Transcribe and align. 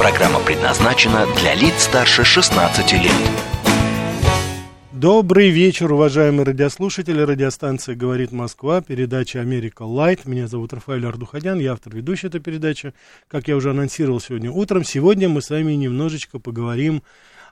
Программа 0.00 0.40
предназначена 0.40 1.26
для 1.36 1.54
лиц 1.54 1.82
старше 1.82 2.24
16 2.24 2.92
лет. 2.94 3.12
Добрый 4.92 5.50
вечер, 5.50 5.92
уважаемые 5.92 6.46
радиослушатели. 6.46 7.20
Радиостанция 7.20 7.96
«Говорит 7.96 8.32
Москва», 8.32 8.80
передача 8.80 9.42
«Америка 9.42 9.82
Лайт». 9.82 10.24
Меня 10.24 10.48
зовут 10.48 10.72
Рафаэль 10.72 11.04
Ардуханян, 11.04 11.58
я 11.58 11.74
автор 11.74 11.94
ведущей 11.94 12.28
этой 12.28 12.40
передачи. 12.40 12.94
Как 13.28 13.46
я 13.46 13.56
уже 13.56 13.72
анонсировал 13.72 14.20
сегодня 14.20 14.50
утром, 14.50 14.84
сегодня 14.84 15.28
мы 15.28 15.42
с 15.42 15.50
вами 15.50 15.72
немножечко 15.72 16.38
поговорим 16.38 17.02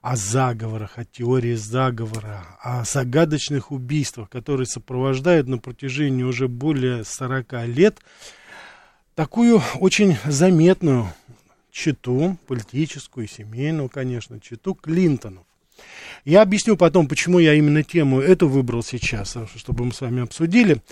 о 0.00 0.16
заговорах, 0.16 0.92
о 0.96 1.04
теории 1.04 1.54
заговора, 1.54 2.46
о 2.62 2.82
загадочных 2.82 3.72
убийствах, 3.72 4.30
которые 4.30 4.66
сопровождают 4.66 5.48
на 5.48 5.58
протяжении 5.58 6.22
уже 6.22 6.48
более 6.48 7.04
40 7.04 7.66
лет 7.66 7.98
такую 9.14 9.60
очень 9.80 10.16
заметную 10.24 11.08
читу, 11.70 12.36
политическую, 12.46 13.28
семейную, 13.28 13.88
конечно, 13.88 14.40
читу 14.40 14.74
Клинтонов. 14.74 15.44
Я 16.24 16.42
объясню 16.42 16.76
потом, 16.76 17.08
почему 17.08 17.38
я 17.38 17.54
именно 17.54 17.82
тему 17.82 18.20
эту 18.20 18.48
выбрал 18.48 18.82
сейчас, 18.82 19.36
а, 19.36 19.46
чтобы 19.54 19.84
мы 19.84 19.92
с 19.92 20.00
вами 20.00 20.22
обсудили. 20.22 20.82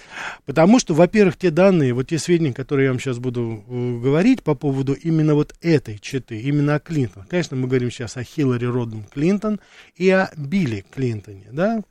Потому 0.45 0.78
что, 0.78 0.95
во-первых, 0.95 1.37
те 1.37 1.50
данные, 1.50 1.92
вот 1.92 2.09
те 2.09 2.19
сведения, 2.19 2.53
которые 2.53 2.87
я 2.87 2.91
вам 2.92 3.00
сейчас 3.00 3.19
буду 3.19 3.65
э, 3.67 3.98
говорить 4.00 4.42
по 4.42 4.55
поводу 4.55 4.95
именно 4.95 5.34
вот 5.34 5.55
этой 5.61 5.98
читы, 5.98 6.41
именно 6.41 6.77
о 6.77 6.81
Клинтон. 6.81 7.25
Конечно, 7.25 7.56
мы 7.56 7.67
говорим 7.67 7.91
сейчас 7.91 8.17
о 8.17 8.25
Хиллари 8.25 8.67
Родден 8.67 9.05
Клинтон 9.05 9.61
и 9.97 10.09
о 10.11 10.31
Билли 10.37 10.84
Клинтоне, 10.95 11.48
да. 11.50 11.83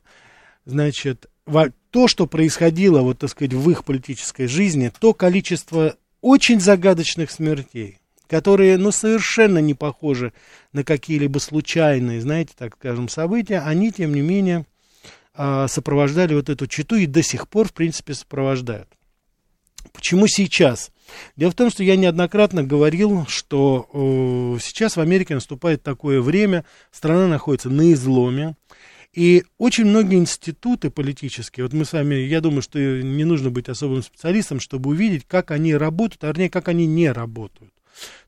Значит, 0.64 1.26
то, 1.90 2.08
что 2.08 2.26
происходило, 2.26 3.02
вот, 3.02 3.18
так 3.18 3.30
сказать, 3.30 3.54
в 3.54 3.70
их 3.70 3.84
политической 3.84 4.48
жизни, 4.48 4.90
то 4.98 5.14
количество 5.14 5.96
очень 6.20 6.60
загадочных 6.60 7.30
смертей, 7.30 8.00
которые, 8.28 8.76
ну, 8.76 8.90
совершенно 8.92 9.58
не 9.58 9.74
похожи 9.74 10.32
на 10.72 10.84
какие-либо 10.84 11.38
случайные, 11.38 12.20
знаете, 12.20 12.52
так 12.56 12.76
скажем, 12.76 13.08
события, 13.08 13.60
они, 13.60 13.92
тем 13.92 14.14
не 14.14 14.20
менее, 14.20 14.66
а, 15.34 15.68
сопровождали 15.68 16.34
вот 16.34 16.48
эту 16.48 16.66
читу 16.66 16.96
и 16.96 17.06
до 17.06 17.22
сих 17.22 17.48
пор, 17.48 17.68
в 17.68 17.72
принципе, 17.72 18.14
сопровождают. 18.14 18.88
Почему 19.92 20.26
сейчас? 20.26 20.90
Дело 21.36 21.50
в 21.50 21.54
том, 21.54 21.70
что 21.70 21.82
я 21.82 21.96
неоднократно 21.96 22.62
говорил, 22.62 23.26
что 23.28 23.88
э, 23.92 24.60
сейчас 24.60 24.96
в 24.96 25.00
Америке 25.00 25.34
наступает 25.34 25.82
такое 25.82 26.20
время, 26.20 26.64
страна 26.90 27.28
находится 27.28 27.70
на 27.70 27.92
изломе, 27.92 28.56
и 29.12 29.44
очень 29.56 29.86
многие 29.86 30.16
институты 30.16 30.90
политические, 30.90 31.64
вот 31.64 31.72
мы 31.72 31.84
с 31.84 31.92
вами, 31.92 32.16
я 32.16 32.40
думаю, 32.40 32.60
что 32.60 32.78
не 32.78 33.24
нужно 33.24 33.50
быть 33.50 33.68
особым 33.68 34.02
специалистом, 34.02 34.60
чтобы 34.60 34.90
увидеть, 34.90 35.24
как 35.26 35.50
они 35.50 35.74
работают, 35.74 36.24
а 36.24 36.28
вернее, 36.28 36.50
как 36.50 36.68
они 36.68 36.86
не 36.86 37.10
работают. 37.10 37.72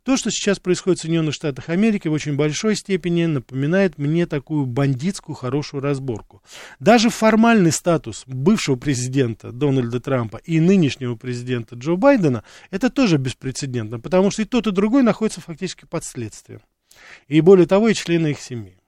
То, 0.08 0.16
что 0.16 0.30
сейчас 0.30 0.58
происходит 0.58 1.00
в 1.00 1.02
Соединенных 1.02 1.34
Штатах 1.34 1.68
Америки, 1.68 2.08
в 2.08 2.12
очень 2.12 2.34
большой 2.34 2.76
степени 2.76 3.26
напоминает 3.26 3.98
мне 3.98 4.24
такую 4.24 4.64
бандитскую 4.64 5.36
хорошую 5.36 5.82
разборку. 5.82 6.42
Даже 6.80 7.10
формальный 7.10 7.72
статус 7.72 8.22
бывшего 8.24 8.76
президента 8.76 9.52
Дональда 9.52 10.00
Трампа 10.00 10.38
и 10.38 10.60
нынешнего 10.60 11.14
президента 11.14 11.74
Джо 11.74 11.96
Байдена, 11.96 12.42
это 12.70 12.88
тоже 12.88 13.18
беспрецедентно, 13.18 14.00
потому 14.00 14.30
что 14.30 14.40
и 14.40 14.46
тот, 14.46 14.66
и 14.66 14.70
другой 14.70 15.02
находятся 15.02 15.42
фактически 15.42 15.84
под 15.84 16.02
следствием. 16.06 16.62
И 17.26 17.42
более 17.42 17.66
того, 17.66 17.90
и 17.90 17.94
члены 17.94 18.28
их 18.28 18.40
семьи. 18.40 18.78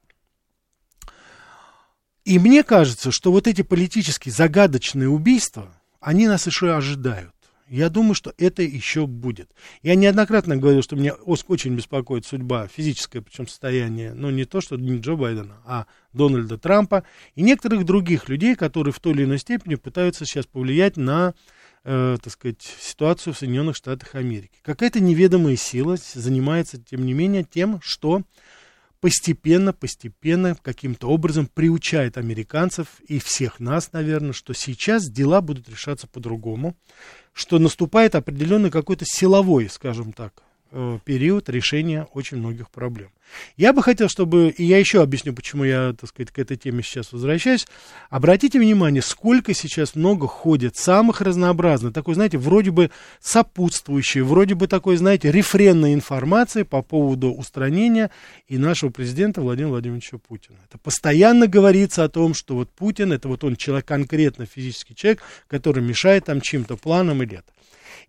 И 2.25 2.39
мне 2.39 2.63
кажется, 2.63 3.11
что 3.11 3.31
вот 3.31 3.47
эти 3.47 3.61
политические 3.61 4.33
загадочные 4.33 5.11
убийства, 5.11 5.71
они 6.01 6.27
нас 6.27 6.47
еще 6.47 6.75
ожидают. 6.75 7.35
Я 7.71 7.89
думаю, 7.89 8.15
что 8.15 8.35
это 8.37 8.63
еще 8.63 9.07
будет. 9.07 9.55
Я 9.83 9.95
неоднократно 9.95 10.57
говорил, 10.57 10.83
что 10.83 10.97
меня 10.97 11.15
очень 11.15 11.77
беспокоит 11.77 12.27
судьба, 12.27 12.67
физическое 12.67 13.21
причем 13.21 13.47
состояние, 13.47 14.13
ну 14.13 14.29
не 14.31 14.45
то, 14.45 14.61
что 14.61 14.77
не 14.77 14.99
Джо 14.99 15.15
Байдена, 15.15 15.59
а 15.65 15.87
Дональда 16.13 16.59
Трампа 16.59 17.05
и 17.37 17.43
некоторых 17.43 17.85
других 17.85 18.29
людей, 18.29 18.57
которые 18.57 18.93
в 18.93 18.99
той 18.99 19.13
или 19.13 19.23
иной 19.23 19.39
степени 19.39 19.77
пытаются 19.77 20.27
сейчас 20.27 20.47
повлиять 20.47 20.97
на, 20.97 21.33
э, 21.85 22.19
так 22.21 22.33
сказать, 22.33 22.61
ситуацию 22.61 23.35
в 23.35 23.39
Соединенных 23.39 23.77
Штатах 23.77 24.17
Америки. 24.17 24.59
Какая-то 24.63 24.99
неведомая 24.99 25.55
сила 25.55 25.97
занимается, 25.97 26.83
тем 26.83 27.07
не 27.07 27.13
менее, 27.13 27.45
тем, 27.45 27.81
что 27.83 28.23
постепенно, 29.01 29.73
постепенно, 29.73 30.55
каким-то 30.55 31.09
образом 31.09 31.47
приучает 31.47 32.17
американцев 32.19 33.01
и 33.09 33.19
всех 33.19 33.61
нас, 33.61 33.93
наверное, 33.93 34.33
что 34.33 34.53
сейчас 34.53 35.09
дела 35.09 35.41
будут 35.41 35.69
решаться 35.69 36.07
по-другому, 36.07 36.77
что 37.33 37.59
наступает 37.59 38.15
определенный 38.15 38.71
какой-то 38.71 39.05
силовой, 39.07 39.69
скажем 39.69 40.13
так, 40.13 40.43
период 41.05 41.49
решения 41.49 42.07
очень 42.13 42.39
многих 42.39 42.71
проблем. 42.71 43.11
Я 43.57 43.73
бы 43.73 43.83
хотел, 43.83 44.09
чтобы, 44.09 44.49
и 44.49 44.65
я 44.65 44.79
еще 44.79 45.03
объясню, 45.03 45.33
почему 45.33 45.65
я, 45.65 45.95
так 45.99 46.09
сказать, 46.11 46.33
к 46.33 46.39
этой 46.39 46.57
теме 46.57 46.83
сейчас 46.83 47.13
возвращаюсь. 47.13 47.67
Обратите 48.09 48.59
внимание, 48.59 49.03
сколько 49.03 49.55
сейчас 49.55 49.95
много 49.95 50.27
ходит 50.27 50.77
самых 50.77 51.21
разнообразных, 51.21 51.93
такой, 51.93 52.15
знаете, 52.15 52.39
вроде 52.39 52.71
бы 52.71 52.91
сопутствующей, 53.21 54.23
вроде 54.23 54.55
бы 54.55 54.67
такой, 54.67 54.97
знаете, 54.97 55.31
рефренной 55.31 55.95
информации 55.95 56.63
по 56.63 56.83
поводу 56.83 57.33
устранения 57.33 58.11
и 58.49 58.59
нашего 58.59 58.91
президента 58.91 59.41
Владимира 59.41 59.71
Владимировича 59.71 60.19
Путина. 60.19 60.57
Это 60.69 60.79
постоянно 60.79 61.47
говорится 61.47 62.05
о 62.05 62.09
том, 62.09 62.35
что 62.35 62.55
вот 62.55 62.71
Путин, 62.71 63.13
это 63.13 63.29
вот 63.29 63.45
он 63.45 63.57
человек, 63.57 63.87
конкретно 63.87 64.47
физический 64.47 64.95
человек, 64.95 65.23
который 65.47 65.83
мешает 65.83 66.25
там 66.25 66.41
чьим-то 66.41 66.77
планам 66.77 67.23
или 67.23 67.39
это. 67.39 67.53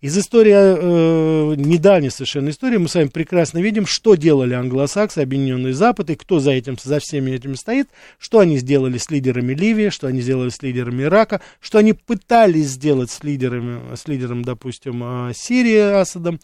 Из 0.02 0.18
истории, 0.18 0.52
э, 0.52 1.54
недавней 1.54 2.10
совершенно 2.10 2.48
истории, 2.48 2.76
мы 2.76 2.88
с 2.88 2.96
вами 2.96 3.06
прекрасно 3.06 3.58
видим, 3.58 3.86
что 3.86 4.16
делали 4.16 4.52
англосаксы, 4.52 5.20
Объединенный 5.20 5.70
Запад, 5.70 6.10
и 6.10 6.16
кто 6.16 6.40
за 6.40 6.50
этим, 6.50 6.76
за 6.82 6.98
всеми 6.98 7.30
этими 7.30 7.54
стоит, 7.54 7.88
что 8.18 8.40
они 8.40 8.58
сделали 8.58 8.98
с 8.98 9.12
лидерами 9.12 9.54
Ливии, 9.54 9.90
что 9.90 10.08
они 10.08 10.20
сделали 10.20 10.48
с 10.48 10.60
лидерами 10.60 11.04
Ирака, 11.04 11.40
что 11.60 11.78
они 11.78 11.92
пытались 11.92 12.70
сделать 12.70 13.12
с 13.12 13.22
лидерами, 13.22 13.94
с 13.94 14.08
лидером, 14.08 14.42
допустим, 14.42 15.04
э, 15.04 15.32
Сирии 15.36 16.00
Асадом. 16.00 16.40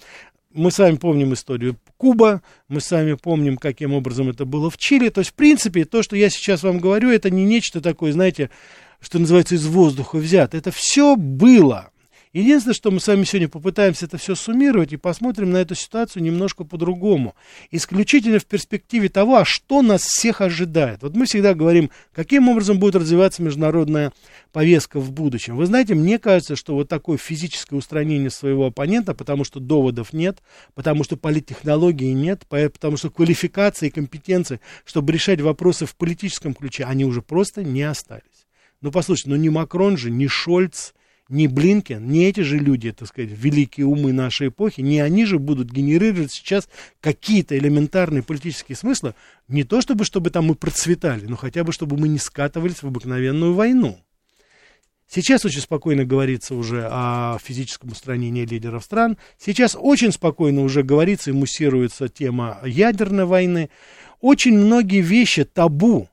Мы 0.54 0.70
с 0.70 0.78
вами 0.78 0.94
помним 0.94 1.34
историю 1.34 1.76
Куба, 1.96 2.42
мы 2.68 2.80
с 2.80 2.88
вами 2.92 3.14
помним, 3.14 3.56
каким 3.56 3.92
образом 3.92 4.30
это 4.30 4.44
было 4.44 4.70
в 4.70 4.76
Чили. 4.76 5.08
То 5.08 5.18
есть, 5.18 5.32
в 5.32 5.34
принципе, 5.34 5.84
то, 5.84 6.04
что 6.04 6.14
я 6.14 6.30
сейчас 6.30 6.62
вам 6.62 6.78
говорю, 6.78 7.10
это 7.10 7.28
не 7.28 7.44
нечто 7.44 7.80
такое, 7.80 8.12
знаете, 8.12 8.50
что 9.00 9.18
называется, 9.18 9.56
из 9.56 9.66
воздуха 9.66 10.14
взято. 10.18 10.56
Это 10.56 10.70
все 10.70 11.16
было. 11.16 11.90
Единственное, 12.32 12.74
что 12.74 12.90
мы 12.90 13.00
с 13.00 13.06
вами 13.06 13.24
сегодня 13.24 13.48
попытаемся 13.48 14.06
это 14.06 14.18
все 14.18 14.34
суммировать 14.34 14.92
и 14.92 14.96
посмотрим 14.96 15.50
на 15.50 15.58
эту 15.58 15.74
ситуацию 15.74 16.22
немножко 16.22 16.64
по-другому. 16.64 17.34
Исключительно 17.70 18.38
в 18.38 18.46
перспективе 18.46 19.08
того, 19.08 19.36
а 19.36 19.44
что 19.44 19.82
нас 19.82 20.02
всех 20.02 20.40
ожидает. 20.40 21.02
Вот 21.02 21.14
мы 21.14 21.24
всегда 21.24 21.54
говорим, 21.54 21.90
каким 22.12 22.48
образом 22.48 22.78
будет 22.78 22.96
развиваться 22.96 23.42
международная 23.42 24.12
повестка 24.52 25.00
в 25.00 25.10
будущем. 25.10 25.56
Вы 25.56 25.66
знаете, 25.66 25.94
мне 25.94 26.18
кажется, 26.18 26.56
что 26.56 26.74
вот 26.74 26.88
такое 26.88 27.16
физическое 27.16 27.76
устранение 27.76 28.30
своего 28.30 28.66
оппонента, 28.66 29.14
потому 29.14 29.44
что 29.44 29.60
доводов 29.60 30.12
нет, 30.12 30.38
потому 30.74 31.04
что 31.04 31.16
политтехнологии 31.16 32.12
нет, 32.12 32.46
потому 32.48 32.96
что 32.96 33.10
квалификации 33.10 33.86
и 33.88 33.90
компетенции, 33.90 34.60
чтобы 34.84 35.12
решать 35.12 35.40
вопросы 35.40 35.86
в 35.86 35.96
политическом 35.96 36.54
ключе, 36.54 36.84
они 36.84 37.04
уже 37.04 37.22
просто 37.22 37.62
не 37.64 37.82
остались. 37.82 38.22
Ну, 38.80 38.92
послушайте, 38.92 39.30
ну 39.30 39.36
не 39.36 39.50
Макрон 39.50 39.96
же, 39.96 40.10
не 40.10 40.28
Шольц, 40.28 40.92
не 41.28 41.46
Блинкен, 41.46 42.08
не 42.08 42.24
эти 42.24 42.40
же 42.40 42.58
люди, 42.58 42.90
так 42.92 43.08
сказать, 43.08 43.30
великие 43.32 43.86
умы 43.86 44.12
нашей 44.12 44.48
эпохи, 44.48 44.80
не 44.80 45.00
они 45.00 45.26
же 45.26 45.38
будут 45.38 45.70
генерировать 45.70 46.32
сейчас 46.32 46.68
какие-то 47.00 47.56
элементарные 47.58 48.22
политические 48.22 48.76
смыслы, 48.76 49.14
не 49.46 49.64
то 49.64 49.80
чтобы, 49.80 50.04
чтобы 50.04 50.30
там 50.30 50.46
мы 50.46 50.54
процветали, 50.54 51.26
но 51.26 51.36
хотя 51.36 51.64
бы, 51.64 51.72
чтобы 51.72 51.98
мы 51.98 52.08
не 52.08 52.18
скатывались 52.18 52.82
в 52.82 52.86
обыкновенную 52.86 53.54
войну. 53.54 53.98
Сейчас 55.10 55.44
очень 55.46 55.62
спокойно 55.62 56.04
говорится 56.04 56.54
уже 56.54 56.86
о 56.90 57.38
физическом 57.42 57.92
устранении 57.92 58.44
лидеров 58.44 58.84
стран. 58.84 59.16
Сейчас 59.38 59.74
очень 59.78 60.12
спокойно 60.12 60.60
уже 60.60 60.82
говорится 60.82 61.30
и 61.30 61.34
муссируется 61.34 62.08
тема 62.08 62.58
ядерной 62.62 63.24
войны. 63.24 63.70
Очень 64.20 64.58
многие 64.58 65.00
вещи 65.00 65.44
табу 65.44 66.10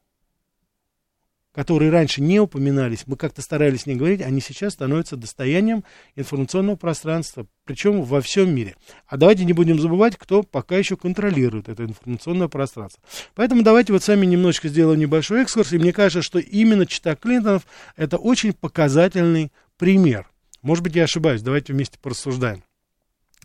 которые 1.56 1.90
раньше 1.90 2.22
не 2.22 2.42
упоминались, 2.42 3.04
мы 3.08 3.16
как-то 3.16 3.42
старались 3.42 3.86
не 3.86 3.96
говорить, 3.96 4.22
они 4.22 4.42
сейчас 4.42 4.74
становятся 4.74 5.16
достоянием 5.16 5.86
информационного 6.16 6.76
пространства, 6.76 7.48
причем 7.64 8.02
во 8.02 8.20
всем 8.20 8.54
мире. 8.54 8.76
А 9.08 9.16
давайте 9.16 9.46
не 9.46 9.54
будем 9.54 9.80
забывать, 9.80 10.18
кто 10.18 10.44
пока 10.44 10.76
еще 10.76 10.98
контролирует 10.98 11.70
это 11.70 11.86
информационное 11.86 12.50
пространство. 12.50 13.02
Поэтому 13.36 13.64
давайте 13.64 13.94
вот 13.94 14.04
сами 14.04 14.26
немножечко 14.26 14.68
сделаем 14.68 15.00
небольшой 15.00 15.44
экскурс, 15.44 15.72
и 15.72 15.78
мне 15.78 15.94
кажется, 15.94 16.22
что 16.22 16.40
именно 16.40 16.86
чита 16.86 17.16
Клинтонов 17.16 17.66
это 17.96 18.18
очень 18.18 18.52
показательный 18.52 19.54
пример. 19.78 20.30
Может 20.62 20.84
быть, 20.84 20.96
я 20.96 21.06
ошибаюсь, 21.06 21.42
давайте 21.42 21.72
вместе 21.72 21.98
порассуждаем. 22.02 22.64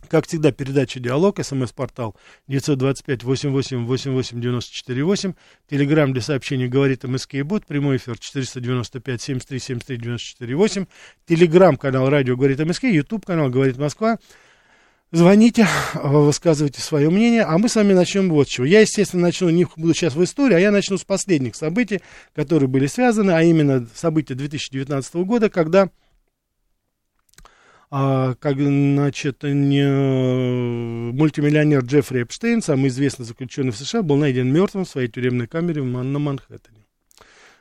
Как 0.09 0.27
всегда, 0.27 0.51
передача 0.51 0.99
«Диалог», 0.99 1.39
смс-портал 1.43 2.15
925-88-88-94-8, 2.49 5.35
телеграмм 5.69 6.13
для 6.13 6.21
сообщений 6.21 6.67
«Говорит 6.67 7.03
МСК 7.03 7.33
и 7.35 7.43
Бот», 7.43 7.65
прямой 7.65 7.97
эфир 7.97 8.15
495-73-73-94-8, 8.15 10.87
телеграмм-канал 11.27 12.09
«Радио 12.09 12.35
Говорит 12.35 12.59
МСК», 12.59 12.85
ютуб-канал 12.85 13.49
«Говорит 13.49 13.77
Москва». 13.77 14.17
Звоните, 15.13 15.67
высказывайте 15.93 16.79
свое 16.79 17.09
мнение, 17.09 17.43
а 17.43 17.57
мы 17.57 17.67
с 17.67 17.75
вами 17.75 17.91
начнем 17.91 18.29
вот 18.29 18.47
с 18.47 18.51
чего. 18.51 18.65
Я, 18.65 18.79
естественно, 18.79 19.23
начну, 19.23 19.49
не 19.49 19.67
буду 19.75 19.93
сейчас 19.93 20.15
в 20.15 20.23
истории, 20.23 20.55
а 20.55 20.59
я 20.59 20.71
начну 20.71 20.97
с 20.97 21.03
последних 21.03 21.57
событий, 21.57 21.99
которые 22.33 22.69
были 22.69 22.87
связаны, 22.87 23.31
а 23.31 23.43
именно 23.43 23.89
события 23.93 24.35
2019 24.35 25.15
года, 25.15 25.49
когда 25.49 25.89
а, 27.93 28.35
как, 28.35 28.55
значит, 28.55 29.43
не, 29.43 31.11
мультимиллионер 31.11 31.81
Джеффри 31.81 32.23
Эпштейн, 32.23 32.61
самый 32.61 32.87
известный 32.87 33.25
заключенный 33.25 33.73
в 33.73 33.77
США, 33.77 34.01
был 34.01 34.15
найден 34.15 34.47
мертвым 34.47 34.85
в 34.85 34.89
своей 34.89 35.09
тюремной 35.09 35.47
камере 35.47 35.83
на 35.83 36.17
Манхэттене. 36.17 36.85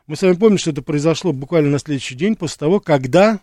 Мы 0.06 0.14
с 0.14 0.22
вами 0.22 0.34
помним, 0.34 0.58
что 0.58 0.70
это 0.70 0.82
произошло 0.82 1.32
буквально 1.32 1.70
на 1.70 1.80
следующий 1.80 2.14
день 2.14 2.36
после 2.36 2.58
того, 2.58 2.78
когда 2.78 3.40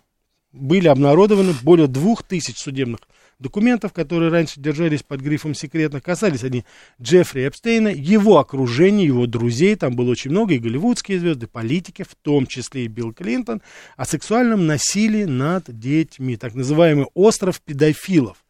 были 0.52 0.88
обнародованы 0.88 1.52
более 1.62 1.88
двух 1.88 2.22
тысяч 2.22 2.56
судебных 2.56 3.00
документов, 3.38 3.92
которые 3.92 4.30
раньше 4.30 4.60
держались 4.60 5.02
под 5.02 5.20
грифом 5.20 5.54
секретно, 5.54 6.00
касались 6.00 6.44
они 6.44 6.64
Джеффри 7.00 7.48
Эпстейна, 7.48 7.88
его 7.88 8.38
окружения, 8.38 9.06
его 9.06 9.26
друзей, 9.26 9.76
там 9.76 9.94
было 9.94 10.10
очень 10.10 10.30
много, 10.30 10.54
и 10.54 10.58
голливудские 10.58 11.20
звезды, 11.20 11.46
политики, 11.46 12.02
в 12.02 12.14
том 12.20 12.46
числе 12.46 12.84
и 12.84 12.88
Билл 12.88 13.12
Клинтон, 13.12 13.62
о 13.96 14.04
сексуальном 14.04 14.66
насилии 14.66 15.24
над 15.24 15.64
детьми, 15.68 16.36
так 16.36 16.54
называемый 16.54 17.06
остров 17.14 17.60
педофилов. 17.60 18.44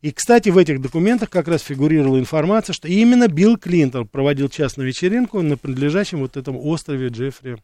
И, 0.00 0.10
кстати, 0.10 0.48
в 0.48 0.58
этих 0.58 0.80
документах 0.80 1.30
как 1.30 1.46
раз 1.46 1.62
фигурировала 1.62 2.18
информация, 2.18 2.74
что 2.74 2.88
именно 2.88 3.28
Билл 3.28 3.56
Клинтон 3.56 4.08
проводил 4.08 4.48
частную 4.48 4.88
вечеринку 4.88 5.40
на 5.42 5.56
принадлежащем 5.56 6.18
вот 6.18 6.36
этому 6.36 6.66
острове 6.66 7.08
Джеффри 7.08 7.58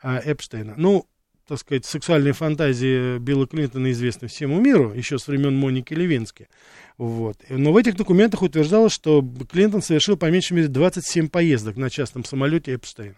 а, 0.00 0.20
Эпштейна. 0.24 0.74
Ну, 0.76 1.06
так 1.52 1.60
сказать, 1.60 1.84
сексуальные 1.84 2.32
фантазии 2.32 3.18
Билла 3.18 3.46
Клинтона 3.46 3.92
известны 3.92 4.26
всему 4.26 4.58
миру, 4.58 4.94
еще 4.94 5.18
с 5.18 5.26
времен 5.26 5.54
Моники 5.54 5.92
Левински. 5.92 6.48
Вот. 6.96 7.36
Но 7.50 7.74
в 7.74 7.76
этих 7.76 7.94
документах 7.94 8.40
утверждалось, 8.40 8.94
что 8.94 9.22
Клинтон 9.50 9.82
совершил 9.82 10.16
по 10.16 10.30
меньшей 10.30 10.54
мере 10.54 10.68
27 10.68 11.28
поездок 11.28 11.76
на 11.76 11.90
частном 11.90 12.24
самолете 12.24 12.72
Эпштейна. 12.72 13.16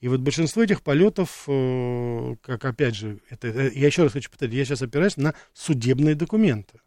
И 0.00 0.08
вот 0.08 0.20
большинство 0.20 0.62
этих 0.62 0.82
полетов, 0.82 1.44
э, 1.46 2.36
как 2.42 2.66
опять 2.66 2.94
же, 2.94 3.18
это, 3.30 3.48
я 3.48 3.86
еще 3.86 4.02
раз 4.02 4.12
хочу 4.12 4.28
повторить, 4.28 4.54
я 4.54 4.66
сейчас 4.66 4.82
опираюсь 4.82 5.16
на 5.16 5.32
судебные 5.54 6.14
документы. 6.14 6.80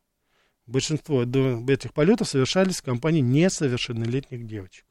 Большинство 0.68 1.24
этих 1.24 1.92
полетов 1.92 2.30
совершались 2.30 2.81
в 2.81 2.84
компании 2.84 3.22
несовершеннолетних 3.22 4.46
девочек. 4.46 4.86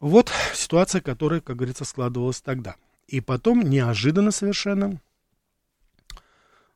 Вот 0.00 0.32
ситуация, 0.54 1.00
которая, 1.02 1.40
как 1.40 1.56
говорится, 1.56 1.84
складывалась 1.84 2.40
тогда. 2.40 2.76
И 3.06 3.20
потом, 3.20 3.62
неожиданно 3.62 4.30
совершенно, 4.30 4.98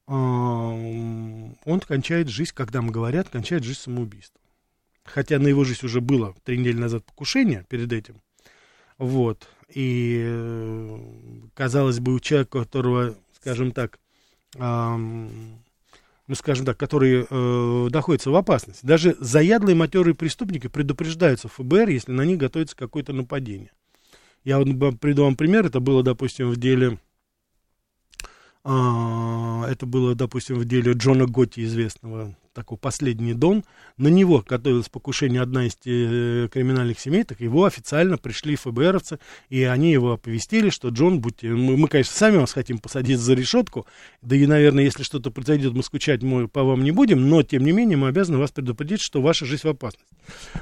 он 0.07 1.57
кончает 1.87 2.29
жизнь, 2.29 2.53
когда 2.55 2.81
ему 2.81 2.91
говорят, 2.93 3.31
кончает 3.31 3.65
жизнь 3.65 3.81
самоубийством. 3.81 4.43
Хотя 5.05 5.39
на 5.39 5.49
его 5.49 5.65
жизнь 5.65 5.85
уже 5.85 6.01
было 6.01 6.35
три 6.45 6.59
недели 6.59 6.77
назад 6.77 7.05
покушение 7.05 7.65
перед 7.69 7.93
этим. 7.93 8.21
Вот. 8.99 9.49
И, 9.69 10.23
э, 10.25 10.99
казалось 11.55 12.01
бы, 12.01 12.15
у 12.15 12.21
человека, 12.21 12.57
у 12.57 12.61
которого, 12.61 13.15
скажем 13.41 13.73
так, 13.73 13.99
ну, 16.27 16.35
скажем 16.35 16.65
так, 16.65 16.77
которые 16.79 17.27
э, 17.29 17.89
находятся 17.91 18.31
в 18.31 18.37
опасности. 18.37 18.85
Даже 18.85 19.17
заядлые 19.19 19.75
матерые 19.75 20.15
преступники 20.15 20.69
предупреждаются 20.69 21.49
ФБР, 21.49 21.89
если 21.89 22.13
на 22.13 22.23
них 22.23 22.39
готовится 22.39 22.77
какое-то 22.77 23.13
нападение. 23.13 23.71
Я 24.43 24.59
вот 24.59 24.69
приду 25.01 25.25
вам 25.25 25.37
пример, 25.37 25.67
это 25.67 25.81
было, 25.81 26.03
допустим, 26.03 26.51
в 26.51 26.57
деле, 26.57 26.99
э, 28.65 29.63
это 29.69 29.87
было, 29.87 30.15
допустим, 30.15 30.57
в 30.57 30.65
деле 30.65 30.93
Джона 30.93 31.27
Готти, 31.27 31.65
известного 31.65 32.35
такой 32.55 32.79
последний 32.79 33.35
Дон, 33.35 33.65
на 33.99 34.09
него 34.09 34.45
готовилось 34.47 34.89
покушение 34.89 35.43
одна 35.43 35.67
из 35.67 35.77
э, 35.85 36.49
криминальных 36.51 36.99
семей, 36.99 37.25
так 37.25 37.41
его 37.41 37.65
официально 37.65 38.17
пришли 38.17 38.57
ФБРовцы, 38.57 39.19
и 39.51 39.63
они 39.65 39.93
его 39.93 40.13
оповестили, 40.13 40.71
что 40.71 40.89
Джон, 40.89 41.21
будьте, 41.21 41.49
мы, 41.49 41.77
мы, 41.77 41.89
конечно, 41.89 42.15
сами 42.15 42.37
вас 42.39 42.53
хотим 42.53 42.79
посадить 42.79 43.19
за 43.19 43.35
решетку, 43.35 43.87
да 44.23 44.37
и, 44.37 44.47
наверное, 44.47 44.85
если 44.85 45.03
что-то 45.03 45.31
произойдет, 45.31 45.75
мы 45.75 45.83
скучать 45.83 46.23
мы 46.23 46.49
по 46.49 46.63
вам 46.63 46.83
не 46.85 46.93
будем, 46.93 47.29
но, 47.29 47.43
тем 47.43 47.65
не 47.65 47.73
менее, 47.73 47.97
мы 47.97 48.09
обязаны 48.09 48.39
вас 48.39 48.53
предупредить, 48.53 49.01
что 49.03 49.21
ваша 49.21 49.45
жизнь 49.45 49.63
в 49.67 49.71
опасности. 49.71 50.15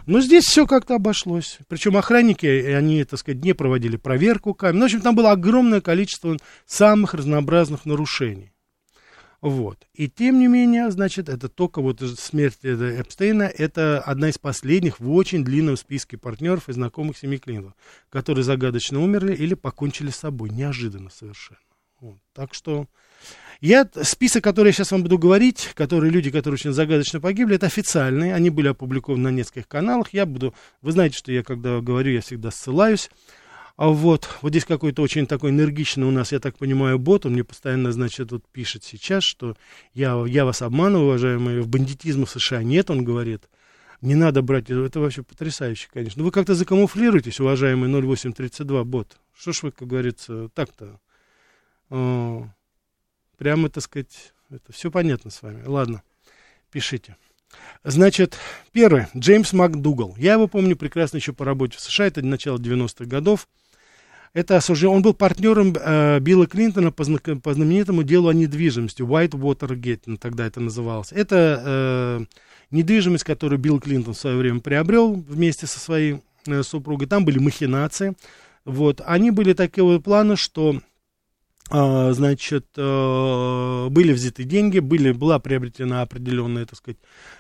Но 0.07 0.21
здесь 0.21 0.45
все 0.45 0.67
как-то 0.67 0.97
обошлось. 0.97 1.59
Причем 1.69 1.97
охранники, 1.97 2.47
они, 2.47 3.05
так 3.05 3.19
сказать, 3.19 3.45
не 3.45 3.53
проводили 3.53 3.97
проверку 3.97 4.55
камер. 4.55 4.75
Ну, 4.75 4.81
в 4.81 4.85
общем, 4.85 5.01
там 5.03 5.15
было 5.15 5.33
огромное 5.33 5.81
количество 5.81 6.37
самых 6.67 7.15
разнообразных 7.15 7.85
нарушений. 7.85 8.52
Вот. 9.43 9.89
И 9.93 10.09
тем 10.09 10.39
не 10.39 10.47
менее, 10.47 10.93
значит, 10.93 11.29
это 11.29 11.49
только 11.49 11.83
вот 11.83 12.01
смерть 12.01 12.61
Эпстейна, 12.63 13.43
это 13.43 14.01
одна 14.01 14.29
из 14.29 14.39
последних 14.39 15.01
в 15.01 15.11
очень 15.11 15.45
длинном 15.45 15.77
списке 15.77 16.17
партнеров 16.17 16.69
и 16.69 16.73
знакомых 16.73 17.19
семьи 17.19 17.39
Клинтон, 17.39 17.75
которые 18.09 18.45
загадочно 18.45 19.01
умерли 19.01 19.35
или 19.35 19.55
покончили 19.55 20.11
с 20.11 20.17
собой, 20.17 20.51
неожиданно 20.51 21.11
совершенно. 21.11 21.59
Вот. 21.99 22.19
Так 22.35 22.55
что 22.55 22.87
я, 23.61 23.89
список, 24.03 24.45
который 24.45 24.69
я 24.69 24.73
сейчас 24.73 24.93
вам 24.93 25.03
буду 25.03 25.19
говорить, 25.19 25.71
которые 25.75 26.13
люди, 26.13 26.31
которые 26.31 26.55
очень 26.55 26.73
загадочно 26.73 27.21
погибли, 27.21 27.57
это 27.57 27.67
официальные, 27.67 28.37
они 28.37 28.51
были 28.51 28.69
опубликованы 28.69 29.25
на 29.31 29.35
нескольких 29.35 29.67
каналах, 29.67 30.13
я 30.13 30.25
буду, 30.25 30.55
вы 30.83 30.93
знаете, 30.93 31.19
что 31.19 31.33
я 31.33 31.43
когда 31.43 31.81
говорю, 31.81 32.13
я 32.13 32.21
всегда 32.21 32.53
ссылаюсь, 32.53 33.11
а 33.77 33.89
вот, 33.89 34.29
вот 34.43 34.51
здесь 34.51 34.65
какой-то 34.65 35.03
очень 35.03 35.27
такой 35.27 35.51
энергичный 35.51 36.07
у 36.07 36.11
нас, 36.11 36.33
я 36.33 36.41
так 36.41 36.59
понимаю, 36.59 36.99
бот, 36.99 37.27
он 37.27 37.33
мне 37.33 37.45
постоянно, 37.45 37.93
значит, 37.93 38.31
вот 38.33 38.45
пишет 38.53 38.85
сейчас, 38.85 39.25
что 39.25 39.57
я, 39.95 40.23
я 40.27 40.45
вас 40.45 40.63
обманываю, 40.63 41.09
уважаемые, 41.09 41.63
в 41.63 41.69
бандитизма 41.69 42.27
в 42.27 42.31
США 42.31 42.63
нет, 42.63 42.91
он 42.91 43.05
говорит. 43.05 43.49
Не 44.03 44.17
надо 44.17 44.43
брать, 44.43 44.69
это 44.69 44.99
вообще 44.99 45.23
потрясающе, 45.23 45.89
конечно. 45.93 46.21
Но 46.21 46.25
вы 46.27 46.33
как-то 46.33 46.57
закамуфлируетесь, 46.57 47.39
уважаемый 47.39 47.89
0832 47.89 48.83
бот. 48.83 49.17
Что 49.33 49.53
ж 49.53 49.63
вы, 49.63 49.71
как 49.71 49.87
говорится, 49.87 50.49
так-то? 50.55 50.99
О, 51.89 52.49
прямо, 53.39 53.69
так 53.69 53.85
сказать, 53.85 54.35
это 54.51 54.73
все 54.73 54.91
понятно 54.91 55.31
с 55.31 55.41
вами. 55.41 55.63
Ладно, 55.65 56.03
пишите. 56.73 57.17
Значит, 57.85 58.37
первый, 58.73 59.07
Джеймс 59.17 59.53
МакДугал. 59.53 60.15
Я 60.17 60.35
его 60.35 60.49
помню 60.49 60.77
прекрасно 60.77 61.19
еще 61.19 61.33
по 61.33 61.45
работе 61.45 61.77
в 61.77 61.81
США, 61.81 62.07
это 62.07 62.23
начало 62.23 62.59
90-х 62.59 63.05
годов. 63.05 63.49
Это 64.35 64.57
осужден, 64.57 64.89
он 64.89 65.03
был 65.03 65.13
партнером 65.13 65.75
э, 65.79 66.19
Билла 66.21 66.47
Клинтона 66.47 66.91
по, 66.91 67.05
по 67.05 67.55
знаменитому 67.55 68.03
делу 68.03 68.29
о 68.29 68.35
недвижимости, 68.35 69.03
White 69.03 69.33
Watergate, 69.33 70.03
ну, 70.07 70.17
тогда 70.17 70.47
это 70.47 70.61
называлось. 70.61 71.13
Это 71.13 71.63
э, 71.65 72.25
недвижимость, 72.71 73.25
которую 73.25 73.59
Билл 73.59 73.79
Клинтон 73.79 74.15
в 74.15 74.19
свое 74.19 74.37
время 74.39 74.61
приобрел 74.61 75.13
вместе 75.13 75.67
со 75.67 75.79
своей 75.79 76.23
э, 76.47 76.63
супругой. 76.63 77.09
Там 77.09 77.27
были 77.27 77.39
махинации. 77.39 78.15
Вот. 78.65 79.03
Они 79.05 79.31
были 79.31 79.53
такого 79.53 79.99
плана, 79.99 80.37
что 80.37 80.81
значит, 81.73 82.67
э, 82.77 83.89
были 83.91 84.13
взяты 84.13 84.45
деньги, 84.45 84.79
были, 84.79 85.13
была 85.13 85.39
приобретена 85.39 86.03
определенная, 86.03 86.67
так 86.67 86.77
сказать, 86.77 86.99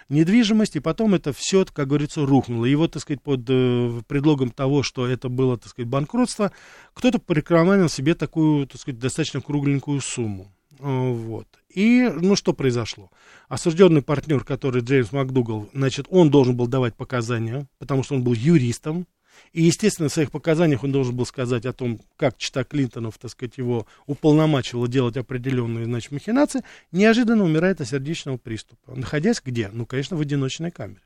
недвижимость, 0.08 0.76
и 0.76 0.80
потом 0.80 1.14
это 1.14 1.32
все, 1.32 1.66
как 1.66 1.88
говорится, 1.88 2.24
рухнуло. 2.24 2.64
И 2.64 2.74
вот, 2.74 2.92
так 2.92 3.02
сказать, 3.02 3.20
под 3.20 3.40
э, 3.48 4.00
предлогом 4.08 4.50
того, 4.50 4.82
что 4.82 5.06
это 5.06 5.28
было, 5.28 5.58
так 5.58 5.68
сказать, 5.68 5.88
банкротство, 5.88 6.50
кто-то 6.94 7.18
порекламировал 7.18 7.90
себе 7.90 8.14
такую, 8.14 8.66
так 8.66 8.80
сказать, 8.80 8.98
достаточно 8.98 9.42
кругленькую 9.42 10.00
сумму. 10.00 10.50
Э, 10.78 11.12
вот. 11.12 11.46
И, 11.68 12.08
ну, 12.08 12.34
что 12.34 12.54
произошло? 12.54 13.10
Осужденный 13.48 14.02
партнер, 14.02 14.44
который 14.44 14.82
Джеймс 14.82 15.12
МакДугал, 15.12 15.68
значит, 15.74 16.06
он 16.08 16.30
должен 16.30 16.56
был 16.56 16.66
давать 16.66 16.94
показания, 16.94 17.66
потому 17.78 18.02
что 18.02 18.14
он 18.14 18.24
был 18.24 18.32
юристом, 18.32 19.06
и, 19.52 19.62
естественно, 19.62 20.08
в 20.08 20.12
своих 20.12 20.30
показаниях 20.30 20.84
он 20.84 20.92
должен 20.92 21.14
был 21.14 21.26
сказать 21.26 21.66
о 21.66 21.72
том, 21.72 22.00
как 22.16 22.38
чита 22.38 22.64
Клинтонов, 22.64 23.18
так 23.18 23.30
сказать, 23.30 23.58
его 23.58 23.86
уполномачивала 24.06 24.88
делать 24.88 25.16
определенные, 25.16 25.84
значит, 25.84 26.12
махинации, 26.12 26.62
неожиданно 26.90 27.44
умирает 27.44 27.80
от 27.80 27.88
сердечного 27.88 28.38
приступа. 28.38 28.94
Находясь 28.94 29.42
где? 29.44 29.68
Ну, 29.72 29.86
конечно, 29.86 30.16
в 30.16 30.20
одиночной 30.20 30.70
камере. 30.70 31.02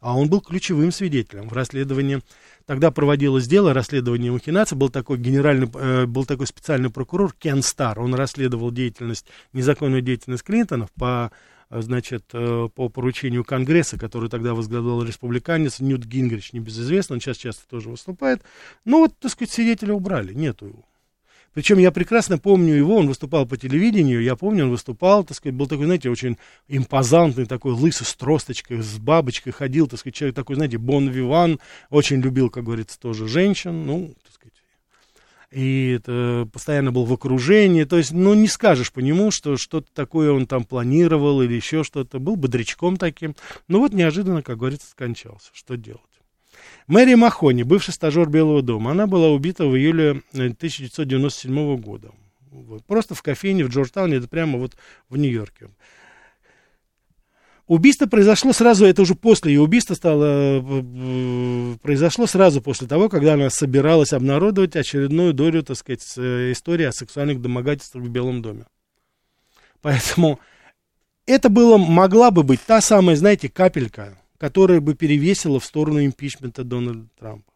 А 0.00 0.16
он 0.16 0.30
был 0.30 0.40
ключевым 0.40 0.92
свидетелем 0.92 1.48
в 1.48 1.52
расследовании. 1.52 2.20
Тогда 2.64 2.90
проводилось 2.90 3.46
дело 3.46 3.74
расследования 3.74 4.32
махинаций. 4.32 4.76
Был 4.76 4.88
такой 4.88 5.18
генеральный, 5.18 5.70
э, 5.74 6.06
был 6.06 6.24
такой 6.24 6.46
специальный 6.46 6.88
прокурор 6.88 7.34
Кен 7.38 7.62
Стар. 7.62 8.00
Он 8.00 8.14
расследовал 8.14 8.70
деятельность, 8.70 9.26
незаконную 9.52 10.00
деятельность 10.00 10.42
Клинтонов 10.42 10.90
по 10.92 11.30
значит, 11.70 12.24
э, 12.32 12.68
по 12.74 12.88
поручению 12.88 13.44
Конгресса, 13.44 13.98
который 13.98 14.28
тогда 14.28 14.54
возглавлял 14.54 15.02
республиканец 15.02 15.80
Ньют 15.80 16.04
Гингрич, 16.04 16.52
небезызвестный, 16.52 17.14
он 17.14 17.20
сейчас 17.20 17.36
часто 17.36 17.68
тоже 17.68 17.88
выступает. 17.88 18.42
Ну 18.84 18.98
вот, 19.00 19.16
так 19.18 19.30
сказать, 19.30 19.52
свидетеля 19.52 19.94
убрали, 19.94 20.34
нету 20.34 20.66
его. 20.66 20.84
Причем 21.52 21.78
я 21.78 21.90
прекрасно 21.90 22.38
помню 22.38 22.74
его, 22.74 22.96
он 22.96 23.08
выступал 23.08 23.44
по 23.44 23.56
телевидению, 23.56 24.22
я 24.22 24.36
помню, 24.36 24.64
он 24.64 24.70
выступал, 24.70 25.24
так 25.24 25.36
сказать, 25.36 25.56
был 25.56 25.66
такой, 25.66 25.86
знаете, 25.86 26.08
очень 26.08 26.38
импозантный, 26.68 27.46
такой 27.46 27.72
лысый, 27.72 28.06
с 28.06 28.14
тросточкой, 28.14 28.82
с 28.82 28.98
бабочкой 28.98 29.52
ходил, 29.52 29.88
так 29.88 29.98
сказать, 29.98 30.14
человек 30.14 30.36
такой, 30.36 30.54
знаете, 30.54 30.78
бон 30.78 31.08
виван, 31.08 31.58
очень 31.90 32.20
любил, 32.20 32.50
как 32.50 32.64
говорится, 32.64 33.00
тоже 33.00 33.26
женщин, 33.26 33.84
ну, 33.84 34.14
так 34.22 34.32
сказать, 34.32 34.59
и 35.50 35.96
это 35.96 36.48
постоянно 36.52 36.92
был 36.92 37.04
в 37.04 37.12
окружении, 37.12 37.84
то 37.84 37.96
есть, 37.96 38.12
ну, 38.12 38.34
не 38.34 38.46
скажешь 38.46 38.92
по 38.92 39.00
нему, 39.00 39.30
что 39.30 39.56
что-то 39.56 39.88
такое 39.92 40.32
он 40.32 40.46
там 40.46 40.64
планировал 40.64 41.42
или 41.42 41.54
еще 41.54 41.82
что-то, 41.82 42.18
был 42.18 42.36
бодрячком 42.36 42.96
таким, 42.96 43.34
ну 43.66 43.80
вот 43.80 43.92
неожиданно, 43.92 44.42
как 44.42 44.58
говорится, 44.58 44.88
скончался, 44.88 45.50
что 45.52 45.76
делать. 45.76 46.02
Мэри 46.86 47.14
Махони, 47.14 47.62
бывший 47.62 47.92
стажер 47.92 48.28
Белого 48.28 48.62
дома, 48.62 48.92
она 48.92 49.06
была 49.06 49.28
убита 49.30 49.66
в 49.66 49.76
июле 49.76 50.22
1997 50.32 51.58
э, 51.58 51.76
года. 51.76 52.12
Просто 52.86 53.14
в 53.14 53.22
кофейне 53.22 53.64
в 53.64 53.68
Джорджтауне, 53.68 54.16
это 54.16 54.28
прямо 54.28 54.58
вот 54.58 54.76
в 55.08 55.16
Нью-Йорке. 55.16 55.70
Убийство 57.70 58.06
произошло 58.06 58.52
сразу, 58.52 58.84
это 58.84 59.02
уже 59.02 59.14
после 59.14 59.52
ее 59.52 59.60
убийства 59.60 59.94
стало, 59.94 60.60
э, 60.60 61.76
произошло 61.80 62.26
сразу 62.26 62.60
после 62.60 62.88
того, 62.88 63.08
когда 63.08 63.34
она 63.34 63.48
собиралась 63.48 64.12
обнародовать 64.12 64.74
очередную 64.74 65.32
долю, 65.32 65.62
так 65.62 65.76
сказать, 65.76 66.02
э, 66.16 66.50
истории 66.50 66.86
о 66.86 66.90
сексуальных 66.90 67.40
домогательствах 67.40 68.02
в 68.02 68.08
Белом 68.08 68.42
доме. 68.42 68.66
Поэтому 69.82 70.40
это 71.26 71.48
было, 71.48 71.76
могла 71.76 72.32
бы 72.32 72.42
быть 72.42 72.60
та 72.60 72.80
самая, 72.80 73.14
знаете, 73.14 73.48
капелька, 73.48 74.18
которая 74.36 74.80
бы 74.80 74.96
перевесила 74.96 75.60
в 75.60 75.64
сторону 75.64 76.04
импичмента 76.04 76.64
Дональда 76.64 77.06
Трампа. 77.20 77.52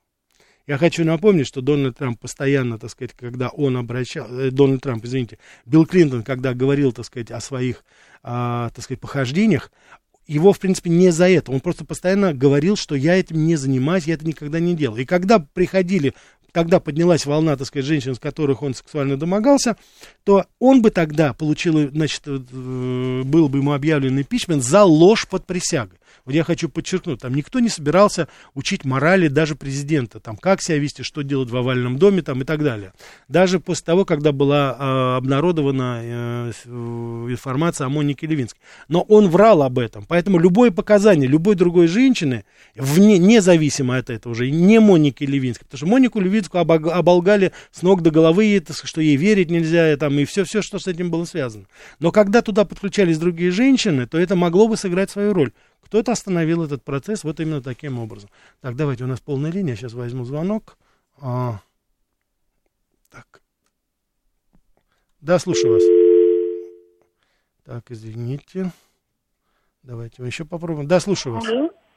Я 0.67 0.79
хочу 0.79 1.05
напомнить, 1.05 1.47
что 1.47 1.61
Дональд 1.61 1.99
Трамп 1.99 2.19
постоянно, 2.19 2.79
так 2.79 2.89
сказать, 2.89 3.13
когда 3.15 3.49
он 3.49 3.77
обращал, 3.77 4.27
э, 4.31 4.51
Дональд 4.51 4.83
Трамп, 4.83 5.05
извините, 5.05 5.39
Билл 5.67 5.87
Клинтон, 5.87 6.23
когда 6.23 6.55
говорил, 6.55 6.93
так 6.93 7.05
сказать, 7.05 7.31
о 7.33 7.41
своих, 7.41 7.85
а, 8.23 8.71
так 8.71 8.83
сказать, 8.83 9.01
похождениях, 9.01 9.71
его, 10.27 10.53
в 10.53 10.59
принципе, 10.59 10.91
не 10.91 11.11
за 11.11 11.29
это. 11.29 11.53
Он 11.53 11.61
просто 11.61 11.85
постоянно 11.85 12.33
говорил, 12.33 12.77
что 12.77 12.95
я 12.95 13.15
этим 13.15 13.47
не 13.47 13.57
занимаюсь, 13.57 14.05
я 14.05 14.15
это 14.15 14.27
никогда 14.27 14.61
не 14.61 14.75
делал. 14.75 14.97
И 14.97 15.05
когда 15.05 15.39
приходили 15.39 16.15
когда 16.55 16.79
поднялась 16.79 17.27
волна, 17.27 17.57
так 17.57 17.67
сказать, 17.67 17.85
женщин, 17.85 18.15
с 18.15 18.21
которых 18.21 18.63
он 18.63 18.75
сексуально 18.75 19.17
домогался, 19.17 19.77
то 20.23 20.47
он 20.61 20.83
бы 20.83 20.91
тогда 20.91 21.33
получил, 21.33 21.91
значит, 21.91 22.23
э, 22.27 23.23
был 23.25 23.49
бы 23.49 23.59
ему 23.59 23.73
объявлен 23.73 24.21
импичмент 24.21 24.63
за 24.63 24.85
ложь 24.85 25.27
под 25.27 25.47
присягой. 25.47 25.99
Вот 26.25 26.35
я 26.35 26.43
хочу 26.43 26.71
подчеркнуть, 26.71 27.21
там 27.21 27.35
никто 27.35 27.61
не 27.61 27.69
собирался 27.69 28.29
учить 28.55 28.87
морали 28.87 29.29
даже 29.29 29.57
президента, 29.57 30.21
там, 30.21 30.39
как 30.39 30.63
себя 30.63 30.79
вести, 30.79 31.03
что 31.03 31.21
делать 31.21 31.51
в 31.51 31.57
овальном 31.57 31.99
доме, 31.99 32.23
там, 32.23 32.41
и 32.41 32.45
так 32.47 32.63
далее. 32.63 32.95
Даже 33.29 33.61
после 33.61 33.85
того, 33.85 34.07
когда 34.07 34.33
была 34.33 34.75
э, 34.79 35.17
обнародована 35.19 36.01
э, 36.03 36.53
информация 36.65 37.87
о 37.87 37.91
Монике 37.91 38.27
Левинской. 38.27 38.59
Но 38.89 39.03
он 39.03 39.29
врал 39.29 39.63
об 39.63 39.79
этом, 39.79 40.07
поэтому 40.09 40.39
любое 40.39 40.71
показание 40.71 41.29
любой 41.29 41.57
другой 41.57 41.89
женщины, 41.89 42.47
вне, 42.75 43.19
независимо 43.19 43.99
от 43.99 44.09
этого 44.09 44.33
уже, 44.33 44.51
не 44.51 44.81
Моники 44.81 45.25
Левинской, 45.25 45.67
потому 45.67 45.77
что 45.77 45.87
Монику 45.87 46.21
Левинскую 46.21 46.63
оболгали 46.63 47.53
с 47.71 47.83
ног 47.83 48.01
до 48.01 48.11
головы, 48.11 48.47
и, 48.47 48.63
что 48.85 49.03
ей 49.03 49.17
верить 49.17 49.51
нельзя, 49.51 49.93
и, 49.93 49.97
там, 49.97 50.19
и 50.19 50.25
все-все, 50.25 50.63
что 50.63 50.79
с 50.79 50.87
этим 50.87 51.11
было 51.11 51.27
связано. 51.27 51.67
Но 51.99 52.13
когда 52.13 52.41
туда 52.41 52.65
подключались 52.65 53.19
другие 53.19 53.51
женщины, 53.51 54.07
то 54.07 54.19
это 54.19 54.37
могло 54.37 54.69
бы 54.69 54.79
сыграть 54.79 55.11
свою 55.11 55.35
роль. 55.35 55.53
Кто-то 55.85 56.13
остановил 56.13 56.65
этот 56.65 56.83
процесс 56.83 57.25
вот 57.25 57.41
именно 57.41 57.63
таким 57.63 57.99
образом. 57.99 58.31
Так, 58.61 58.77
давайте, 58.77 59.05
у 59.05 59.07
нас 59.07 59.21
полная 59.21 59.51
линия, 59.51 59.77
сейчас 59.77 59.93
возьму 59.93 60.25
звонок. 60.25 60.77
А, 61.21 61.61
так. 63.11 63.43
Да, 65.21 65.39
слушаю 65.39 65.75
вас. 65.75 65.83
Так, 67.65 67.91
извините. 67.91 68.73
Давайте 69.83 70.23
мы 70.23 70.29
еще 70.29 70.45
попробуем. 70.45 70.89
Да, 70.89 71.01
слушаю 71.01 71.35
вас. 71.35 71.45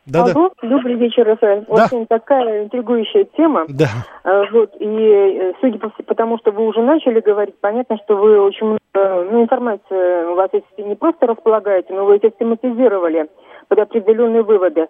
Да, 0.08 0.24
Алло, 0.24 0.52
да. 0.62 0.70
добрый 0.70 0.96
вечер, 0.96 1.26
Рафаэль. 1.28 1.66
Да. 1.68 1.86
Очень 1.86 2.08
такая 2.08 2.64
интригующая 2.64 3.26
тема. 3.36 3.66
Да. 3.68 3.88
А, 4.24 4.46
вот, 4.52 4.74
и 4.80 4.86
э, 4.86 5.54
судя 5.60 5.80
по 5.80 5.90
потому, 6.04 6.38
что 6.38 6.52
вы 6.52 6.66
уже 6.66 6.82
начали 6.82 7.20
говорить, 7.20 7.56
понятно, 7.60 7.98
что 8.06 8.16
вы 8.16 8.40
очень 8.40 8.68
много, 8.68 9.30
ну, 9.30 9.44
информация 9.44 10.30
у 10.30 10.36
вас 10.36 10.50
не 10.78 10.96
просто 10.96 11.28
располагаете, 11.28 11.94
но 11.94 12.06
вы 12.06 12.16
это 12.16 12.30
систематизировали 12.30 13.28
под 13.68 13.80
определенные 13.80 14.44
выводы. 14.44 14.88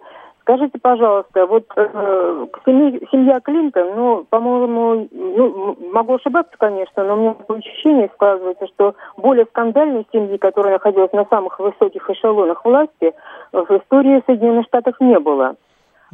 Скажите, 0.48 0.80
пожалуйста, 0.82 1.46
вот 1.46 1.66
э, 1.76 2.48
семья 2.64 3.42
Клинтон, 3.42 3.96
ну, 3.98 4.26
по-моему, 4.30 5.10
ну, 5.12 5.78
могу 5.92 6.16
ошибаться, 6.16 6.54
конечно, 6.58 7.04
но 7.04 7.16
у 7.16 7.18
меня 7.18 7.34
такое 7.34 7.58
ощущение 7.58 8.10
складывается, 8.14 8.66
что 8.68 8.96
более 9.18 9.46
скандальной 9.48 10.08
семьи, 10.14 10.38
которая 10.38 10.76
находилась 10.76 11.12
на 11.12 11.26
самых 11.26 11.60
высоких 11.60 12.10
эшелонах 12.10 12.64
власти, 12.64 13.12
в 13.52 13.70
истории 13.72 14.24
Соединенных 14.26 14.68
Штатов 14.68 14.96
не 15.02 15.20
было. 15.20 15.56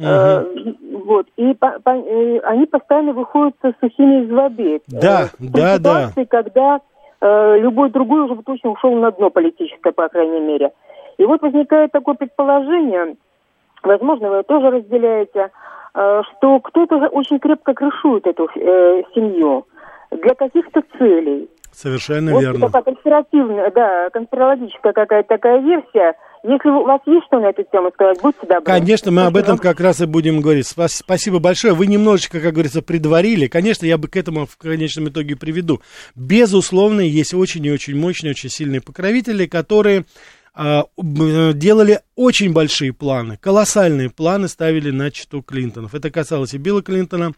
Uh-huh. 0.00 0.04
Э, 0.04 0.44
вот, 1.04 1.28
и 1.36 1.54
по, 1.54 1.78
по, 1.84 1.90
э, 1.90 2.40
они 2.40 2.66
постоянно 2.66 3.12
выходят 3.12 3.54
сухими 3.80 4.24
из 4.24 4.30
воды. 4.32 4.80
Да, 4.88 5.26
э, 5.26 5.46
да, 5.52 5.76
ситуации, 5.76 6.26
да. 6.28 6.42
когда 6.42 6.80
э, 7.20 7.58
любой 7.60 7.90
другой 7.90 8.22
уже 8.22 8.34
бы 8.34 8.42
точно 8.42 8.70
ушел 8.70 8.96
на 8.96 9.12
дно 9.12 9.30
политическое, 9.30 9.92
по 9.92 10.08
крайней 10.08 10.40
мере. 10.40 10.72
И 11.18 11.24
вот 11.24 11.40
возникает 11.40 11.92
такое 11.92 12.16
предположение, 12.16 13.14
возможно, 13.84 14.30
вы 14.30 14.42
тоже 14.42 14.70
разделяете, 14.70 15.50
э, 15.94 16.22
что 16.22 16.60
кто-то 16.60 16.96
очень 17.08 17.38
крепко 17.38 17.74
крышует 17.74 18.26
эту 18.26 18.48
э, 18.54 19.02
семью 19.14 19.66
для 20.10 20.34
каких-то 20.34 20.82
целей. 20.98 21.48
Совершенно 21.72 22.32
вот 22.32 22.40
верно. 22.40 22.66
Такая 22.66 22.82
конспиративная, 22.82 23.70
да, 23.72 24.08
конспирологическая 24.12 24.92
какая-то 24.92 25.28
такая 25.28 25.60
версия. 25.60 26.14
Если 26.44 26.68
у 26.68 26.84
вас 26.84 27.00
есть 27.06 27.26
что 27.26 27.40
на 27.40 27.46
эту 27.46 27.64
тему 27.64 27.90
сказать, 27.92 28.20
будьте 28.22 28.46
добры. 28.46 28.62
Конечно, 28.62 29.10
мы 29.10 29.22
об 29.22 29.36
этом 29.36 29.58
как 29.58 29.80
раз 29.80 30.00
и 30.00 30.06
будем 30.06 30.40
говорить. 30.40 30.68
Спасибо 30.68 31.40
большое. 31.40 31.74
Вы 31.74 31.86
немножечко, 31.86 32.38
как 32.38 32.52
говорится, 32.52 32.82
предварили. 32.82 33.48
Конечно, 33.48 33.86
я 33.86 33.98
бы 33.98 34.08
к 34.08 34.16
этому 34.16 34.46
в 34.46 34.56
конечном 34.56 35.08
итоге 35.08 35.36
приведу. 35.36 35.80
Безусловно, 36.14 37.00
есть 37.00 37.34
очень 37.34 37.64
и 37.64 37.72
очень 37.72 37.98
мощные, 37.98 38.32
очень 38.32 38.50
сильные 38.50 38.80
покровители, 38.80 39.46
которые 39.46 40.04
делали 40.56 42.00
очень 42.14 42.52
большие 42.52 42.92
планы, 42.92 43.36
колоссальные 43.38 44.10
планы 44.10 44.48
ставили 44.48 44.90
на 44.90 45.10
читу 45.10 45.42
Клинтонов. 45.42 45.94
Это 45.94 46.10
касалось 46.10 46.54
и 46.54 46.58
Билла 46.58 46.82
Клинтона 46.82 47.32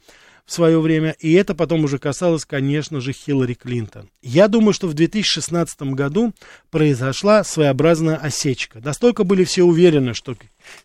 в 0.44 0.52
свое 0.52 0.80
время, 0.80 1.16
и 1.18 1.32
это 1.32 1.54
потом 1.56 1.84
уже 1.84 1.98
касалось, 1.98 2.44
конечно 2.44 3.00
же, 3.00 3.12
Хиллари 3.12 3.54
Клинтон. 3.54 4.10
Я 4.22 4.46
думаю, 4.46 4.74
что 4.74 4.86
в 4.86 4.94
2016 4.94 5.82
году 5.94 6.32
произошла 6.70 7.42
своеобразная 7.42 8.16
осечка. 8.16 8.80
Настолько 8.84 9.24
были 9.24 9.42
все 9.42 9.64
уверены, 9.64 10.14
что 10.14 10.36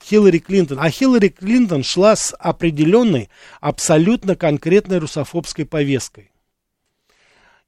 Хиллари 0.03 0.39
Клинтон, 0.39 0.79
а 0.79 0.89
Хиллари 0.89 1.27
Клинтон 1.27 1.83
шла 1.83 2.15
с 2.15 2.35
определенной, 2.39 3.29
абсолютно 3.59 4.35
конкретной 4.35 4.97
русофобской 4.97 5.65
повесткой. 5.65 6.31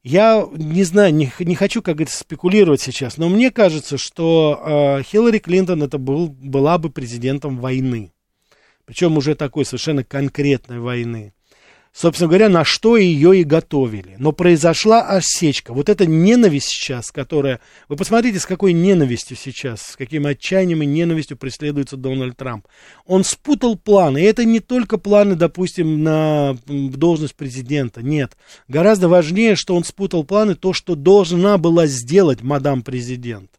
Я 0.04 0.46
не 0.52 0.84
знаю, 0.84 1.14
не, 1.14 1.32
не 1.38 1.54
хочу, 1.54 1.80
как 1.80 1.96
говорится, 1.96 2.18
спекулировать 2.18 2.82
сейчас, 2.82 3.16
но 3.16 3.30
мне 3.30 3.50
кажется, 3.50 3.96
что 3.96 4.98
э, 4.98 5.02
Хиллари 5.02 5.38
Клинтон 5.38 5.82
это 5.82 5.96
был, 5.96 6.28
была 6.28 6.76
бы 6.76 6.90
президентом 6.90 7.58
войны. 7.58 8.12
Причем 8.84 9.16
уже 9.16 9.34
такой 9.34 9.64
совершенно 9.64 10.04
конкретной 10.04 10.78
войны 10.78 11.32
собственно 11.94 12.28
говоря, 12.28 12.48
на 12.48 12.64
что 12.64 12.96
ее 12.96 13.40
и 13.40 13.44
готовили. 13.44 14.16
Но 14.18 14.32
произошла 14.32 15.02
осечка. 15.02 15.72
Вот 15.72 15.88
эта 15.88 16.06
ненависть 16.06 16.68
сейчас, 16.68 17.12
которая... 17.12 17.60
Вы 17.88 17.96
посмотрите, 17.96 18.40
с 18.40 18.46
какой 18.46 18.72
ненавистью 18.72 19.36
сейчас, 19.36 19.82
с 19.82 19.96
каким 19.96 20.26
отчаянием 20.26 20.82
и 20.82 20.86
ненавистью 20.86 21.36
преследуется 21.36 21.96
Дональд 21.96 22.36
Трамп. 22.36 22.66
Он 23.06 23.22
спутал 23.22 23.78
планы. 23.78 24.18
И 24.18 24.24
это 24.24 24.44
не 24.44 24.58
только 24.58 24.98
планы, 24.98 25.36
допустим, 25.36 26.02
на 26.02 26.56
должность 26.66 27.36
президента. 27.36 28.02
Нет. 28.02 28.36
Гораздо 28.66 29.08
важнее, 29.08 29.54
что 29.54 29.76
он 29.76 29.84
спутал 29.84 30.24
планы, 30.24 30.56
то, 30.56 30.72
что 30.72 30.96
должна 30.96 31.58
была 31.58 31.86
сделать 31.86 32.42
мадам 32.42 32.82
президент. 32.82 33.50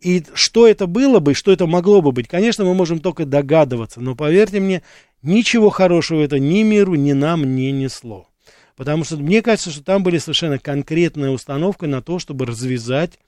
И 0.00 0.24
что 0.34 0.66
это 0.66 0.86
было 0.86 1.20
бы, 1.20 1.34
что 1.34 1.52
это 1.52 1.66
могло 1.66 2.02
бы 2.02 2.12
быть, 2.12 2.28
конечно, 2.28 2.64
мы 2.64 2.74
можем 2.74 3.00
только 3.00 3.24
догадываться, 3.24 3.98
но 4.02 4.14
поверьте 4.14 4.60
мне, 4.60 4.82
ничего 5.26 5.70
хорошего 5.70 6.22
это 6.22 6.38
ни 6.38 6.62
миру, 6.62 6.94
ни 6.94 7.12
нам 7.12 7.54
не 7.54 7.72
несло. 7.72 8.28
Потому 8.76 9.04
что 9.04 9.16
мне 9.16 9.42
кажется, 9.42 9.70
что 9.70 9.82
там 9.82 10.02
были 10.02 10.18
совершенно 10.18 10.58
конкретная 10.58 11.30
установка 11.30 11.86
на 11.86 12.02
то, 12.02 12.18
чтобы 12.18 12.46
развязать 12.46 13.18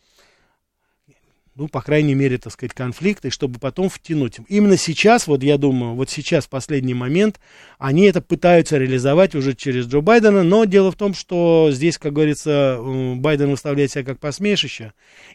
ну, 1.59 1.67
по 1.67 1.83
крайней 1.83 2.15
мере, 2.15 2.39
так 2.39 2.53
сказать, 2.53 2.73
конфликты, 2.73 3.31
чтобы 3.31 3.59
потом 3.59 3.89
втянуть. 3.89 4.37
Именно 4.47 4.77
сейчас, 4.77 5.27
вот 5.27 5.43
я 5.43 5.59
думаю, 5.59 5.95
вот 5.95 6.09
сейчас, 6.09 6.47
последний 6.47 6.95
момент, 6.95 7.41
они 7.79 8.05
это 8.05 8.23
пытаются 8.23 8.79
реализовать 8.79 9.35
уже 9.35 9.55
через 9.55 9.87
Джо 9.87 10.01
Байдена, 10.01 10.45
но 10.45 10.67
дело 10.67 10.93
в 10.93 10.95
том, 10.97 11.15
что 11.15 11.71
здесь, 11.73 11.99
как 11.99 12.13
говорится, 12.13 12.79
Байден 13.17 13.51
выставляет 13.51 13.91
себя 13.91 14.05
как 14.05 14.21
посмешище, 14.21 14.93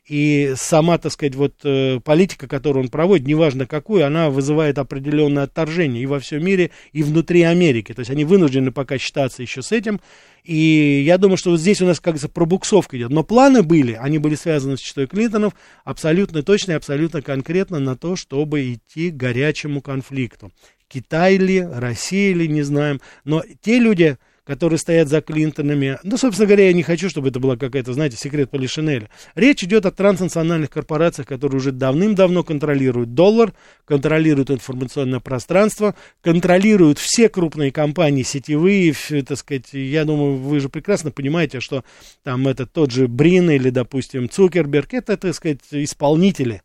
и 0.07 0.53
сама, 0.55 0.97
так 0.97 1.11
сказать, 1.11 1.35
вот 1.35 1.55
э, 1.65 1.99
политика, 1.99 2.47
которую 2.47 2.85
он 2.85 2.89
проводит, 2.89 3.27
неважно 3.27 3.67
какую, 3.67 4.07
она 4.07 4.29
вызывает 4.29 4.77
определенное 4.77 5.43
отторжение 5.43 6.03
и 6.03 6.05
во 6.05 6.21
всем 6.21 6.43
мире, 6.45 6.71
и 6.93 7.03
внутри 7.03 7.41
Америки. 7.41 7.93
То 7.93 7.99
есть 7.99 8.11
они 8.11 8.23
вынуждены 8.23 8.71
пока 8.71 8.97
считаться 8.97 9.41
еще 9.41 9.61
с 9.61 9.73
этим, 9.73 9.99
и 10.43 11.03
я 11.05 11.17
думаю, 11.17 11.37
что 11.37 11.51
вот 11.51 11.59
здесь 11.59 11.81
у 11.81 11.85
нас 11.85 11.99
как-то 11.99 12.27
пробуксовка 12.27 12.97
идет. 12.97 13.11
Но 13.11 13.23
планы 13.23 13.63
были, 13.63 13.93
они 13.93 14.17
были 14.17 14.35
связаны 14.35 14.77
с 14.77 14.81
читой 14.81 15.07
Клинтонов, 15.07 15.53
абсолютно 15.85 16.43
точно 16.43 16.73
и 16.73 16.75
абсолютно 16.75 17.21
конкретно 17.21 17.79
на 17.79 17.95
то, 17.95 18.15
чтобы 18.15 18.73
идти 18.73 19.09
к 19.09 19.15
горячему 19.15 19.81
конфликту. 19.81 20.51
Китай 20.89 21.37
ли, 21.37 21.61
Россия 21.61 22.35
ли, 22.35 22.47
не 22.47 22.61
знаем. 22.61 22.99
Но 23.23 23.41
те 23.61 23.79
люди, 23.79 24.17
которые 24.45 24.77
стоят 24.77 25.07
за 25.07 25.21
Клинтонами. 25.21 25.97
Ну, 26.03 26.17
собственно 26.17 26.47
говоря, 26.47 26.67
я 26.67 26.73
не 26.73 26.83
хочу, 26.83 27.09
чтобы 27.09 27.29
это 27.29 27.39
была 27.39 27.55
какая-то, 27.55 27.93
знаете, 27.93 28.17
секрет 28.17 28.49
Полишинеля. 28.49 29.09
Речь 29.35 29.63
идет 29.63 29.85
о 29.85 29.91
транснациональных 29.91 30.69
корпорациях, 30.69 31.27
которые 31.27 31.57
уже 31.57 31.71
давным-давно 31.71 32.43
контролируют 32.43 33.13
доллар, 33.13 33.53
контролируют 33.85 34.51
информационное 34.51 35.19
пространство, 35.19 35.95
контролируют 36.21 36.99
все 36.99 37.29
крупные 37.29 37.71
компании 37.71 38.23
сетевые, 38.23 38.93
так 39.25 39.37
сказать, 39.37 39.73
я 39.73 40.03
думаю, 40.05 40.35
вы 40.35 40.59
же 40.59 40.69
прекрасно 40.69 41.11
понимаете, 41.11 41.59
что 41.59 41.83
там 42.23 42.47
это 42.47 42.65
тот 42.65 42.91
же 42.91 43.07
Брин 43.07 43.49
или, 43.49 43.69
допустим, 43.69 44.29
Цукерберг, 44.29 44.93
это, 44.93 45.17
так 45.17 45.33
сказать, 45.33 45.59
исполнители 45.71 46.61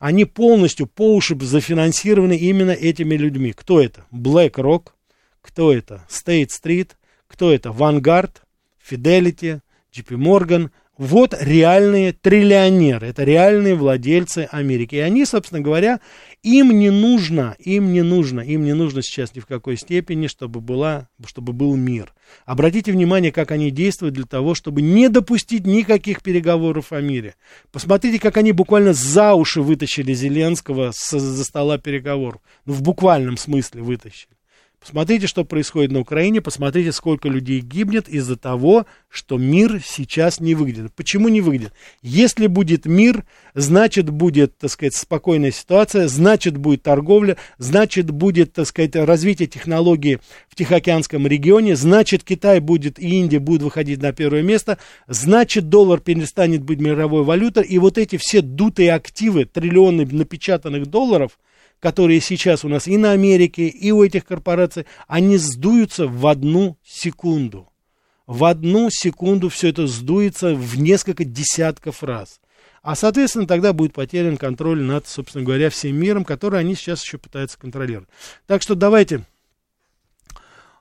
они 0.00 0.26
полностью 0.26 0.86
по 0.86 1.14
уши 1.14 1.34
зафинансированы 1.40 2.36
именно 2.36 2.72
этими 2.72 3.14
людьми. 3.14 3.52
Кто 3.52 3.80
это? 3.80 4.04
BlackRock. 4.12 4.88
Кто 5.40 5.72
это? 5.72 6.04
State 6.10 6.48
Street. 6.48 6.90
Кто 7.34 7.52
это? 7.52 7.70
Vanguard, 7.70 8.30
Fidelity, 8.88 9.58
JP 9.92 10.16
Morgan. 10.16 10.70
Вот 10.96 11.34
реальные 11.40 12.12
триллионеры, 12.12 13.08
это 13.08 13.24
реальные 13.24 13.74
владельцы 13.74 14.46
Америки. 14.52 14.94
И 14.94 15.00
они, 15.00 15.24
собственно 15.24 15.60
говоря, 15.60 15.98
им 16.44 16.70
не 16.70 16.90
нужно, 16.90 17.56
им 17.58 17.92
не 17.92 18.02
нужно, 18.02 18.38
им 18.38 18.62
не 18.62 18.72
нужно 18.72 19.02
сейчас 19.02 19.34
ни 19.34 19.40
в 19.40 19.46
какой 19.46 19.76
степени, 19.76 20.28
чтобы, 20.28 20.60
была, 20.60 21.08
чтобы 21.26 21.52
был 21.52 21.74
мир. 21.74 22.14
Обратите 22.46 22.92
внимание, 22.92 23.32
как 23.32 23.50
они 23.50 23.72
действуют 23.72 24.14
для 24.14 24.26
того, 24.26 24.54
чтобы 24.54 24.80
не 24.82 25.08
допустить 25.08 25.66
никаких 25.66 26.22
переговоров 26.22 26.92
о 26.92 27.00
мире. 27.00 27.34
Посмотрите, 27.72 28.20
как 28.20 28.36
они 28.36 28.52
буквально 28.52 28.92
за 28.92 29.34
уши 29.34 29.60
вытащили 29.60 30.14
Зеленского 30.14 30.92
с, 30.94 31.18
за 31.18 31.44
стола 31.44 31.78
переговоров. 31.78 32.40
Ну, 32.64 32.74
в 32.74 32.82
буквальном 32.82 33.36
смысле 33.36 33.82
вытащили. 33.82 34.33
Посмотрите, 34.84 35.26
что 35.26 35.46
происходит 35.46 35.92
на 35.92 36.00
Украине, 36.00 36.42
посмотрите, 36.42 36.92
сколько 36.92 37.30
людей 37.30 37.60
гибнет 37.60 38.06
из-за 38.06 38.36
того, 38.36 38.84
что 39.08 39.38
мир 39.38 39.80
сейчас 39.82 40.40
не 40.40 40.54
выглядит. 40.54 40.92
Почему 40.94 41.30
не 41.30 41.40
выглядит? 41.40 41.72
Если 42.02 42.48
будет 42.48 42.84
мир, 42.84 43.24
значит 43.54 44.10
будет, 44.10 44.58
так 44.58 44.70
сказать, 44.70 44.94
спокойная 44.94 45.52
ситуация, 45.52 46.06
значит 46.06 46.58
будет 46.58 46.82
торговля, 46.82 47.38
значит 47.56 48.10
будет, 48.10 48.52
так 48.52 48.66
сказать, 48.66 48.94
развитие 48.94 49.48
технологий 49.48 50.18
в 50.50 50.54
Тихоокеанском 50.54 51.26
регионе, 51.26 51.76
значит 51.76 52.22
Китай 52.22 52.60
будет 52.60 52.98
и 52.98 53.08
Индия 53.08 53.38
будут 53.38 53.62
выходить 53.62 54.02
на 54.02 54.12
первое 54.12 54.42
место, 54.42 54.76
значит 55.08 55.70
доллар 55.70 55.98
перестанет 55.98 56.62
быть 56.62 56.78
мировой 56.78 57.24
валютой, 57.24 57.64
и 57.64 57.78
вот 57.78 57.96
эти 57.96 58.18
все 58.18 58.42
дутые 58.42 58.92
активы, 58.92 59.46
триллионы 59.46 60.04
напечатанных 60.04 60.88
долларов– 60.88 61.38
которые 61.84 62.22
сейчас 62.22 62.64
у 62.64 62.68
нас 62.68 62.86
и 62.86 62.96
на 62.96 63.12
Америке, 63.12 63.68
и 63.68 63.90
у 63.92 64.02
этих 64.02 64.24
корпораций, 64.24 64.86
они 65.06 65.36
сдуются 65.36 66.06
в 66.06 66.26
одну 66.26 66.78
секунду. 66.82 67.68
В 68.26 68.44
одну 68.44 68.88
секунду 68.90 69.50
все 69.50 69.68
это 69.68 69.86
сдуется 69.86 70.54
в 70.54 70.78
несколько 70.78 71.26
десятков 71.26 72.02
раз. 72.02 72.40
А, 72.80 72.94
соответственно, 72.94 73.46
тогда 73.46 73.74
будет 73.74 73.92
потерян 73.92 74.38
контроль 74.38 74.80
над, 74.80 75.06
собственно 75.06 75.44
говоря, 75.44 75.68
всем 75.68 75.94
миром, 75.96 76.24
который 76.24 76.58
они 76.58 76.74
сейчас 76.74 77.04
еще 77.04 77.18
пытаются 77.18 77.58
контролировать. 77.58 78.08
Так 78.46 78.62
что 78.62 78.74
давайте 78.74 79.26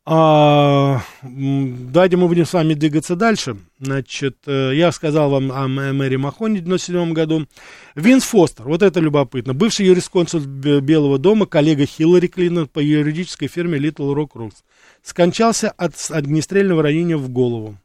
а, 0.05 1.01
давайте 1.21 2.17
мы 2.17 2.27
будем 2.27 2.45
с 2.45 2.51
вами 2.51 2.73
двигаться 2.73 3.15
дальше. 3.15 3.57
Значит, 3.79 4.37
э, 4.45 4.71
я 4.73 4.91
сказал 4.91 5.29
вам 5.29 5.51
о 5.51 5.67
Мэри 5.67 6.17
Махоне 6.17 6.59
в 6.59 6.63
1997 6.63 7.13
году. 7.13 7.47
Винс 7.95 8.25
Фостер, 8.25 8.67
вот 8.67 8.81
это 8.81 8.99
любопытно. 8.99 9.53
Бывший 9.53 9.85
юрисконсульт 9.85 10.45
Белого 10.45 11.19
дома, 11.19 11.45
коллега 11.45 11.85
Хиллари 11.85 12.27
Клинтон 12.27 12.67
по 12.67 12.79
юридической 12.79 13.47
фирме 13.47 13.77
Little 13.77 14.13
Rock 14.13 14.31
Rules. 14.35 14.55
Скончался 15.01 15.71
от 15.71 15.93
огнестрельного 16.09 16.83
ранения 16.83 17.17
в 17.17 17.29
голову. 17.29 17.77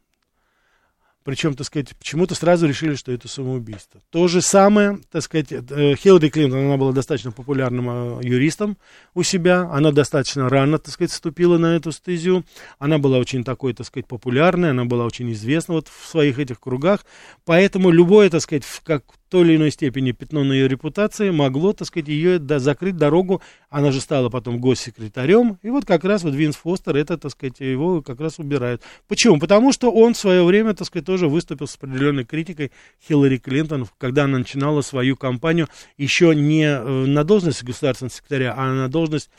Причем, 1.23 1.53
так 1.53 1.67
сказать, 1.67 1.95
почему-то 1.97 2.33
сразу 2.33 2.67
решили, 2.67 2.95
что 2.95 3.11
это 3.11 3.27
самоубийство. 3.27 4.01
То 4.09 4.27
же 4.27 4.41
самое, 4.41 4.99
так 5.11 5.21
сказать, 5.21 5.51
э, 5.51 5.95
Хиллари 5.95 6.29
Клинтон, 6.29 6.65
она 6.65 6.77
была 6.77 6.93
достаточно 6.93 7.31
популярным 7.31 8.19
э, 8.19 8.23
юристом 8.23 8.77
у 9.13 9.23
себя, 9.23 9.69
она 9.71 9.91
достаточно 9.91 10.47
рано, 10.47 10.79
так 10.79 10.93
сказать, 10.93 11.11
вступила 11.11 11.57
на 11.57 11.75
эту 11.75 11.91
стезию, 11.91 12.45
она 12.77 12.97
была 12.97 13.17
очень 13.17 13.43
такой, 13.43 13.73
так 13.73 13.85
сказать, 13.85 14.07
популярной, 14.07 14.71
она 14.71 14.85
была 14.85 15.05
очень 15.05 15.31
известна 15.33 15.75
вот 15.75 15.87
в 15.87 16.07
своих 16.07 16.39
этих 16.39 16.59
кругах, 16.59 17.05
поэтому 17.45 17.91
любое, 17.91 18.29
так 18.29 18.41
сказать, 18.41 18.63
как 18.83 19.03
той 19.29 19.45
или 19.45 19.55
иной 19.55 19.71
степени 19.71 20.11
пятно 20.11 20.43
на 20.43 20.53
ее 20.53 20.67
репутации 20.67 21.29
могло, 21.29 21.73
так 21.73 21.87
сказать, 21.87 22.09
ее 22.09 22.39
да, 22.39 22.59
закрыть 22.59 22.97
дорогу. 22.97 23.41
Она 23.69 23.91
же 23.91 24.01
стала 24.01 24.29
потом 24.29 24.59
госсекретарем. 24.59 25.57
И 25.61 25.69
вот 25.69 25.85
как 25.85 26.03
раз 26.03 26.23
вот 26.23 26.33
Винс 26.33 26.55
Фостер 26.55 26.97
это, 26.97 27.17
так 27.17 27.31
сказать, 27.31 27.59
его 27.59 28.01
как 28.01 28.19
раз 28.19 28.39
убирают. 28.39 28.81
Почему? 29.07 29.39
Потому 29.39 29.71
что 29.71 29.91
он 29.91 30.13
в 30.13 30.17
свое 30.17 30.43
время, 30.43 30.73
так 30.73 30.87
сказать, 30.87 31.05
тоже 31.05 31.27
выступил 31.27 31.67
с 31.67 31.75
определенной 31.75 32.25
критикой 32.25 32.71
Хиллари 33.07 33.37
Клинтон, 33.37 33.87
когда 33.97 34.25
она 34.25 34.39
начинала 34.39 34.81
свою 34.81 35.15
кампанию 35.15 35.67
еще 35.97 36.35
не 36.35 36.65
э, 36.65 37.05
на 37.05 37.23
должность 37.23 37.63
государственного 37.63 38.13
секретаря, 38.13 38.55
а 38.57 38.73
на 38.73 38.89
должность 38.89 39.29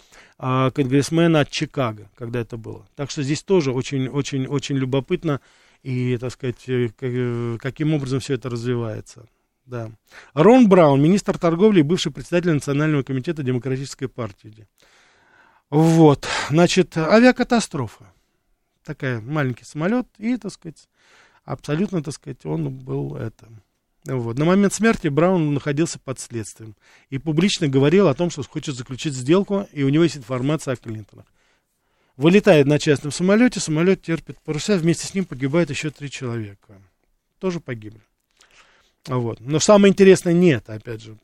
а, 0.43 0.71
конгрессмена 0.71 1.41
от 1.41 1.51
Чикаго, 1.51 2.11
когда 2.15 2.41
это 2.41 2.57
было. 2.57 2.87
Так 2.97 3.11
что 3.11 3.23
здесь 3.23 3.43
тоже 3.43 3.73
очень-очень-очень 3.73 4.77
любопытно 4.77 5.41
и, 5.83 6.17
так 6.17 6.33
сказать, 6.33 6.67
э, 6.67 6.91
э, 7.01 7.57
каким 7.61 7.93
образом 7.93 8.21
все 8.21 8.35
это 8.35 8.49
развивается. 8.49 9.27
Да. 9.71 9.93
Рон 10.35 10.69
Браун, 10.69 11.01
министр 11.01 11.39
торговли 11.39 11.79
и 11.79 11.85
бывший 11.85 12.11
председатель 12.11 12.51
Национального 12.51 13.05
комитета 13.05 13.45
Демократической 13.45 14.09
партии. 14.09 14.67
Вот, 15.71 16.27
значит, 16.51 16.97
авиакатастрофа. 16.97 18.13
Такая 18.85 19.21
маленький 19.21 19.65
самолет, 19.65 20.09
и, 20.19 20.37
так 20.37 20.53
сказать, 20.53 20.89
абсолютно, 21.45 22.03
так 22.03 22.13
сказать, 22.15 22.45
он 22.45 22.71
был 22.71 23.15
это. 23.15 23.47
Вот. 24.07 24.39
На 24.39 24.45
момент 24.45 24.75
смерти 24.75 25.07
Браун 25.07 25.55
находился 25.55 26.01
под 26.01 26.19
следствием 26.19 26.75
и 27.09 27.19
публично 27.19 27.69
говорил 27.69 28.09
о 28.09 28.15
том, 28.15 28.31
что 28.31 28.43
хочет 28.43 28.75
заключить 28.75 29.15
сделку, 29.15 29.69
и 29.73 29.85
у 29.85 29.89
него 29.89 30.03
есть 30.03 30.17
информация 30.17 30.75
о 30.75 30.77
Клинтонах. 30.77 31.27
Вылетает 32.17 32.67
на 32.67 32.81
частном 32.81 33.13
самолете, 33.13 33.61
самолет 33.61 34.03
терпит 34.03 34.41
паруса, 34.41 34.77
вместе 34.77 35.07
с 35.07 35.15
ним 35.15 35.27
погибает 35.27 35.71
еще 35.71 35.91
три 35.91 36.11
человека. 36.11 36.83
Тоже 37.39 37.61
погибли. 37.61 38.01
Вот. 39.07 39.41
Но 39.41 39.59
самое 39.61 39.91
интересное 39.93 40.33
нет, 40.33 40.69
опять 40.69 41.03
же. 41.03 41.17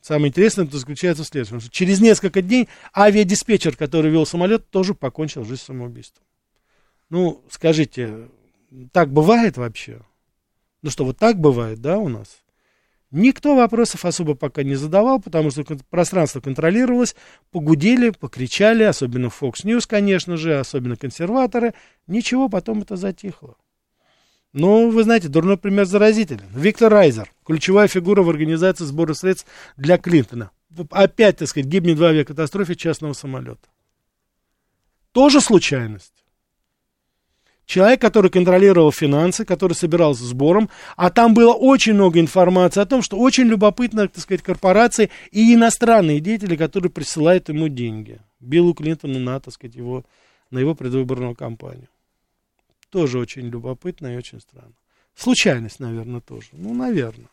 Самое 0.00 0.28
интересное 0.28 0.66
это 0.66 0.78
заключается 0.78 1.24
в 1.24 1.26
следующем, 1.26 1.60
что 1.60 1.70
через 1.70 2.00
несколько 2.00 2.40
дней 2.40 2.68
авиадиспетчер, 2.96 3.76
который 3.76 4.10
вел 4.10 4.24
самолет, 4.24 4.70
тоже 4.70 4.94
покончил 4.94 5.44
жизнь 5.44 5.62
самоубийством. 5.62 6.22
Ну, 7.10 7.42
скажите, 7.50 8.28
так 8.92 9.12
бывает 9.12 9.56
вообще? 9.56 10.00
Ну 10.82 10.90
что, 10.90 11.04
вот 11.04 11.18
так 11.18 11.40
бывает, 11.40 11.80
да, 11.80 11.98
у 11.98 12.08
нас? 12.08 12.38
Никто 13.10 13.56
вопросов 13.56 14.04
особо 14.04 14.34
пока 14.34 14.62
не 14.62 14.74
задавал, 14.74 15.20
потому 15.20 15.50
что 15.50 15.64
пространство 15.90 16.40
контролировалось, 16.40 17.16
погудели, 17.50 18.10
покричали, 18.10 18.82
особенно 18.82 19.26
Fox 19.26 19.64
News, 19.64 19.86
конечно 19.88 20.36
же, 20.36 20.58
особенно 20.58 20.96
консерваторы. 20.96 21.74
Ничего, 22.06 22.48
потом 22.48 22.82
это 22.82 22.96
затихло. 22.96 23.56
Ну, 24.56 24.88
вы 24.88 25.02
знаете, 25.02 25.28
дурной 25.28 25.58
пример 25.58 25.84
заразителен. 25.84 26.46
Виктор 26.54 26.90
Райзер, 26.90 27.30
ключевая 27.44 27.88
фигура 27.88 28.22
в 28.22 28.30
организации 28.30 28.86
сбора 28.86 29.12
средств 29.12 29.46
для 29.76 29.98
Клинтона. 29.98 30.50
Опять, 30.90 31.36
так 31.36 31.48
сказать, 31.48 31.68
гибнет 31.68 31.98
в 31.98 32.04
авиакатастрофе 32.04 32.74
частного 32.74 33.12
самолета. 33.12 33.68
Тоже 35.12 35.42
случайность. 35.42 36.24
Человек, 37.66 38.00
который 38.00 38.30
контролировал 38.30 38.92
финансы, 38.92 39.44
который 39.44 39.74
собирался 39.74 40.24
сбором, 40.24 40.70
а 40.96 41.10
там 41.10 41.34
было 41.34 41.52
очень 41.52 41.92
много 41.92 42.18
информации 42.18 42.80
о 42.80 42.86
том, 42.86 43.02
что 43.02 43.18
очень 43.18 43.44
любопытно, 43.44 44.08
так 44.08 44.22
сказать, 44.22 44.42
корпорации 44.42 45.10
и 45.32 45.52
иностранные 45.52 46.20
деятели, 46.20 46.56
которые 46.56 46.90
присылают 46.90 47.50
ему 47.50 47.68
деньги. 47.68 48.20
Биллу 48.40 48.72
Клинтону 48.72 49.18
на, 49.18 49.38
так 49.38 49.52
сказать, 49.52 49.76
его, 49.76 50.06
на 50.50 50.60
его 50.60 50.74
предвыборную 50.74 51.34
кампанию. 51.34 51.88
Тоже 52.90 53.18
очень 53.18 53.48
любопытно 53.48 54.14
и 54.14 54.16
очень 54.16 54.40
странно. 54.40 54.74
Случайность, 55.14 55.80
наверное, 55.80 56.20
тоже. 56.20 56.48
Ну, 56.52 56.74
наверное. 56.74 57.28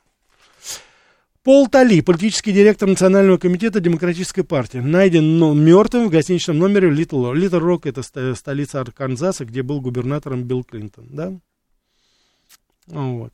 Пол 1.43 1.67
Талли, 1.67 1.99
политический 1.99 2.53
директор 2.53 2.87
Национального 2.87 3.37
комитета 3.37 3.81
Демократической 3.81 4.43
партии, 4.43 4.77
найден 4.77 5.37
ну, 5.37 5.53
мертвым 5.53 6.07
в 6.07 6.09
гостиничном 6.09 6.57
номере 6.57 6.89
Литл, 6.89 7.33
Литл 7.33 7.59
Рок, 7.59 7.85
это 7.85 8.01
столица 8.01 8.79
Арканзаса, 8.79 9.43
где 9.43 9.61
был 9.61 9.81
губернатором 9.81 10.43
Билл 10.43 10.63
Клинтон, 10.63 11.07
да? 11.09 11.33
Вот. 12.87 13.33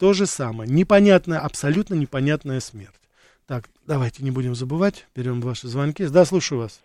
То 0.00 0.12
же 0.12 0.26
самое. 0.26 0.68
Непонятная, 0.68 1.38
абсолютно 1.38 1.94
непонятная 1.94 2.58
смерть. 2.58 3.00
Так, 3.46 3.68
давайте 3.86 4.24
не 4.24 4.32
будем 4.32 4.56
забывать, 4.56 5.06
берем 5.14 5.40
ваши 5.40 5.68
звонки. 5.68 6.06
Да, 6.06 6.24
слушаю 6.24 6.62
вас. 6.62 6.80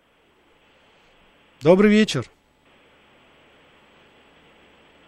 Добрый 1.62 1.90
вечер. 1.90 2.30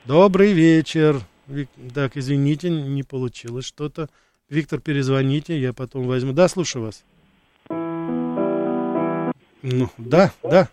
Добрый 0.06 0.54
вечер. 0.54 1.18
Так, 1.94 2.18
извините, 2.18 2.70
не 2.72 3.04
получилось 3.04 3.66
что-то. 3.66 4.08
Виктор, 4.50 4.80
перезвоните, 4.80 5.60
я 5.60 5.74
потом 5.74 6.08
возьму. 6.08 6.34
Да, 6.34 6.48
слушаю 6.48 6.86
вас. 6.86 7.04
Ну, 9.62 9.90
да, 10.00 10.32
да. 10.42 10.68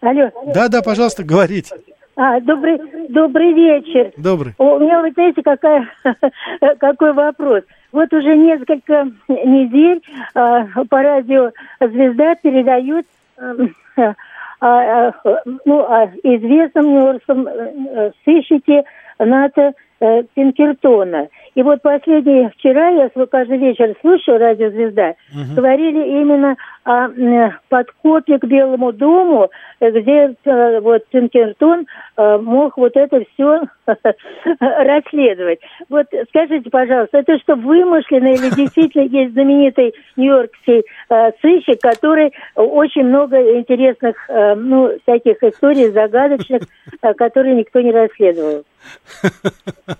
Алло. 0.00 0.30
Да, 0.54 0.68
да, 0.68 0.82
пожалуйста, 0.82 1.24
говорите. 1.24 1.74
А, 2.14 2.38
добрый, 2.40 2.78
добрый 3.08 3.52
вечер. 3.52 4.12
Добрый. 4.16 4.54
У 4.58 4.78
меня, 4.78 5.00
вы 5.00 5.10
знаете, 5.10 5.42
какая, 5.42 5.88
какой 6.78 7.12
вопрос. 7.14 7.64
Вот 7.90 8.12
уже 8.12 8.36
несколько 8.36 9.10
недель 9.28 10.00
а, 10.34 10.66
по 10.84 11.02
радио 11.02 11.50
«Звезда» 11.80 12.36
передают 12.36 13.06
а, 13.36 14.14
ну, 15.66 15.84
а 15.86 16.06
известном 16.22 16.86
нью-йоркском 16.86 17.46
э, 17.46 18.12
сыщике 18.24 18.84
НАТО 19.18 19.74
э, 20.00 20.22
Пинкертона. 20.34 21.28
И 21.54 21.62
вот 21.62 21.82
последний 21.82 22.48
вчера, 22.48 22.88
я 22.88 23.10
каждый 23.26 23.58
вечер 23.58 23.94
слушаю 24.00 24.38
радио 24.38 24.70
«Звезда», 24.70 25.14
угу. 25.32 25.54
говорили 25.54 26.20
именно 26.20 26.56
о 26.84 27.08
подкопе 27.68 28.38
к 28.38 28.44
Белому 28.44 28.92
дому, 28.92 29.50
где 29.80 30.34
э, 30.44 30.80
вот 30.80 31.06
Пинкертон 31.08 31.86
э, 32.16 32.38
мог 32.38 32.76
вот 32.76 32.96
это 32.96 33.24
все 33.32 33.62
расследовать. 34.60 35.60
Вот 35.88 36.06
скажите, 36.28 36.68
пожалуйста, 36.70 37.18
это 37.18 37.38
что, 37.38 37.54
вымышленно 37.54 38.34
или 38.34 38.50
действительно 38.56 39.04
есть 39.04 39.32
знаменитый 39.32 39.94
нью-йоркский 40.16 40.82
э, 41.08 41.30
сыщик, 41.40 41.80
который 41.80 42.32
очень 42.54 43.04
много 43.04 43.56
интересных, 43.56 44.16
ну, 44.28 44.90
всяких 45.02 45.42
историй 45.42 45.90
загадочных, 45.90 46.62
которые 47.16 47.54
никто 47.54 47.80
не 47.80 47.92
расследовал? 47.92 48.64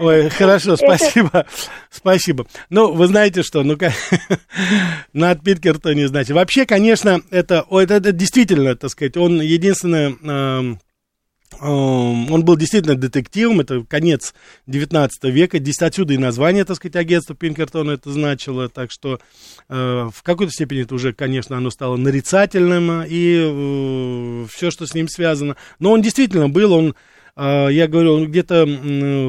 Ой, 0.00 0.30
хорошо, 0.30 0.76
спасибо, 0.76 1.44
спасибо. 1.90 2.46
Ну, 2.70 2.90
вы 2.94 3.06
знаете 3.06 3.42
что, 3.42 3.62
ну, 3.62 3.76
над 5.12 5.44
Питкертоне, 5.44 6.08
знаете. 6.08 6.32
Вообще, 6.32 6.64
конечно, 6.64 7.20
это, 7.30 7.66
это, 7.70 7.94
это 7.94 8.10
действительно, 8.12 8.74
так 8.76 8.90
сказать, 8.90 9.18
он 9.18 9.42
единственное, 9.42 10.16
э, 10.22 10.76
он 11.60 12.44
был 12.46 12.56
действительно 12.56 12.94
детективом, 12.94 13.60
это 13.60 13.84
конец 13.86 14.32
19 14.68 15.24
века, 15.24 15.60
отсюда 15.82 16.14
и 16.14 16.16
название, 16.16 16.64
так 16.64 16.76
сказать, 16.76 16.96
агентства 16.96 17.36
Пинкертона 17.36 17.90
это 17.90 18.10
значило, 18.10 18.70
так 18.70 18.90
что 18.90 19.20
э, 19.68 20.08
в 20.14 20.22
какой-то 20.22 20.50
степени 20.50 20.84
это 20.84 20.94
уже, 20.94 21.12
конечно, 21.12 21.58
оно 21.58 21.68
стало 21.68 21.98
нарицательным, 21.98 23.02
и 23.06 23.36
э, 23.38 24.46
все, 24.50 24.70
что 24.70 24.86
с 24.86 24.94
ним 24.94 25.08
связано. 25.08 25.56
Но 25.78 25.92
он 25.92 26.00
действительно 26.00 26.48
был, 26.48 26.72
он 26.72 26.94
я 27.36 27.86
говорю, 27.88 28.26
где-то 28.26 28.66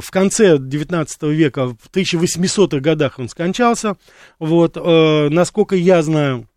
в 0.02 0.12
конце 0.12 0.58
19 0.58 1.24
века, 1.24 1.68
в 1.68 1.90
1800-х 1.92 2.80
годах 2.80 3.20
он 3.20 3.30
скончался, 3.30 3.96
вот, 4.40 4.78
э, 4.78 5.30
насколько 5.30 5.76
я 5.76 6.02
знаю, 6.02 6.48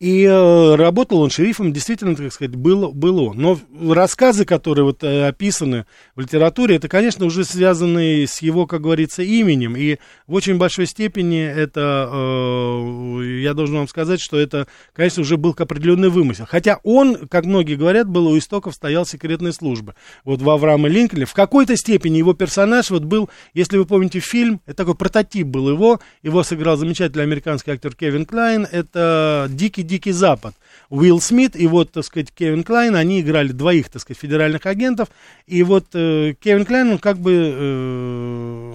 и 0.00 0.24
э, 0.24 0.74
работал 0.76 1.20
он 1.20 1.28
шерифом, 1.28 1.74
действительно, 1.74 2.16
так 2.16 2.32
сказать, 2.32 2.56
был, 2.56 2.90
был 2.90 3.22
он. 3.22 3.36
Но 3.36 3.60
рассказы, 3.92 4.46
которые 4.46 4.86
вот 4.86 5.04
э, 5.04 5.28
описаны 5.28 5.84
в 6.16 6.20
литературе, 6.20 6.76
это, 6.76 6.88
конечно, 6.88 7.26
уже 7.26 7.44
связаны 7.44 8.26
с 8.26 8.40
его, 8.40 8.66
как 8.66 8.80
говорится, 8.80 9.22
именем. 9.22 9.76
И 9.76 9.98
в 10.26 10.32
очень 10.32 10.56
большой 10.56 10.86
степени 10.86 11.42
это, 11.42 12.08
э, 12.10 13.40
я 13.42 13.52
должен 13.52 13.76
вам 13.76 13.88
сказать, 13.88 14.22
что 14.22 14.40
это, 14.40 14.66
конечно, 14.94 15.20
уже 15.20 15.36
был 15.36 15.54
определенный 15.58 16.08
вымысел. 16.08 16.46
Хотя 16.48 16.80
он, 16.82 17.28
как 17.28 17.44
многие 17.44 17.74
говорят, 17.74 18.08
был 18.08 18.26
у 18.28 18.38
истоков 18.38 18.74
стоял 18.74 19.04
секретной 19.04 19.52
службы. 19.52 19.94
Вот 20.24 20.40
в 20.40 20.48
Авраама 20.48 20.88
Линкольне. 20.88 21.26
В 21.26 21.34
какой-то 21.34 21.76
степени 21.76 22.16
его 22.16 22.32
персонаж 22.32 22.88
вот 22.88 23.04
был, 23.04 23.28
если 23.52 23.76
вы 23.76 23.84
помните 23.84 24.20
фильм, 24.20 24.62
это 24.64 24.78
такой 24.78 24.94
прототип 24.94 25.46
был 25.46 25.68
его, 25.68 26.00
его 26.22 26.42
сыграл 26.42 26.78
замечательный 26.78 27.24
американский 27.24 27.72
актер 27.72 27.94
Кевин 27.94 28.24
Клайн, 28.24 28.66
это 28.72 29.46
«Дикий 29.50 29.89
Дикий 29.90 30.12
Запад. 30.12 30.54
Уилл 30.88 31.20
Смит 31.20 31.56
и 31.56 31.66
вот, 31.66 31.90
так 31.90 32.04
сказать, 32.04 32.30
Кевин 32.32 32.62
Клайн, 32.62 32.94
они 32.94 33.20
играли 33.20 33.48
двоих, 33.48 33.88
так 33.88 34.00
сказать, 34.02 34.20
федеральных 34.20 34.66
агентов, 34.66 35.08
и 35.48 35.64
вот 35.64 35.86
э, 35.94 36.34
Кевин 36.40 36.64
Клайн, 36.64 36.92
он 36.92 36.98
как 36.98 37.18
бы 37.18 37.32
э, 37.32 38.69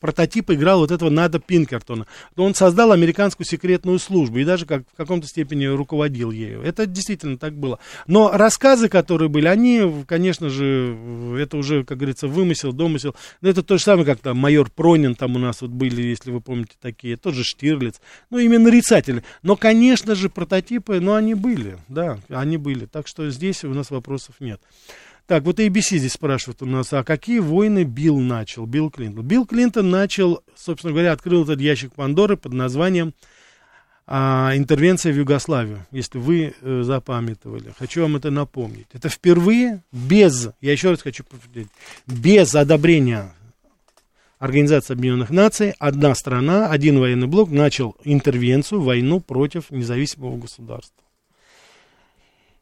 прототип 0.00 0.50
играл 0.50 0.80
вот 0.80 0.90
этого 0.90 1.10
Ната 1.10 1.38
Пинкертона. 1.38 2.06
Он 2.36 2.54
создал 2.54 2.92
американскую 2.92 3.46
секретную 3.46 3.98
службу 3.98 4.38
и 4.38 4.44
даже 4.44 4.66
как, 4.66 4.82
в 4.92 4.96
каком-то 4.96 5.26
степени 5.26 5.66
руководил 5.66 6.30
ею. 6.30 6.62
Это 6.62 6.86
действительно 6.86 7.38
так 7.38 7.54
было. 7.54 7.78
Но 8.06 8.30
рассказы, 8.32 8.88
которые 8.88 9.28
были, 9.28 9.46
они, 9.46 10.04
конечно 10.06 10.50
же, 10.50 11.36
это 11.38 11.56
уже, 11.56 11.84
как 11.84 11.98
говорится, 11.98 12.28
вымысел, 12.28 12.72
домысел. 12.72 13.14
Но 13.40 13.48
это 13.48 13.62
то 13.62 13.78
же 13.78 13.84
самое, 13.84 14.06
как 14.06 14.20
там 14.20 14.36
майор 14.36 14.70
Пронин 14.70 15.14
там 15.14 15.36
у 15.36 15.38
нас 15.38 15.62
вот 15.62 15.70
были, 15.70 16.02
если 16.02 16.30
вы 16.30 16.40
помните, 16.40 16.72
такие, 16.80 17.16
тот 17.16 17.34
же 17.34 17.44
Штирлиц. 17.44 18.00
Ну, 18.30 18.38
именно 18.38 18.64
нарицательные. 18.64 19.24
Но, 19.42 19.56
конечно 19.56 20.14
же, 20.14 20.28
прототипы, 20.28 21.00
но 21.00 21.14
они 21.14 21.34
были, 21.34 21.78
да, 21.88 22.18
они 22.28 22.56
были. 22.56 22.86
Так 22.86 23.06
что 23.06 23.28
здесь 23.30 23.64
у 23.64 23.74
нас 23.74 23.90
вопросов 23.90 24.36
нет. 24.40 24.60
Так, 25.30 25.44
вот 25.44 25.60
ABC 25.60 25.98
здесь 25.98 26.14
спрашивают 26.14 26.60
у 26.60 26.66
нас, 26.66 26.92
а 26.92 27.04
какие 27.04 27.38
войны 27.38 27.84
Билл 27.84 28.18
начал, 28.18 28.66
Билл 28.66 28.90
Клинтон? 28.90 29.24
Билл 29.24 29.46
Клинтон 29.46 29.88
начал, 29.88 30.42
собственно 30.56 30.92
говоря, 30.92 31.12
открыл 31.12 31.44
этот 31.44 31.60
ящик 31.60 31.94
Пандоры 31.94 32.36
под 32.36 32.52
названием 32.52 33.14
а, 34.08 34.50
«Интервенция 34.56 35.12
в 35.12 35.16
Югославию», 35.16 35.86
если 35.92 36.18
вы 36.18 36.54
э, 36.60 36.82
запамятовали. 36.82 37.72
Хочу 37.78 38.02
вам 38.02 38.16
это 38.16 38.32
напомнить. 38.32 38.88
Это 38.92 39.08
впервые 39.08 39.84
без, 39.92 40.48
я 40.60 40.72
еще 40.72 40.90
раз 40.90 41.00
хочу 41.00 41.22
повторить, 41.22 41.68
без 42.08 42.52
одобрения 42.56 43.32
Организации 44.40 44.94
Объединенных 44.94 45.30
Наций, 45.30 45.74
одна 45.78 46.16
страна, 46.16 46.70
один 46.70 46.98
военный 46.98 47.28
блок 47.28 47.52
начал 47.52 47.94
интервенцию, 48.02 48.80
войну 48.80 49.20
против 49.20 49.70
независимого 49.70 50.38
государства. 50.38 51.04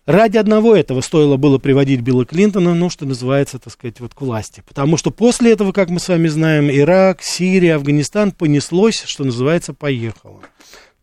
Ради 0.09 0.39
одного 0.39 0.75
этого 0.75 1.03
стоило 1.03 1.37
было 1.37 1.59
приводить 1.59 2.01
Билла 2.01 2.25
Клинтона, 2.25 2.75
ну, 2.75 2.89
что 2.89 3.05
называется, 3.05 3.59
так 3.59 3.75
сказать, 3.75 4.01
вот 4.01 4.15
к 4.15 4.23
власти. 4.23 4.65
Потому 4.67 4.97
что 4.97 5.11
после 5.11 5.53
этого, 5.53 5.73
как 5.73 5.91
мы 5.91 6.01
с 6.01 6.09
вами 6.09 6.29
знаем, 6.29 6.71
Ирак, 6.71 7.23
Сирия, 7.23 7.75
Афганистан 7.75 8.33
понеслось, 8.33 9.03
что 9.05 9.25
называется, 9.25 9.75
поехало. 9.75 10.41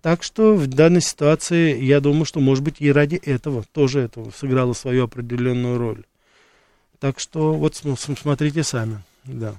Так 0.01 0.23
что 0.23 0.55
в 0.55 0.65
данной 0.65 1.01
ситуации, 1.01 1.79
я 1.79 1.99
думаю, 1.99 2.25
что, 2.25 2.39
может 2.39 2.63
быть, 2.63 2.77
и 2.79 2.91
ради 2.91 3.17
этого, 3.17 3.63
тоже 3.73 3.99
этого 3.99 4.31
сыграло 4.35 4.73
свою 4.73 5.03
определенную 5.03 5.77
роль. 5.77 6.03
Так 6.99 7.19
что 7.19 7.53
вот 7.53 7.75
смотрите 7.75 8.63
сами, 8.63 9.03
да. 9.23 9.53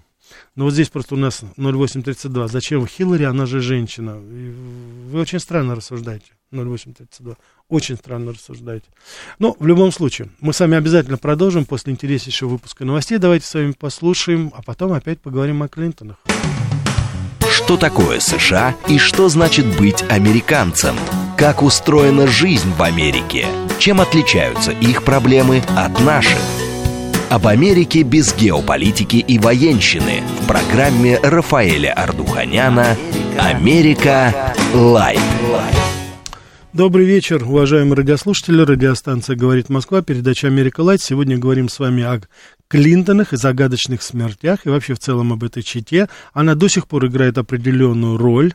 Но 0.55 0.65
вот 0.65 0.75
здесь 0.75 0.89
просто 0.89 1.15
у 1.15 1.19
нас 1.19 1.43
0832. 1.57 2.49
Зачем 2.49 2.87
Хиллари, 2.87 3.25
она 3.25 3.47
же 3.47 3.61
женщина? 3.61 4.17
Вы 4.17 5.21
очень 5.21 5.39
странно 5.39 5.75
рассуждаете. 5.75 6.27
0832. 6.53 7.37
Очень 7.69 7.97
странно 7.97 8.33
рассуждаете. 8.33 8.87
Но 9.39 9.57
в 9.59 9.67
любом 9.67 9.93
случае, 9.93 10.31
мы 10.41 10.53
с 10.53 10.61
вами 10.61 10.77
обязательно 10.77 11.19
продолжим 11.19 11.65
после 11.65 11.93
интереснейшего 11.93 12.51
выпуска 12.51 12.85
новостей. 12.85 13.19
Давайте 13.19 13.47
с 13.47 13.55
вами 13.55 13.73
послушаем, 13.73 14.53
а 14.55 14.63
потом 14.63 14.93
опять 14.93 15.21
поговорим 15.21 15.63
о 15.63 15.69
Клинтонах. 15.69 16.17
Что 17.51 17.77
такое 17.77 18.21
США 18.21 18.77
и 18.89 18.99
что 18.99 19.29
значит 19.29 19.67
быть 19.79 20.03
американцем? 20.09 20.97
Как 21.37 21.63
устроена 21.63 22.27
жизнь 22.27 22.73
в 22.73 22.83
Америке? 22.83 23.47
Чем 23.79 24.01
отличаются 24.01 24.73
их 24.73 25.05
проблемы 25.05 25.63
от 25.77 26.01
наших? 26.01 26.66
Об 27.29 27.49
Америке 27.49 28.05
без 28.05 28.33
геополитики 28.37 29.17
и 29.17 29.37
военщины 29.41 30.23
в 30.41 30.47
программе 30.47 31.19
Рафаэля 31.19 31.93
Ардуханяна 31.93 32.97
«Америка. 33.37 34.55
Light». 34.73 35.19
Добрый 36.73 37.05
вечер, 37.05 37.43
уважаемые 37.43 37.97
радиослушатели. 37.97 38.61
Радиостанция 38.63 39.35
«Говорит 39.35 39.71
Москва», 39.71 40.03
передача 40.03 40.47
«Америка 40.47 40.83
Light». 40.83 41.03
Сегодня 41.03 41.37
говорим 41.37 41.69
с 41.69 41.81
вами 41.81 42.05
о 42.05 42.21
Клинтонах 42.69 43.33
и 43.33 43.37
загадочных 43.37 44.03
смертях, 44.03 44.65
и 44.65 44.69
вообще 44.69 44.95
в 44.95 45.01
целом 45.01 45.33
об 45.33 45.43
этой 45.43 45.65
чите. 45.65 46.09
Она 46.33 46.55
до 46.55 46.69
сих 46.69 46.87
пор 46.87 47.07
играет 47.07 47.39
определенную 47.39 48.19
роль 48.19 48.55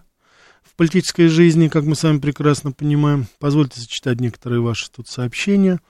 в 0.63 0.77
политической 0.77 1.27
жизни, 1.27 1.67
как 1.67 1.83
мы 1.83 1.95
с 1.95 2.03
вами 2.03 2.19
прекрасно 2.19 2.71
понимаем. 2.71 3.27
Позвольте 3.37 3.81
зачитать 3.81 4.21
некоторые 4.21 4.61
ваши 4.61 4.89
тут 4.89 5.09
сообщения. 5.09 5.81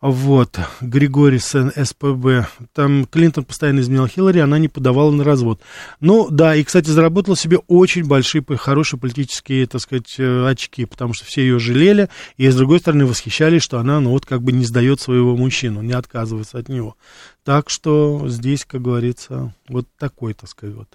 Вот, 0.00 0.58
Григорий 0.80 1.38
СПБ. 1.38 2.48
Там 2.72 3.04
Клинтон 3.04 3.44
постоянно 3.44 3.80
изменял 3.80 4.06
Хиллари, 4.06 4.38
она 4.38 4.58
не 4.58 4.68
подавала 4.68 5.10
на 5.10 5.24
развод. 5.24 5.60
Ну, 6.00 6.28
да, 6.30 6.56
и, 6.56 6.64
кстати, 6.64 6.88
заработала 6.88 7.36
себе 7.36 7.58
очень 7.66 8.06
большие, 8.06 8.42
хорошие 8.56 8.98
политические, 8.98 9.66
так 9.66 9.82
сказать, 9.82 10.14
э, 10.16 10.46
очки, 10.46 10.86
потому 10.86 11.12
что 11.12 11.26
все 11.26 11.42
ее 11.42 11.58
жалели, 11.58 12.08
и, 12.38 12.48
с 12.48 12.56
другой 12.56 12.78
стороны, 12.78 13.04
восхищались, 13.04 13.62
что 13.62 13.78
она, 13.78 14.00
ну, 14.00 14.12
вот, 14.12 14.24
как 14.24 14.42
бы 14.42 14.52
не 14.52 14.64
сдает 14.64 15.02
своего 15.02 15.36
мужчину, 15.36 15.82
не 15.82 15.92
отказывается 15.92 16.56
от 16.56 16.70
него. 16.70 16.96
Так 17.44 17.68
что 17.68 18.26
здесь, 18.26 18.64
как 18.64 18.80
говорится, 18.80 19.54
вот 19.68 19.86
такой, 19.98 20.32
так 20.32 20.48
сказать, 20.48 20.76
вот 20.76 20.88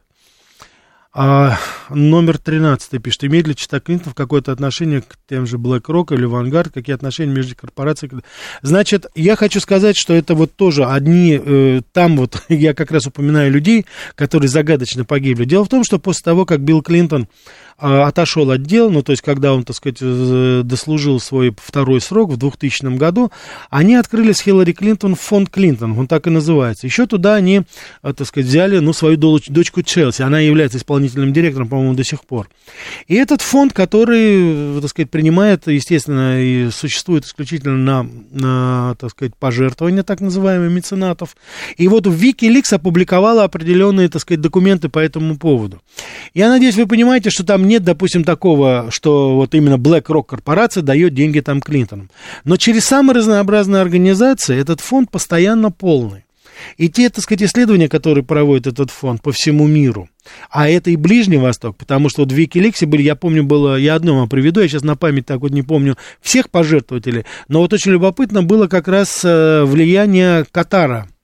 а, 1.18 1.58
номер 1.90 2.38
13 2.38 3.02
пишет, 3.02 3.24
имеет 3.24 3.48
ли 3.48 3.56
Чита 3.56 3.80
Клинтон 3.80 4.12
какое-то 4.12 4.52
отношение 4.52 5.02
к 5.02 5.16
тем 5.30 5.48
же 5.48 5.56
BlackRock 5.56 6.14
или 6.14 6.28
Vanguard, 6.28 6.72
какие 6.74 6.94
отношения 6.94 7.32
между 7.32 7.56
корпорациями? 7.56 8.22
Значит, 8.62 9.06
я 9.16 9.38
хочу 9.38 9.62
сказать, 9.62 9.96
что 9.98 10.14
это 10.14 10.36
вот 10.36 10.54
тоже 10.58 10.84
одни, 10.84 11.40
э, 11.42 11.82
там 11.94 12.18
вот 12.18 12.44
я 12.50 12.74
как 12.74 12.92
раз 12.92 13.08
упоминаю 13.08 13.50
людей, 13.50 13.86
которые 14.16 14.50
загадочно 14.50 15.06
погибли. 15.06 15.46
Дело 15.46 15.64
в 15.64 15.70
том, 15.70 15.86
что 15.86 16.00
после 16.00 16.22
того, 16.22 16.46
как 16.46 16.60
Билл 16.60 16.82
Клинтон 16.82 17.30
отошел 17.78 18.52
от 18.52 18.64
дел, 18.64 18.90
ну, 18.90 19.04
то 19.04 19.12
есть, 19.12 19.22
когда 19.22 19.54
он, 19.54 19.64
так 19.64 19.76
сказать, 19.76 20.00
дослужил 20.66 21.20
свой 21.20 21.54
второй 21.58 22.00
срок 22.00 22.32
в 22.32 22.38
2000 22.38 22.96
году, 22.98 23.32
они 23.70 23.96
открыли 23.96 24.32
с 24.32 24.40
Хиллари 24.40 24.72
Клинтон 24.72 25.16
фонд 25.16 25.50
Клинтон, 25.50 25.98
он 25.98 26.08
так 26.08 26.28
и 26.28 26.30
называется. 26.30 26.88
Еще 26.88 27.06
туда 27.06 27.36
они, 27.36 27.64
а, 28.02 28.14
так 28.14 28.28
сказать, 28.28 28.48
взяли, 28.48 28.80
ну, 28.80 28.94
свою 28.94 29.18
дочку 29.18 29.84
Челси, 29.84 30.22
она 30.22 30.40
является 30.40 30.78
исполнительным 30.78 31.34
директором, 31.34 31.68
по-моему, 31.68 31.96
до 31.96 32.06
сих 32.06 32.24
пор. 32.24 32.50
И 33.08 33.16
этот 33.16 33.42
фонд, 33.42 33.74
который, 33.74 34.80
так 34.80 34.90
сказать, 34.90 35.12
принимает, 35.12 35.68
естественно, 35.68 36.42
и 36.42 36.70
существует 36.72 37.26
исключительно 37.26 37.76
на, 37.76 38.10
на 38.32 38.96
так 39.00 39.12
сказать, 39.12 39.36
пожертвования, 39.36 40.04
так 40.04 40.22
называемые, 40.22 40.70
меценатов. 40.70 41.36
И 41.76 41.90
вот 41.90 42.08
Wikileaks 42.08 42.74
опубликовала 42.74 43.44
определенные, 43.44 44.08
так 44.08 44.22
сказать, 44.22 44.40
документы 44.40 44.88
по 44.88 45.00
этому 45.00 45.38
поводу. 45.38 45.82
Я 46.34 46.50
надеюсь, 46.50 46.76
вы 46.76 46.88
понимаете, 46.88 47.30
что 47.30 47.44
там 47.44 47.65
нет, 47.66 47.84
допустим, 47.84 48.24
такого, 48.24 48.88
что 48.92 49.36
вот 49.36 49.54
именно 49.54 49.76
BlackRock 49.76 50.26
корпорация 50.26 50.82
дает 50.84 51.14
деньги 51.14 51.40
там 51.40 51.62
Клинтонам. 51.62 52.10
Но 52.44 52.58
через 52.58 52.86
самые 52.86 53.16
разнообразные 53.16 53.82
организации 53.82 54.58
этот 54.58 54.82
фонд 54.82 55.12
постоянно 55.12 55.72
полный. 55.72 56.26
И 56.78 56.90
те, 56.90 57.10
так 57.10 57.24
сказать, 57.24 57.44
исследования, 57.44 57.90
которые 57.90 58.24
проводит 58.24 58.68
этот 58.68 58.90
фонд 58.90 59.22
по 59.22 59.32
всему 59.32 59.68
миру, 59.68 60.10
а 60.50 60.70
это 60.70 60.90
и 60.90 60.96
Ближний 60.96 61.38
Восток, 61.38 61.76
потому 61.76 62.08
что 62.10 62.22
вот 62.22 62.32
в 62.32 62.36
Викиликсе 62.36 62.86
были, 62.86 63.02
я 63.02 63.16
помню, 63.16 63.44
было, 63.44 63.76
я 63.76 63.96
одно 63.96 64.16
вам 64.18 64.30
приведу, 64.30 64.62
я 64.62 64.68
сейчас 64.68 64.84
на 64.84 64.96
память 64.96 65.26
так 65.26 65.42
вот 65.42 65.52
не 65.52 65.64
помню 65.64 65.98
всех 66.22 66.50
пожертвователей, 66.50 67.26
но 67.50 67.60
вот 67.60 67.74
очень 67.74 67.92
любопытно 67.92 68.42
было 68.42 68.68
как 68.68 68.88
раз 68.88 69.22
э, 69.26 69.64
влияние 69.66 70.46
Катара– 70.52 71.08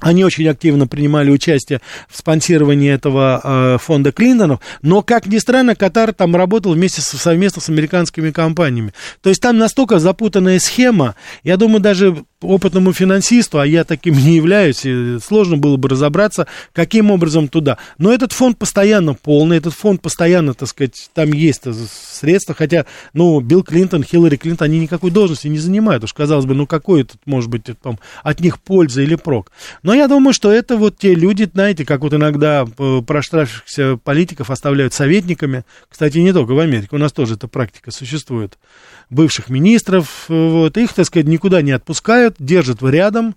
они 0.00 0.24
очень 0.24 0.46
активно 0.48 0.86
принимали 0.86 1.30
участие 1.30 1.80
в 2.08 2.18
спонсировании 2.18 2.92
этого 2.92 3.40
э, 3.42 3.78
фонда 3.80 4.12
Клинтонов, 4.12 4.60
но, 4.82 5.02
как 5.02 5.26
ни 5.26 5.38
странно, 5.38 5.74
Катар 5.74 6.12
там 6.12 6.36
работал 6.36 6.74
вместе 6.74 7.00
с, 7.00 7.06
совместно 7.06 7.62
с 7.62 7.68
американскими 7.70 8.30
компаниями. 8.30 8.92
То 9.22 9.30
есть 9.30 9.40
там 9.40 9.56
настолько 9.56 9.98
запутанная 9.98 10.58
схема, 10.58 11.14
я 11.44 11.56
думаю, 11.56 11.80
даже 11.80 12.24
опытному 12.40 12.92
финансисту, 12.92 13.58
а 13.58 13.66
я 13.66 13.84
таким 13.84 14.14
не 14.14 14.36
являюсь, 14.36 14.84
сложно 15.24 15.56
было 15.56 15.76
бы 15.76 15.88
разобраться, 15.88 16.46
каким 16.72 17.10
образом 17.10 17.48
туда. 17.48 17.78
Но 17.98 18.12
этот 18.12 18.32
фонд 18.32 18.58
постоянно 18.58 19.14
полный, 19.14 19.56
этот 19.56 19.74
фонд 19.74 20.02
постоянно, 20.02 20.54
так 20.54 20.68
сказать, 20.68 21.10
там 21.14 21.32
есть 21.32 21.62
средства, 21.90 22.54
хотя, 22.54 22.86
ну, 23.12 23.40
Билл 23.40 23.62
Клинтон, 23.62 24.04
Хиллари 24.04 24.36
Клинтон, 24.36 24.66
они 24.66 24.78
никакой 24.78 25.10
должности 25.10 25.48
не 25.48 25.58
занимают. 25.58 26.04
Уж 26.04 26.12
казалось 26.12 26.44
бы, 26.44 26.54
ну, 26.54 26.66
какой 26.66 27.04
тут 27.04 27.20
может 27.24 27.50
быть 27.50 27.64
там, 27.82 27.98
от 28.22 28.40
них 28.40 28.60
польза 28.60 29.02
или 29.02 29.14
прок. 29.14 29.50
Но 29.82 29.94
я 29.94 30.08
думаю, 30.08 30.32
что 30.32 30.52
это 30.52 30.76
вот 30.76 30.98
те 30.98 31.14
люди, 31.14 31.48
знаете, 31.52 31.84
как 31.84 32.00
вот 32.00 32.14
иногда 32.14 32.66
э, 32.78 33.02
проштрафившихся 33.06 33.96
политиков 33.96 34.50
оставляют 34.50 34.92
советниками. 34.92 35.64
Кстати, 35.88 36.18
не 36.18 36.32
только 36.32 36.52
в 36.52 36.58
Америке, 36.58 36.88
у 36.92 36.98
нас 36.98 37.12
тоже 37.12 37.34
эта 37.34 37.48
практика 37.48 37.90
существует. 37.90 38.58
Бывших 39.08 39.50
министров, 39.50 40.26
э, 40.28 40.34
вот, 40.34 40.76
их, 40.76 40.92
так 40.92 41.06
сказать, 41.06 41.26
никуда 41.26 41.62
не 41.62 41.70
отпускают, 41.72 42.36
держат 42.38 42.82
рядом, 42.82 43.36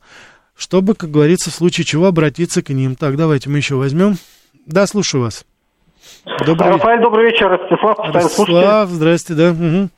чтобы, 0.58 0.96
как 0.96 1.12
говорится, 1.12 1.52
в 1.52 1.54
случае 1.54 1.86
чего 1.86 2.08
обратиться 2.08 2.64
к 2.64 2.70
ним. 2.70 2.96
Так, 2.96 3.18
давайте 3.18 3.50
мы 3.50 3.58
еще 3.58 3.76
возьмем. 3.76 4.18
Да, 4.66 4.88
слушаю 4.88 5.24
вас. 5.24 5.46
Добрый... 6.46 6.72
Рафаэль, 6.72 7.02
добрый 7.02 7.32
вечер, 7.32 7.48
Ростислав. 7.50 7.98
Ростислав, 8.00 8.90
здрасте, 8.90 9.34
да. 9.36 9.52
Угу. 9.52 9.90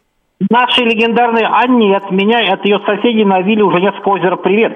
Нашей 0.50 0.86
легендарной 0.86 1.44
Анне 1.44 1.96
от 1.96 2.10
меня 2.10 2.40
от 2.52 2.66
ее 2.66 2.80
соседей 2.86 3.26
на 3.26 3.42
вилле 3.42 3.64
уже 3.64 3.80
нет 3.80 3.94
озера 4.04 4.38
привет. 4.38 4.76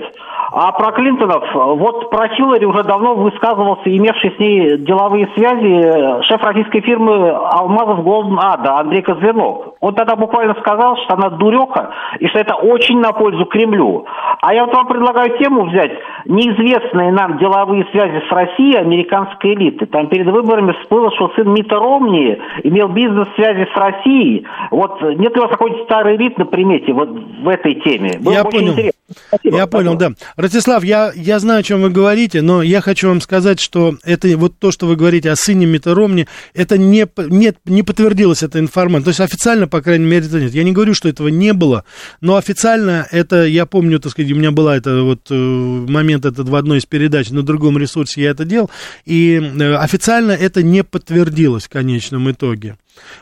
А 0.51 0.71
про 0.73 0.91
Клинтонов, 0.91 1.43
вот 1.54 2.12
про 2.12 2.30
Хиллари 2.30 2.65
уже 2.65 2.84
давно 2.84 3.15
высказывался 3.15 3.89
имевший 3.89 4.32
с 4.36 4.39
ней 4.39 4.78
деловые 4.78 5.28
связи 5.36 6.23
шеф 6.23 6.41
российской 6.43 6.82
фирмы 6.82 7.30
Алмазов 7.30 8.04
Голден 8.04 8.39
Ада 8.39 8.78
Андрей 8.78 9.01
Козлинов. 9.01 9.73
Он 9.80 9.95
тогда 9.95 10.15
буквально 10.15 10.54
сказал, 10.60 10.97
что 10.97 11.15
она 11.15 11.30
дуреха 11.30 11.89
и 12.19 12.28
что 12.28 12.39
это 12.39 12.56
очень 12.56 12.99
на 12.99 13.12
пользу 13.12 13.45
Кремлю. 13.45 14.06
А 14.41 14.54
я 14.54 14.65
вот 14.65 14.75
вам 14.75 14.88
предлагаю 14.88 15.38
тему 15.39 15.65
взять 15.65 15.91
неизвестные 16.25 17.12
нам 17.12 17.38
деловые 17.38 17.86
связи 17.91 18.23
с 18.28 18.32
Россией 18.32 18.78
американской 18.78 19.56
элиты. 19.56 19.88
Там 19.88 20.08
перед 20.08 20.28
выборами 20.28 20.73
всплыло, 20.82 21.12
что 21.15 21.30
сын 21.36 21.51
Мита 21.51 21.75
Ромни 21.75 22.39
имел 22.63 22.89
бизнес-связи 22.89 23.67
с 23.73 23.78
Россией. 23.78 24.45
Вот 24.69 25.01
нет 25.01 25.36
ли 25.36 25.41
у 25.41 25.47
вас 25.47 25.55
какой-нибудь 25.58 25.86
старый 25.86 26.15
элит 26.18 26.38
на 26.38 26.46
примете 26.46 26.94
вот 26.94 27.10
в 27.10 27.48
этой 27.48 27.76
теме? 27.82 28.20
Было 28.20 28.34
я 28.34 28.44
понял. 28.44 28.72
Интересно. 28.72 28.91
Спасибо. 29.28 29.58
Я 29.58 29.68
понял, 29.68 29.96
да. 29.96 30.13
Ростислав, 30.36 30.84
я, 30.84 31.12
я 31.15 31.39
знаю, 31.39 31.60
о 31.60 31.63
чем 31.63 31.82
вы 31.82 31.91
говорите, 31.91 32.41
но 32.41 32.63
я 32.63 32.82
хочу 32.82 33.08
вам 33.08 33.22
сказать, 33.22 33.60
что 33.60 33.98
это 34.04 34.36
вот 34.38 34.58
то, 34.58 34.72
что 34.72 34.88
вы 34.88 34.96
говорите 34.96 35.30
о 35.30 35.36
сыне 35.36 35.68
Митеромни, 35.68 36.28
это 36.54 36.78
не, 36.78 37.08
не, 37.30 37.54
не 37.65 37.84
подтвердилась 37.84 38.41
эта 38.41 38.60
информация. 38.60 39.06
То 39.06 39.10
есть 39.10 39.20
официально, 39.20 39.68
по 39.68 39.82
крайней 39.82 40.06
мере, 40.06 40.26
это 40.26 40.39
нет. 40.39 40.54
Я 40.54 40.63
не 40.63 40.72
говорю, 40.72 40.96
что 40.96 41.08
этого 41.08 41.28
не 41.28 41.54
было, 41.54 41.84
но 42.22 42.36
официально 42.36 43.08
это, 43.12 43.46
я 43.46 43.65
помню, 43.65 44.00
так 44.00 44.12
сказать, 44.12 44.32
у 44.32 44.36
меня 44.36 44.52
была 44.52 44.76
это 44.76 45.04
вот 45.04 45.28
э, 45.30 45.36
момент 45.36 46.26
этот 46.26 46.50
в 46.50 46.56
одной 46.56 46.80
из 46.80 46.86
передач, 46.86 47.30
на 47.30 47.44
другом 47.44 47.78
ресурсе 47.78 48.24
я 48.24 48.32
это 48.32 48.44
делал, 48.44 48.72
и 49.06 49.36
э, 49.36 49.76
официально 49.76 50.32
это 50.32 50.63
не 50.63 50.84
подтвердилось 50.84 51.65
в 51.65 51.70
конечном 51.70 52.32
итоге. 52.32 52.78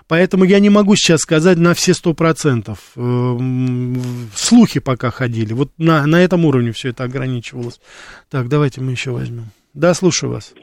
Поэтому 0.08 0.44
я 0.44 0.60
не 0.60 0.70
могу 0.70 0.96
сейчас 0.96 1.22
сказать 1.22 1.58
на 1.58 1.74
все 1.74 1.94
сто 1.94 2.14
процентов. 2.14 2.92
Эм, 2.96 4.02
слухи 4.36 4.80
пока 4.80 5.12
ходили. 5.12 5.54
Вот 5.54 5.72
на, 5.78 6.06
на 6.06 6.24
этом 6.24 6.46
уровне 6.46 6.72
все 6.72 6.90
это 6.90 7.04
ограничивалось. 7.04 7.80
Так, 8.30 8.48
давайте 8.48 8.82
мы 8.82 8.92
еще 8.92 9.12
возьмем. 9.12 9.46
Да, 9.74 9.94
слушаю 9.94 10.32
вас. 10.32 10.54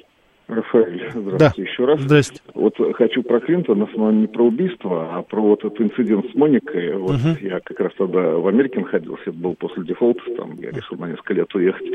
Рафаэль, 0.50 1.10
здравствуйте 1.14 1.38
да. 1.38 1.70
еще 1.70 1.84
раз. 1.84 2.00
Здрасте. 2.00 2.40
Вот 2.54 2.74
хочу 2.96 3.22
про 3.22 3.40
Клинтона, 3.40 3.88
но 3.94 4.10
не 4.10 4.26
про 4.26 4.46
убийство, 4.46 5.16
а 5.16 5.22
про 5.22 5.40
вот 5.40 5.64
этот 5.64 5.80
инцидент 5.80 6.26
с 6.30 6.34
Моникой. 6.34 6.96
Вот 6.96 7.12
uh-huh. 7.12 7.36
я 7.40 7.60
как 7.60 7.78
раз 7.78 7.92
тогда 7.96 8.20
в 8.20 8.46
Америке 8.48 8.80
находился, 8.80 9.22
это 9.26 9.32
был 9.32 9.54
после 9.54 9.84
дефолта, 9.84 10.22
там 10.36 10.54
я 10.58 10.70
решил 10.70 10.96
на 10.98 11.06
несколько 11.06 11.34
лет 11.34 11.54
уехать. 11.54 11.86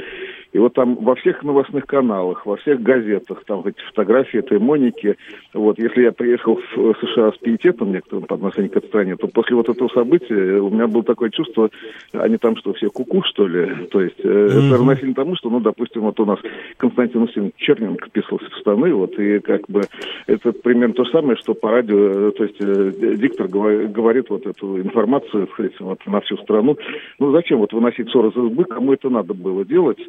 И 0.55 0.57
вот 0.57 0.73
там 0.73 0.95
во 0.95 1.15
всех 1.15 1.43
новостных 1.43 1.85
каналах, 1.85 2.45
во 2.45 2.55
всех 2.55 2.81
газетах, 2.81 3.43
там 3.45 3.61
эти 3.65 3.81
фотографии 3.89 4.39
этой 4.39 4.57
Моники. 4.57 5.17
Вот, 5.53 5.77
если 5.77 6.03
я 6.03 6.13
приехал 6.13 6.55
в 6.55 6.95
США 7.01 7.33
с 7.33 7.37
пиететом 7.39 7.91
некоторым 7.91 8.23
по 8.23 8.35
отношению 8.35 8.71
к 8.71 8.77
этой 8.77 8.87
стране, 8.87 9.17
то 9.17 9.27
после 9.27 9.57
вот 9.57 9.67
этого 9.67 9.89
события 9.89 10.61
у 10.61 10.69
меня 10.69 10.87
было 10.87 11.03
такое 11.03 11.29
чувство, 11.29 11.69
они 12.13 12.37
там 12.37 12.55
что, 12.55 12.71
все 12.71 12.89
куку, 12.89 13.21
что 13.23 13.45
ли? 13.45 13.85
То 13.91 13.99
есть 13.99 14.17
uh-huh. 14.21 14.47
это 14.47 14.77
равносильно 14.77 15.13
тому, 15.13 15.35
что, 15.35 15.49
ну, 15.49 15.59
допустим, 15.59 16.03
вот 16.03 16.17
у 16.21 16.25
нас 16.25 16.39
Константин 16.77 17.23
Усин 17.23 17.51
Черненко 17.57 18.09
писался 18.09 18.45
в 18.49 18.55
штаны, 18.55 18.93
вот, 18.93 19.19
и 19.19 19.39
как 19.39 19.67
бы 19.67 19.81
это 20.25 20.53
примерно 20.53 20.93
то 20.93 21.03
же 21.03 21.11
самое, 21.11 21.35
что 21.35 21.53
по 21.53 21.69
радио, 21.69 22.31
то 22.31 22.43
есть 22.45 22.61
э, 22.61 23.17
диктор 23.17 23.49
говорит 23.49 24.29
вот 24.29 24.45
эту 24.45 24.79
информацию, 24.79 25.49
вот, 25.81 25.99
на 26.05 26.21
всю 26.21 26.37
страну. 26.37 26.77
Ну, 27.19 27.33
зачем 27.33 27.57
вот 27.57 27.73
выносить 27.73 28.07
ссор 28.09 28.27
из 28.27 28.37
избы, 28.37 28.63
кому 28.63 28.93
это 28.93 29.09
надо 29.09 29.33
было 29.33 29.65
делать? 29.65 29.99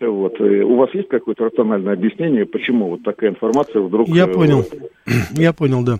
Вот. 0.00 0.40
У 0.40 0.76
вас 0.76 0.90
есть 0.94 1.08
какое-то 1.08 1.44
рациональное 1.44 1.92
объяснение, 1.92 2.44
почему 2.44 2.90
вот 2.90 3.02
такая 3.04 3.30
информация 3.30 3.80
вдруг... 3.80 4.08
Я 4.08 4.24
э, 4.24 4.32
понял, 4.32 4.66
я 5.32 5.52
понял, 5.52 5.82
да. 5.84 5.98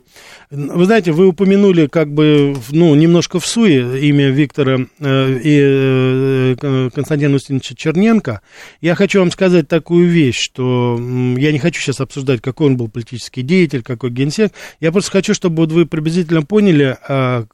Вы 0.51 0.85
знаете, 0.87 1.13
вы 1.13 1.29
упомянули 1.29 1.87
как 1.87 2.09
бы, 2.09 2.55
ну, 2.73 2.95
немножко 2.95 3.39
в 3.39 3.47
суе 3.47 4.01
имя 4.01 4.31
Виктора 4.31 4.79
э, 4.99 5.39
и 5.45 6.57
э, 6.61 6.91
Константина 6.93 7.37
Устиновича 7.37 7.75
Черненко. 7.77 8.41
Я 8.81 8.95
хочу 8.97 9.21
вам 9.21 9.31
сказать 9.31 9.69
такую 9.69 10.09
вещь, 10.09 10.41
что 10.41 10.99
я 11.37 11.53
не 11.53 11.59
хочу 11.59 11.81
сейчас 11.81 12.01
обсуждать, 12.01 12.41
какой 12.41 12.69
он 12.69 12.77
был 12.77 12.89
политический 12.89 13.43
деятель, 13.43 13.83
какой 13.83 14.11
генсек. 14.11 14.53
Я 14.81 14.91
просто 14.91 15.13
хочу, 15.13 15.33
чтобы 15.33 15.57
вот 15.57 15.73
вы 15.73 15.87
приблизительно 15.87 16.43
поняли, 16.43 16.97
а, 17.09 17.45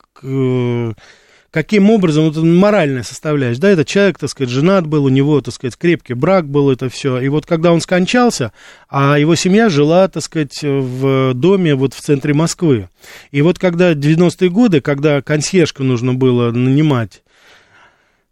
каким 1.50 1.90
образом, 1.90 2.24
вот 2.24 2.37
моральная 2.37 3.02
составляющая, 3.02 3.61
да, 3.61 3.70
этот 3.70 3.87
человек, 3.87 4.18
так 4.18 4.30
сказать, 4.30 4.50
женат 4.50 4.87
был, 4.87 5.04
у 5.04 5.08
него, 5.08 5.40
так 5.40 5.54
сказать, 5.54 5.76
крепкий 5.76 6.14
брак 6.14 6.48
был, 6.48 6.70
это 6.70 6.88
все, 6.88 7.20
и 7.20 7.28
вот 7.28 7.46
когда 7.46 7.72
он 7.72 7.80
скончался, 7.80 8.52
а 8.88 9.18
его 9.18 9.34
семья 9.34 9.68
жила, 9.68 10.08
так 10.08 10.22
сказать, 10.22 10.58
в 10.62 11.32
доме 11.34 11.74
вот 11.74 11.94
в 11.94 12.00
центре 12.00 12.34
Москвы, 12.34 12.88
и 13.30 13.42
вот 13.42 13.58
когда 13.58 13.92
90-е 13.92 14.50
годы, 14.50 14.80
когда 14.80 15.22
консьержку 15.22 15.82
нужно 15.82 16.14
было 16.14 16.50
нанимать, 16.50 17.22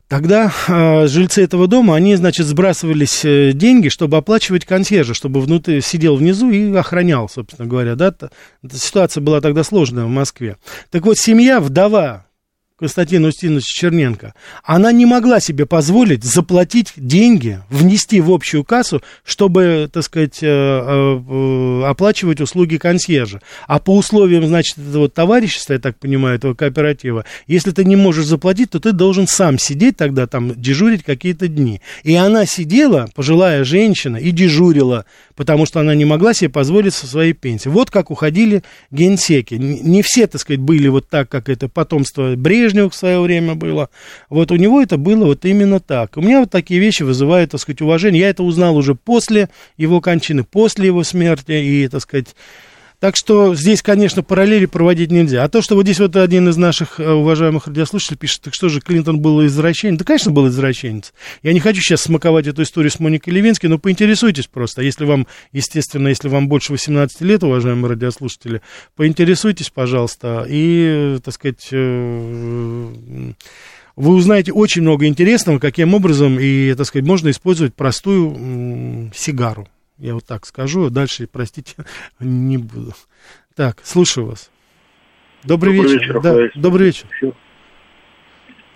Тогда 0.08 0.52
э, 0.68 1.08
жильцы 1.08 1.42
этого 1.42 1.66
дома, 1.66 1.96
они, 1.96 2.14
значит, 2.14 2.46
сбрасывались 2.46 3.24
э, 3.24 3.50
деньги, 3.52 3.88
чтобы 3.88 4.16
оплачивать 4.18 4.64
консьержа, 4.64 5.14
чтобы 5.14 5.40
внутри 5.40 5.80
сидел 5.80 6.14
внизу 6.14 6.48
и 6.48 6.72
охранял, 6.76 7.28
собственно 7.28 7.68
говоря, 7.68 7.96
да. 7.96 8.14
Ситуация 8.72 9.20
была 9.20 9.40
тогда 9.40 9.64
сложная 9.64 10.04
в 10.04 10.08
Москве. 10.08 10.58
Так 10.92 11.04
вот, 11.06 11.18
семья, 11.18 11.58
вдова 11.58 12.25
Константина 12.78 13.28
Устиновича 13.28 13.74
Черненко, 13.74 14.34
она 14.62 14.92
не 14.92 15.06
могла 15.06 15.40
себе 15.40 15.64
позволить 15.64 16.24
заплатить 16.24 16.92
деньги, 16.96 17.60
внести 17.70 18.20
в 18.20 18.30
общую 18.30 18.64
кассу, 18.64 19.02
чтобы, 19.24 19.88
так 19.90 20.02
сказать, 20.02 20.40
э, 20.42 20.46
э, 20.46 21.82
оплачивать 21.86 22.42
услуги 22.42 22.76
консьержа. 22.76 23.40
А 23.66 23.78
по 23.78 23.96
условиям, 23.96 24.46
значит, 24.46 24.76
этого 24.76 25.08
товарищества, 25.08 25.72
я 25.72 25.78
так 25.78 25.98
понимаю, 25.98 26.36
этого 26.36 26.52
кооператива, 26.52 27.24
если 27.46 27.70
ты 27.70 27.82
не 27.82 27.96
можешь 27.96 28.26
заплатить, 28.26 28.68
то 28.68 28.78
ты 28.78 28.92
должен 28.92 29.26
сам 29.26 29.58
сидеть 29.58 29.96
тогда 29.96 30.26
там, 30.26 30.52
дежурить 30.54 31.02
какие-то 31.02 31.48
дни. 31.48 31.80
И 32.02 32.14
она 32.14 32.44
сидела, 32.44 33.08
пожилая 33.14 33.64
женщина, 33.64 34.18
и 34.18 34.32
дежурила, 34.32 35.06
потому 35.36 35.66
что 35.66 35.80
она 35.80 35.94
не 35.94 36.04
могла 36.04 36.34
себе 36.34 36.50
позволить 36.50 36.94
со 36.94 37.06
своей 37.06 37.34
пенсии. 37.34 37.68
Вот 37.68 37.90
как 37.90 38.10
уходили 38.10 38.62
генсеки. 38.90 39.54
Не 39.54 40.02
все, 40.02 40.26
так 40.26 40.40
сказать, 40.40 40.60
были 40.60 40.88
вот 40.88 41.08
так, 41.08 41.28
как 41.28 41.48
это 41.48 41.68
потомство 41.68 42.34
Брежневу 42.36 42.90
в 42.90 42.94
свое 42.94 43.20
время 43.20 43.54
было. 43.54 43.90
Вот 44.30 44.50
у 44.50 44.56
него 44.56 44.80
это 44.80 44.96
было 44.96 45.26
вот 45.26 45.44
именно 45.44 45.78
так. 45.78 46.16
У 46.16 46.22
меня 46.22 46.40
вот 46.40 46.50
такие 46.50 46.80
вещи 46.80 47.02
вызывают, 47.02 47.52
так 47.52 47.60
сказать, 47.60 47.82
уважение. 47.82 48.22
Я 48.22 48.30
это 48.30 48.42
узнал 48.42 48.76
уже 48.76 48.94
после 48.94 49.50
его 49.76 50.00
кончины, 50.00 50.42
после 50.42 50.86
его 50.86 51.04
смерти, 51.04 51.52
и, 51.52 51.88
так 51.88 52.00
сказать, 52.00 52.34
так 52.98 53.14
что 53.16 53.54
здесь, 53.54 53.82
конечно, 53.82 54.22
параллели 54.22 54.66
проводить 54.66 55.10
нельзя. 55.10 55.44
А 55.44 55.48
то, 55.48 55.60
что 55.60 55.74
вот 55.74 55.84
здесь 55.84 56.00
вот 56.00 56.16
один 56.16 56.48
из 56.48 56.56
наших 56.56 56.98
э, 56.98 57.10
уважаемых 57.10 57.66
радиослушателей 57.66 58.16
пишет, 58.16 58.42
так 58.42 58.54
что 58.54 58.68
же, 58.68 58.80
Клинтон 58.80 59.20
был 59.20 59.44
извращенец? 59.44 59.98
Да, 59.98 60.04
конечно, 60.04 60.32
был 60.32 60.48
извращенец. 60.48 61.12
Я 61.42 61.52
не 61.52 61.60
хочу 61.60 61.82
сейчас 61.82 62.02
смаковать 62.02 62.46
эту 62.46 62.62
историю 62.62 62.90
с 62.90 62.98
Моникой 62.98 63.34
Левинской, 63.34 63.68
но 63.68 63.78
поинтересуйтесь 63.78 64.46
просто. 64.46 64.82
Если 64.82 65.04
вам, 65.04 65.26
естественно, 65.52 66.08
если 66.08 66.28
вам 66.28 66.48
больше 66.48 66.72
18 66.72 67.20
лет, 67.20 67.42
уважаемые 67.42 67.90
радиослушатели, 67.90 68.62
поинтересуйтесь, 68.94 69.68
пожалуйста, 69.70 70.46
и, 70.48 71.18
так 71.22 71.34
сказать, 71.34 71.68
э, 71.72 72.92
вы 73.96 74.14
узнаете 74.14 74.52
очень 74.52 74.82
много 74.82 75.06
интересного, 75.06 75.58
каким 75.58 75.94
образом 75.94 76.38
и, 76.40 76.74
так 76.74 76.86
сказать, 76.86 77.06
можно 77.06 77.30
использовать 77.30 77.74
простую 77.74 79.10
сигару. 79.14 79.68
Я 79.98 80.14
вот 80.14 80.24
так 80.26 80.44
скажу, 80.44 80.90
дальше, 80.90 81.26
простите, 81.30 81.74
не 82.20 82.58
буду. 82.58 82.92
Так, 83.54 83.78
слушаю 83.82 84.26
вас. 84.26 84.50
Добрый, 85.44 85.76
добрый 85.76 85.94
вечер. 85.94 86.00
вечер 86.00 86.20
да, 86.20 86.60
добрый 86.60 86.86
вечер. 86.86 87.06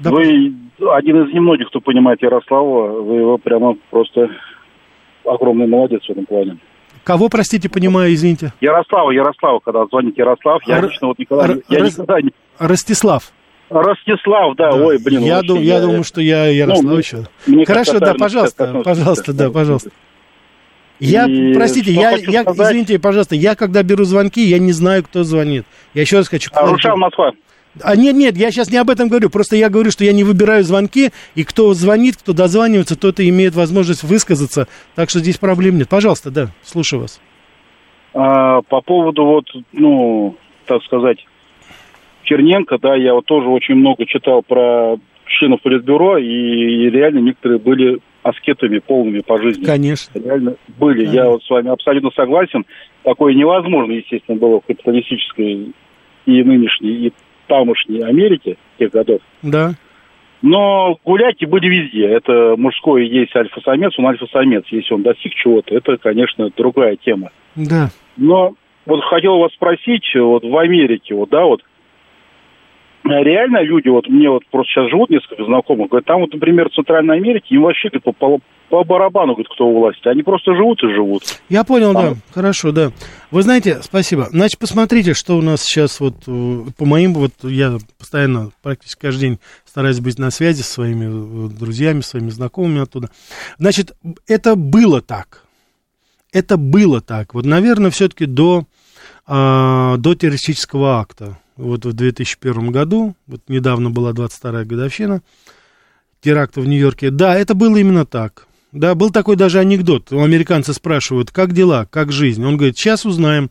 Вы 0.00 0.54
один 0.92 1.24
из 1.24 1.35
немногих, 1.35 1.68
кто 1.68 1.80
понимает 1.80 2.22
Ярослава. 2.22 3.02
Вы 3.02 3.16
его 3.16 3.38
прямо 3.38 3.76
просто 3.90 4.30
огромный 5.26 5.66
молодец 5.66 6.02
в 6.06 6.11
этом 6.11 6.24
плане. 6.24 6.59
Кого, 7.04 7.28
простите, 7.28 7.68
понимаю, 7.68 8.14
извините? 8.14 8.52
Ярослава, 8.61 9.11
Ярослава, 9.11 9.61
когда 9.61 9.85
звонит 9.87 10.16
Ярослав, 10.16 10.62
я 10.66 10.78
Р- 10.78 10.85
лично 10.88 11.09
вот 11.09 11.18
никогда, 11.18 11.44
Р- 11.44 11.62
я 11.68 11.78
Р- 11.78 11.87
никогда 11.87 12.20
не... 12.20 12.30
Ростислав. 12.59 13.33
Ростислав, 13.68 14.56
да, 14.56 14.72
да. 14.72 14.85
ой, 14.87 14.98
блин. 15.02 15.22
Я, 15.22 15.42
дум, 15.42 15.59
я, 15.61 15.76
я 15.76 15.80
думаю, 15.80 16.04
что 16.04 16.20
я 16.20 16.46
Ярославович. 16.46 17.14
Ну, 17.46 17.64
Хорошо, 17.64 17.98
да, 18.00 18.14
пожалуйста, 18.14 18.83
пожалуйста, 18.85 19.33
да, 19.33 19.50
пожалуйста. 19.50 19.90
Я, 21.01 21.27
и 21.27 21.55
простите, 21.55 21.93
я, 21.93 22.11
я 22.11 22.43
извините, 22.43 22.99
пожалуйста, 22.99 23.35
я 23.35 23.55
когда 23.55 23.83
беру 23.83 24.05
звонки, 24.05 24.43
я 24.43 24.59
не 24.59 24.73
знаю, 24.73 25.03
кто 25.03 25.25
звонит. 25.25 25.65
Я 25.95 26.03
еще 26.03 26.19
раз 26.19 26.29
хочу 26.29 26.51
сказать. 26.51 26.71
Рушал 26.71 26.97
Москва. 26.99 27.33
А 27.83 27.97
нет, 27.97 28.17
нет, 28.17 28.37
я 28.37 28.51
сейчас 28.51 28.71
не 28.71 28.77
об 28.77 28.91
этом 28.91 29.09
говорю. 29.09 29.31
Просто 29.31 29.57
я 29.57 29.71
говорю, 29.71 29.91
что 29.91 30.05
я 30.05 30.13
не 30.13 30.25
выбираю 30.25 30.63
звонки, 30.65 31.11
и 31.35 31.45
кто 31.45 31.73
звонит, 31.73 32.17
кто 32.17 32.33
дозванивается, 32.33 32.99
тот 32.99 33.21
и 33.21 33.29
имеет 33.29 33.55
возможность 33.55 34.03
высказаться. 34.03 34.67
Так 34.95 35.09
что 35.09 35.21
здесь 35.21 35.39
проблем 35.39 35.79
нет. 35.79 35.89
Пожалуйста, 35.89 36.31
да, 36.31 36.49
слушаю 36.63 37.03
вас. 37.03 37.21
А, 38.13 38.61
по 38.63 38.81
поводу 38.81 39.25
вот, 39.25 39.45
ну, 39.73 40.37
так 40.67 40.83
сказать, 40.83 41.25
Черненко, 42.25 42.79
да, 42.79 42.95
я 42.97 43.15
вот 43.15 43.25
тоже 43.27 43.49
очень 43.49 43.77
много 43.77 44.05
читал 44.05 44.43
про 44.43 44.97
членов 45.27 45.63
Политбюро, 45.63 46.19
и, 46.19 46.27
и 46.27 46.91
реально 46.91 47.21
некоторые 47.21 47.61
были 47.61 48.01
аскетами 48.22 48.78
полными 48.78 49.20
по 49.20 49.40
жизни. 49.40 49.64
Конечно. 49.64 50.18
Реально 50.18 50.56
были. 50.78 51.06
Ага. 51.06 51.14
Я 51.14 51.30
вот 51.30 51.42
с 51.42 51.50
вами 51.50 51.70
абсолютно 51.70 52.11
согласен. 52.11 52.64
Такое 53.02 53.35
невозможно, 53.35 53.92
естественно, 53.92 54.38
было 54.38 54.61
в 54.61 54.66
капиталистической 54.66 55.72
и 56.26 56.42
нынешней, 56.42 57.06
и 57.06 57.12
тамошней 57.46 58.02
Америке 58.04 58.56
тех 58.78 58.90
годов. 58.90 59.20
Да. 59.42 59.72
Но 60.42 60.98
гуляки 61.04 61.44
были 61.44 61.68
везде. 61.68 62.06
Это 62.06 62.54
мужской 62.56 63.06
есть 63.06 63.35
альфа-самец, 63.35 63.98
он 63.98 64.06
альфа-самец. 64.06 64.64
Если 64.70 64.94
он 64.94 65.02
достиг 65.02 65.35
чего-то, 65.35 65.74
это, 65.74 65.96
конечно, 65.98 66.50
другая 66.56 66.96
тема. 66.96 67.30
Да. 67.56 67.88
Но 68.16 68.54
вот 68.87 69.02
хотел 69.04 69.38
вас 69.38 69.52
спросить, 69.52 70.04
вот 70.14 70.44
в 70.44 70.56
Америке, 70.56 71.14
вот, 71.14 71.30
да, 71.30 71.44
вот, 71.44 71.62
реально 73.05 73.63
люди, 73.63 73.89
вот 73.89 74.09
мне 74.09 74.29
вот 74.29 74.43
просто 74.51 74.71
сейчас 74.73 74.91
живут 74.91 75.11
несколько 75.11 75.45
знакомых, 75.45 75.89
говорят, 75.89 76.07
там 76.07 76.21
вот, 76.21 76.33
например, 76.33 76.69
в 76.69 76.75
Центральной 76.75 77.17
Америке, 77.17 77.55
им 77.55 77.63
вообще 77.63 77.89
по, 77.91 78.13
по, 78.13 78.39
по 78.69 78.85
барабану, 78.85 79.33
говорит, 79.33 79.49
кто 79.53 79.67
у 79.67 79.79
власти. 79.81 80.07
Они 80.09 80.23
просто 80.23 80.55
живут 80.55 80.83
и 80.83 80.95
живут. 80.95 81.23
Я 81.49 81.65
понял, 81.65 81.93
там. 81.93 82.15
да. 82.15 82.21
Хорошо, 82.33 82.73
да. 82.73 82.91
Вы 83.31 83.43
знаете, 83.43 83.79
спасибо. 83.83 84.27
Значит, 84.31 84.59
посмотрите, 84.59 85.15
что 85.15 85.37
у 85.37 85.43
нас 85.43 85.63
сейчас 85.63 86.01
вот 86.01 86.15
э, 86.27 86.59
по 86.77 86.85
моим, 86.85 87.15
вот 87.15 87.33
я 87.43 87.79
постоянно, 87.99 88.51
практически 88.63 89.01
каждый 89.01 89.21
день 89.21 89.39
стараюсь 89.65 90.01
быть 90.01 90.19
на 90.19 90.31
связи 90.31 90.63
со 90.63 90.73
своими 90.73 91.47
э, 91.47 91.49
друзьями, 91.49 92.01
своими 92.01 92.31
знакомыми 92.31 92.83
оттуда. 92.83 93.09
Значит, 93.59 93.93
это 94.29 94.57
было 94.57 95.01
так. 95.01 95.45
Это 96.33 96.57
было 96.57 97.01
так. 97.01 97.35
Вот, 97.35 97.45
наверное, 97.45 97.91
все-таки 97.91 98.27
до, 98.27 98.65
э, 99.27 99.95
до 99.99 100.15
террористического 100.15 101.01
акта 101.01 101.39
вот 101.61 101.85
в 101.85 101.92
2001 101.92 102.70
году, 102.70 103.14
вот 103.27 103.42
недавно 103.49 103.90
была 103.90 104.12
22-я 104.12 104.64
годовщина 104.64 105.23
теракта 106.20 106.61
в 106.61 106.66
Нью-Йорке. 106.66 107.11
Да, 107.11 107.37
это 107.37 107.55
было 107.55 107.77
именно 107.77 108.07
так. 108.07 108.46
Да, 108.73 108.94
был 108.94 109.11
такой 109.11 109.37
даже 109.37 109.59
анекдот. 109.59 110.12
У 110.12 110.23
американца 110.23 110.73
спрашивают, 110.73 111.31
как 111.31 111.53
дела, 111.53 111.87
как 111.90 112.12
жизнь. 112.12 112.44
Он 112.44 112.57
говорит, 112.57 112.79
сейчас 112.79 113.05
узнаем. 113.05 113.49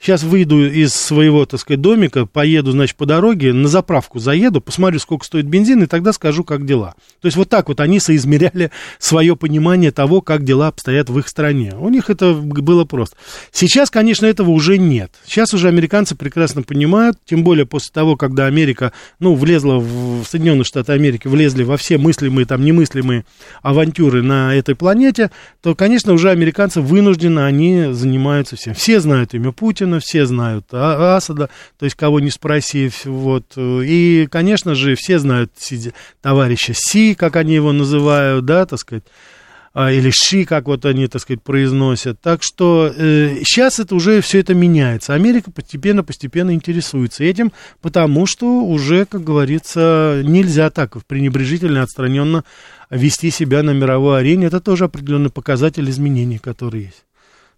Сейчас 0.00 0.22
выйду 0.22 0.64
из 0.66 0.94
своего, 0.94 1.44
так 1.44 1.60
сказать, 1.60 1.82
домика, 1.82 2.24
поеду, 2.24 2.72
значит, 2.72 2.96
по 2.96 3.04
дороге, 3.04 3.52
на 3.52 3.68
заправку 3.68 4.18
заеду, 4.18 4.62
посмотрю, 4.62 4.98
сколько 4.98 5.26
стоит 5.26 5.44
бензин, 5.44 5.82
и 5.82 5.86
тогда 5.86 6.14
скажу, 6.14 6.42
как 6.42 6.64
дела. 6.64 6.94
То 7.20 7.26
есть 7.26 7.36
вот 7.36 7.50
так 7.50 7.68
вот 7.68 7.80
они 7.80 8.00
соизмеряли 8.00 8.70
свое 8.98 9.36
понимание 9.36 9.90
того, 9.90 10.22
как 10.22 10.44
дела 10.44 10.68
обстоят 10.68 11.10
в 11.10 11.18
их 11.18 11.28
стране. 11.28 11.74
У 11.78 11.90
них 11.90 12.08
это 12.08 12.32
было 12.32 12.86
просто. 12.86 13.16
Сейчас, 13.52 13.90
конечно, 13.90 14.24
этого 14.24 14.50
уже 14.50 14.78
нет. 14.78 15.12
Сейчас 15.26 15.52
уже 15.52 15.68
американцы 15.68 16.16
прекрасно 16.16 16.62
понимают, 16.62 17.18
тем 17.26 17.44
более 17.44 17.66
после 17.66 17.92
того, 17.92 18.16
когда 18.16 18.46
Америка, 18.46 18.92
ну, 19.18 19.34
влезла 19.34 19.78
в 19.78 20.24
Соединенные 20.24 20.64
Штаты 20.64 20.92
Америки, 20.92 21.28
влезли 21.28 21.62
во 21.62 21.76
все 21.76 21.98
мыслимые, 21.98 22.46
там, 22.46 22.64
немыслимые 22.64 23.26
авантюры 23.60 24.22
на 24.22 24.54
этой 24.54 24.74
планете, 24.74 25.30
то, 25.60 25.74
конечно, 25.74 26.14
уже 26.14 26.30
американцы 26.30 26.80
вынуждены, 26.80 27.40
они 27.40 27.88
занимаются 27.90 28.56
всем. 28.56 28.72
Все 28.72 29.00
знают 29.00 29.34
имя 29.34 29.52
Путина, 29.52 29.89
Путина, 29.90 30.00
все 30.00 30.26
знают 30.26 30.66
а, 30.72 31.16
Асада, 31.16 31.50
то 31.78 31.84
есть 31.84 31.96
кого 31.96 32.20
не 32.20 32.30
спроси, 32.30 32.90
вот, 33.04 33.54
и, 33.56 34.28
конечно 34.30 34.74
же, 34.74 34.94
все 34.94 35.18
знают 35.18 35.52
товарища 36.20 36.72
Си, 36.74 37.14
как 37.14 37.36
они 37.36 37.54
его 37.54 37.72
называют, 37.72 38.44
да, 38.44 38.66
так 38.66 38.78
сказать, 38.78 39.04
а, 39.72 39.92
или 39.92 40.10
Ши, 40.10 40.44
как 40.44 40.66
вот 40.66 40.84
они, 40.84 41.06
так 41.06 41.22
сказать, 41.22 41.42
произносят. 41.42 42.20
Так 42.20 42.42
что 42.42 42.92
э, 42.92 43.42
сейчас 43.44 43.78
это 43.78 43.94
уже 43.94 44.20
все 44.20 44.40
это 44.40 44.52
меняется. 44.52 45.14
Америка 45.14 45.52
постепенно-постепенно 45.52 46.52
интересуется 46.52 47.22
этим, 47.22 47.52
потому 47.80 48.26
что 48.26 48.64
уже, 48.64 49.06
как 49.06 49.22
говорится, 49.22 50.22
нельзя 50.24 50.70
так 50.70 50.96
пренебрежительно, 51.06 51.84
отстраненно 51.84 52.42
вести 52.90 53.30
себя 53.30 53.62
на 53.62 53.70
мировой 53.70 54.18
арене. 54.18 54.46
Это 54.46 54.58
тоже 54.58 54.86
определенный 54.86 55.30
показатель 55.30 55.88
изменений, 55.88 56.38
которые 56.38 56.86
есть. 56.86 57.04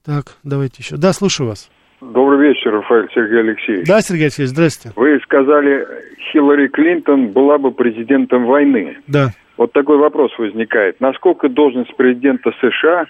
Так, 0.04 0.36
давайте 0.42 0.76
еще. 0.80 0.98
Да, 0.98 1.14
слушаю 1.14 1.48
вас. 1.48 1.70
Добрый 2.02 2.48
вечер, 2.48 2.72
Рафаэль 2.72 3.08
Сергей 3.14 3.38
Алексеевич. 3.38 3.86
Да, 3.86 4.00
Сергей 4.00 4.24
Алексеевич, 4.24 4.50
здравствуйте. 4.50 4.92
Вы 4.98 5.20
сказали, 5.20 5.86
Хиллари 6.32 6.66
Клинтон 6.66 7.28
была 7.28 7.58
бы 7.58 7.70
президентом 7.70 8.46
войны. 8.46 8.96
Да. 9.06 9.28
Вот 9.56 9.72
такой 9.72 9.98
вопрос 9.98 10.36
возникает. 10.36 11.00
Насколько 11.00 11.48
должность 11.48 11.94
президента 11.94 12.50
США 12.60 13.06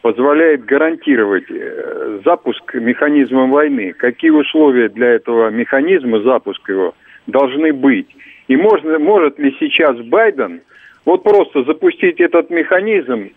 позволяет 0.00 0.64
гарантировать 0.64 1.50
э, 1.50 2.20
запуск 2.24 2.72
механизма 2.72 3.46
войны? 3.46 3.92
Какие 3.92 4.30
условия 4.30 4.88
для 4.88 5.08
этого 5.08 5.50
механизма, 5.50 6.22
запуска 6.22 6.72
его, 6.72 6.94
должны 7.26 7.74
быть? 7.74 8.08
И 8.48 8.56
можно, 8.56 8.98
может 8.98 9.38
ли 9.38 9.54
сейчас 9.60 9.98
Байден 9.98 10.62
вот 11.04 11.22
просто 11.24 11.64
запустить 11.64 12.18
этот 12.20 12.48
механизм, 12.48 13.32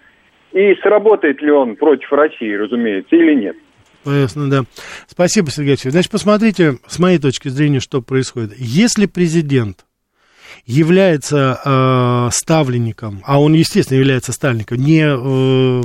и 0.54 0.76
сработает 0.76 1.42
ли 1.42 1.52
он 1.52 1.76
против 1.76 2.10
России, 2.14 2.54
разумеется, 2.54 3.14
или 3.18 3.34
нет? 3.34 3.58
Ясно, 4.06 4.50
да. 4.50 4.66
Спасибо, 5.08 5.50
Сергей 5.52 5.72
Алексеевич. 5.72 5.94
Значит, 5.94 6.12
посмотрите, 6.12 6.80
с 6.88 7.00
моей 7.00 7.20
точки 7.20 7.50
зрения, 7.50 7.80
что 7.80 8.02
происходит. 8.02 8.54
Если 8.58 9.06
президент 9.06 9.86
является 10.66 11.60
э, 11.64 12.30
ставленником, 12.32 13.22
а 13.26 13.42
он, 13.42 13.54
естественно, 13.54 13.98
является 13.98 14.32
ставленником, 14.32 14.78
не, 14.78 15.04
э, 15.04 15.84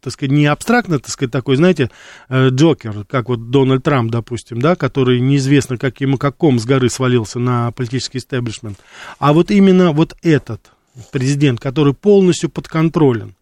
так 0.00 0.12
сказать, 0.12 0.30
не 0.30 0.46
абстрактно, 0.46 0.98
так 0.98 1.10
сказать, 1.10 1.32
такой, 1.32 1.56
знаете, 1.56 1.90
э, 2.28 2.48
Джокер, 2.50 3.04
как 3.06 3.28
вот 3.28 3.50
Дональд 3.50 3.82
Трамп, 3.82 4.10
допустим, 4.10 4.60
да, 4.60 4.76
который 4.76 5.20
неизвестно 5.20 5.78
каким 5.78 6.16
каком 6.16 6.60
с 6.60 6.64
горы 6.64 6.90
свалился 6.90 7.38
на 7.38 7.72
политический 7.72 8.18
истеблишмент, 8.18 8.78
а 9.18 9.32
вот 9.32 9.50
именно 9.50 9.92
вот 9.92 10.16
этот 10.22 10.70
президент, 11.12 11.60
который 11.60 11.94
полностью 11.94 12.50
подконтролен, 12.50 13.34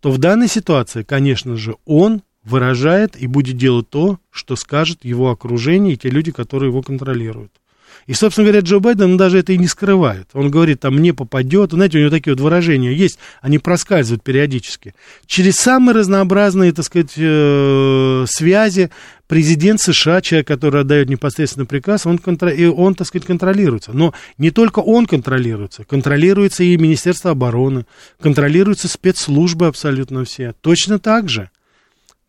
то 0.00 0.10
в 0.10 0.18
данной 0.18 0.48
ситуации, 0.48 1.02
конечно 1.02 1.56
же, 1.56 1.74
он 1.84 2.22
выражает 2.48 3.20
и 3.20 3.26
будет 3.26 3.56
делать 3.56 3.88
то, 3.90 4.18
что 4.30 4.56
скажет 4.56 5.04
его 5.04 5.30
окружение 5.30 5.94
и 5.94 5.96
те 5.96 6.10
люди, 6.10 6.32
которые 6.32 6.70
его 6.70 6.82
контролируют. 6.82 7.52
И, 8.08 8.14
собственно 8.14 8.46
говоря, 8.46 8.62
Джо 8.62 8.78
Байден 8.78 9.18
даже 9.18 9.38
это 9.38 9.52
и 9.52 9.58
не 9.58 9.66
скрывает. 9.66 10.28
Он 10.32 10.50
говорит, 10.50 10.80
там, 10.80 10.96
мне 10.96 11.12
попадет. 11.12 11.72
Знаете, 11.72 11.98
у 11.98 12.00
него 12.00 12.10
такие 12.10 12.32
вот 12.34 12.40
выражения 12.40 12.94
есть, 12.94 13.18
они 13.42 13.58
проскальзывают 13.58 14.22
периодически. 14.22 14.94
Через 15.26 15.56
самые 15.56 15.94
разнообразные, 15.94 16.72
так 16.72 16.86
сказать, 16.86 17.12
э, 17.16 18.24
связи 18.26 18.90
президент 19.26 19.80
США, 19.82 20.22
человек, 20.22 20.48
который 20.48 20.80
отдает 20.80 21.10
непосредственно 21.10 21.66
приказ, 21.66 22.06
он, 22.06 22.16
контр... 22.16 22.54
он, 22.74 22.94
так 22.94 23.06
сказать, 23.06 23.26
контролируется. 23.26 23.92
Но 23.92 24.14
не 24.38 24.50
только 24.50 24.78
он 24.78 25.04
контролируется, 25.04 25.84
контролируется 25.84 26.64
и 26.64 26.78
Министерство 26.78 27.32
обороны, 27.32 27.84
контролируются 28.22 28.88
спецслужбы 28.88 29.66
абсолютно 29.66 30.24
все. 30.24 30.54
Точно 30.62 30.98
так 30.98 31.28
же. 31.28 31.50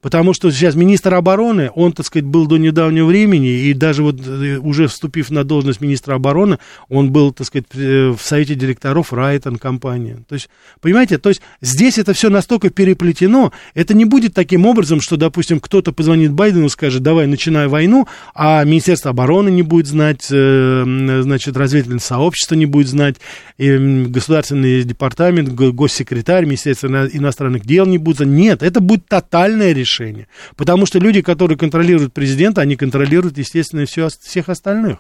Потому 0.01 0.33
что 0.33 0.49
сейчас 0.49 0.75
министр 0.75 1.15
обороны, 1.15 1.71
он, 1.75 1.91
так 1.91 2.05
сказать, 2.05 2.25
был 2.25 2.47
до 2.47 2.55
недавнего 2.55 3.05
времени, 3.05 3.49
и 3.49 3.73
даже 3.73 4.01
вот 4.01 4.25
э, 4.25 4.57
уже 4.57 4.87
вступив 4.87 5.29
на 5.29 5.43
должность 5.43 5.81
министра 5.81 6.15
обороны, 6.15 6.57
он 6.87 7.11
был, 7.11 7.33
так 7.33 7.47
сказать, 7.47 7.65
в 7.73 8.17
совете 8.21 8.55
директоров 8.55 9.11
Райтон 9.11 9.57
компании. 9.57 10.15
То 10.29 10.35
есть, 10.35 10.49
понимаете, 10.79 11.17
то 11.17 11.27
есть 11.27 11.41
здесь 11.59 11.97
это 11.97 12.13
все 12.13 12.29
настолько 12.29 12.69
переплетено, 12.69 13.51
это 13.73 13.93
не 13.93 14.05
будет 14.05 14.33
таким 14.33 14.65
образом, 14.65 15.01
что, 15.01 15.17
допустим, 15.17 15.59
кто-то 15.59 15.91
позвонит 15.91 16.31
Байдену 16.31 16.67
и 16.67 16.69
скажет, 16.69 17.03
давай, 17.03 17.27
начинай 17.27 17.67
войну, 17.67 18.07
а 18.33 18.63
Министерство 18.63 19.11
обороны 19.11 19.49
не 19.49 19.63
будет 19.63 19.87
знать, 19.87 20.27
э, 20.31 21.21
значит, 21.23 21.57
разведывательное 21.57 21.99
сообщество 21.99 22.55
не 22.55 22.65
будет 22.65 22.87
знать, 22.87 23.17
государственный 23.57 24.83
департамент, 24.83 25.49
госсекретарь, 25.49 26.45
Министерство 26.45 26.87
иностранных 26.87 27.65
дел 27.65 27.85
не 27.85 27.97
будет 27.97 28.17
знать. 28.17 28.29
Нет, 28.29 28.63
это 28.63 28.79
будет 28.79 29.05
тотальное 29.05 29.73
решение 29.73 29.88
решение. 29.89 30.27
Потому 30.55 30.85
что 30.85 30.99
люди, 30.99 31.21
которые 31.21 31.57
контролируют 31.57 32.13
президента, 32.13 32.61
они 32.61 32.75
контролируют, 32.75 33.37
естественно, 33.37 33.85
все, 33.85 34.09
всех 34.09 34.49
остальных. 34.49 34.99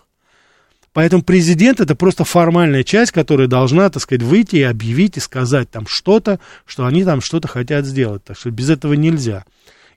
Поэтому 0.91 1.21
президент 1.21 1.79
это 1.79 1.95
просто 1.95 2.23
формальная 2.23 2.83
часть, 2.83 3.11
которая 3.11 3.47
должна, 3.47 3.89
так 3.89 4.01
сказать, 4.01 4.23
выйти 4.23 4.55
и 4.57 4.63
объявить 4.63 5.17
и 5.17 5.19
сказать 5.19 5.69
там 5.69 5.85
что-то, 5.87 6.39
что 6.65 6.85
они 6.85 7.03
там 7.03 7.21
что-то 7.21 7.47
хотят 7.47 7.85
сделать. 7.85 8.23
Так 8.23 8.37
что 8.37 8.49
без 8.49 8.69
этого 8.71 8.93
нельзя. 8.93 9.45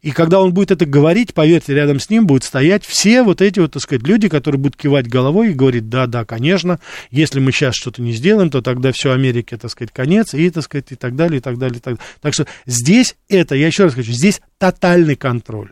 И 0.02 0.10
когда 0.10 0.40
он 0.40 0.52
будет 0.52 0.72
это 0.72 0.84
говорить, 0.84 1.32
поверьте, 1.32 1.74
рядом 1.74 2.00
с 2.00 2.10
ним 2.10 2.26
будут 2.26 2.42
стоять 2.42 2.84
все 2.84 3.22
вот 3.22 3.40
эти 3.40 3.60
вот, 3.60 3.72
так 3.72 3.82
сказать, 3.82 4.06
люди, 4.06 4.28
которые 4.28 4.60
будут 4.60 4.76
кивать 4.76 5.06
головой 5.08 5.50
и 5.50 5.54
говорить, 5.54 5.88
да, 5.88 6.08
да, 6.08 6.24
конечно, 6.24 6.80
если 7.10 7.38
мы 7.38 7.52
сейчас 7.52 7.76
что-то 7.76 8.02
не 8.02 8.12
сделаем, 8.12 8.50
то 8.50 8.62
тогда 8.62 8.90
все 8.90 9.12
Америке, 9.12 9.56
так 9.56 9.70
сказать, 9.70 9.92
конец, 9.92 10.34
и, 10.34 10.50
так 10.50 10.64
сказать, 10.64 10.90
и 10.90 10.96
так 10.96 11.14
далее, 11.14 11.38
и 11.38 11.40
так 11.40 11.56
далее, 11.56 11.78
и 11.78 11.80
так 11.80 11.94
далее. 11.94 12.00
Так 12.20 12.34
что 12.34 12.46
здесь 12.66 13.14
это, 13.28 13.54
я 13.54 13.68
еще 13.68 13.84
раз 13.84 13.94
хочу, 13.94 14.10
здесь 14.10 14.40
тотальный 14.58 15.14
контроль. 15.14 15.70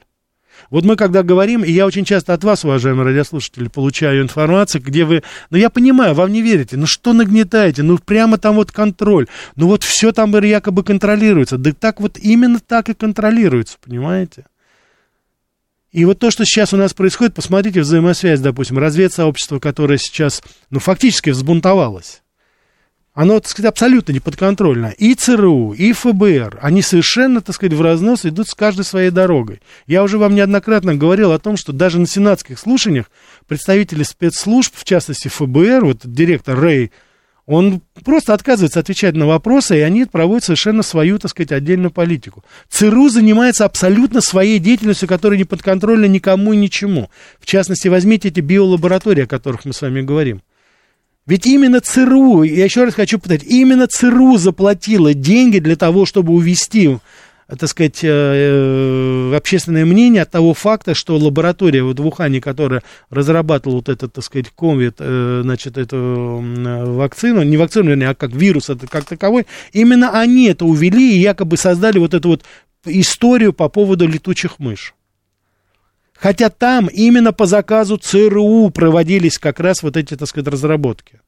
Вот 0.71 0.85
мы 0.85 0.95
когда 0.95 1.25
говорим, 1.25 1.65
и 1.65 1.73
я 1.73 1.85
очень 1.85 2.05
часто 2.05 2.33
от 2.33 2.45
вас, 2.45 2.65
уважаемые 2.65 3.05
радиослушатели, 3.05 3.67
получаю 3.69 4.23
информацию, 4.23 4.81
где 4.81 5.05
вы, 5.05 5.23
ну 5.51 5.59
я 5.59 5.69
понимаю, 5.69 6.15
вам 6.15 6.33
не 6.33 6.43
верите, 6.43 6.77
ну 6.77 6.87
что 6.87 7.13
нагнетаете, 7.13 7.83
ну 7.83 7.99
прямо 7.99 8.39
там 8.39 8.55
вот 8.55 8.71
контроль, 8.71 9.27
ну 9.57 9.67
вот 9.67 9.83
все 9.83 10.13
там 10.13 10.31
якобы 10.41 10.85
контролируется, 10.85 11.59
да 11.59 11.73
так 11.73 12.01
вот 12.01 12.19
именно 12.19 12.61
так 12.61 12.89
и 12.89 12.95
контролируется, 12.95 13.79
понимаете? 13.85 14.47
И 15.91 16.05
вот 16.05 16.21
то, 16.21 16.31
что 16.31 16.45
сейчас 16.45 16.73
у 16.73 16.77
нас 16.77 16.95
происходит, 16.95 17.35
посмотрите 17.35 17.81
взаимосвязь, 17.81 18.39
допустим, 18.39 18.79
разведсообщество, 18.79 19.59
которое 19.59 19.99
сейчас, 19.99 20.41
ну, 20.71 20.79
фактически 20.79 21.31
взбунтовалось 21.31 22.23
оно, 23.21 23.39
так 23.39 23.51
сказать, 23.51 23.69
абсолютно 23.69 24.13
не 24.13 24.21
подконтрольно. 24.21 24.95
И 24.97 25.13
ЦРУ, 25.13 25.75
и 25.75 25.93
ФБР, 25.93 26.59
они 26.63 26.81
совершенно, 26.81 27.43
так 27.43 27.55
сказать, 27.55 27.75
в 27.75 27.83
разнос 27.83 28.25
идут 28.25 28.49
с 28.49 28.55
каждой 28.55 28.87
своей 28.87 29.11
дорогой. 29.11 29.61
Я 29.87 30.03
уже 30.03 30.17
вам 30.17 30.35
неоднократно 30.35 30.95
говорил 30.95 31.33
о 31.33 31.39
том, 31.39 31.59
что 31.59 31.75
даже 31.75 32.01
на 32.01 32.07
сенатских 32.07 32.59
слушаниях 32.59 33.11
представители 33.47 34.05
спецслужб, 34.05 34.75
в 34.75 34.85
частности 34.85 35.29
ФБР, 35.29 35.85
вот 35.85 35.99
директор 36.03 36.59
Рэй, 36.59 36.93
он 37.45 37.83
просто 38.07 38.33
отказывается 38.33 38.81
отвечать 38.81 39.15
на 39.15 39.27
вопросы, 39.27 39.77
и 39.77 39.83
они 39.83 40.07
проводят 40.07 40.45
совершенно 40.45 40.83
свою, 40.83 41.19
так 41.19 41.31
сказать, 41.31 41.53
отдельную 41.53 41.91
политику. 41.91 42.43
ЦРУ 42.71 43.11
занимается 43.11 43.67
абсолютно 43.67 44.23
своей 44.23 44.59
деятельностью, 44.59 45.07
которая 45.07 45.37
не 45.37 45.45
подконтрольна 45.45 46.07
никому 46.07 46.55
и 46.55 46.57
ничему. 46.57 47.11
В 47.39 47.45
частности, 47.45 47.89
возьмите 47.89 48.29
эти 48.29 48.41
биолаборатории, 48.41 49.25
о 49.25 49.27
которых 49.27 49.67
мы 49.67 49.75
с 49.75 49.83
вами 49.83 50.01
говорим. 50.01 50.41
Ведь 51.31 51.47
именно 51.47 51.81
ЦРУ, 51.81 52.43
я 52.43 52.65
еще 52.65 52.83
раз 52.83 52.95
хочу 52.95 53.21
повторить, 53.21 53.45
именно 53.45 53.87
ЦРУ 53.87 54.37
заплатила 54.37 55.15
деньги 55.15 55.61
для 55.61 55.77
того, 55.77 56.05
чтобы 56.05 56.33
увести 56.33 56.99
так 57.47 57.69
сказать, 57.69 58.01
э, 58.03 58.09
э, 58.09 59.37
общественное 59.37 59.85
мнение 59.85 60.23
от 60.23 60.31
того 60.31 60.55
факта, 60.55 60.95
что 60.95 61.17
лаборатория 61.17 61.85
вот 61.85 62.01
в 62.01 62.07
Ухане, 62.07 62.41
которая 62.41 62.83
разрабатывала 63.11 63.77
вот 63.77 63.89
этот, 63.89 64.13
так 64.13 64.25
сказать, 64.25 64.51
ковид, 64.51 64.97
э, 64.99 65.41
значит, 65.45 65.79
эту 65.79 66.45
вакцину, 66.97 67.43
не 67.45 67.57
вакцину, 67.57 67.91
вернее, 67.91 68.09
а 68.09 68.15
как 68.17 68.33
вирус 68.33 68.69
это 68.69 68.89
как 68.89 69.05
таковой, 69.05 69.47
именно 69.73 70.11
они 70.11 70.47
это 70.47 70.65
увели 70.65 71.17
и 71.17 71.21
якобы 71.21 71.57
создали 71.57 71.99
вот 71.99 72.15
эту 72.15 72.29
вот 72.29 72.45
историю 72.87 73.53
по 73.53 73.69
поводу 73.69 74.07
летучих 74.07 74.59
мышь. 74.59 74.95
Хотя 76.21 76.51
там 76.51 76.87
именно 76.87 77.33
по 77.33 77.47
заказу 77.47 77.97
ЦРУ 77.97 78.71
проводились 78.71 79.39
как 79.39 79.59
раз 79.59 79.83
вот 79.83 79.97
эти, 79.97 80.17
так 80.17 80.29
сказать, 80.29 80.49
разработки. 80.49 81.21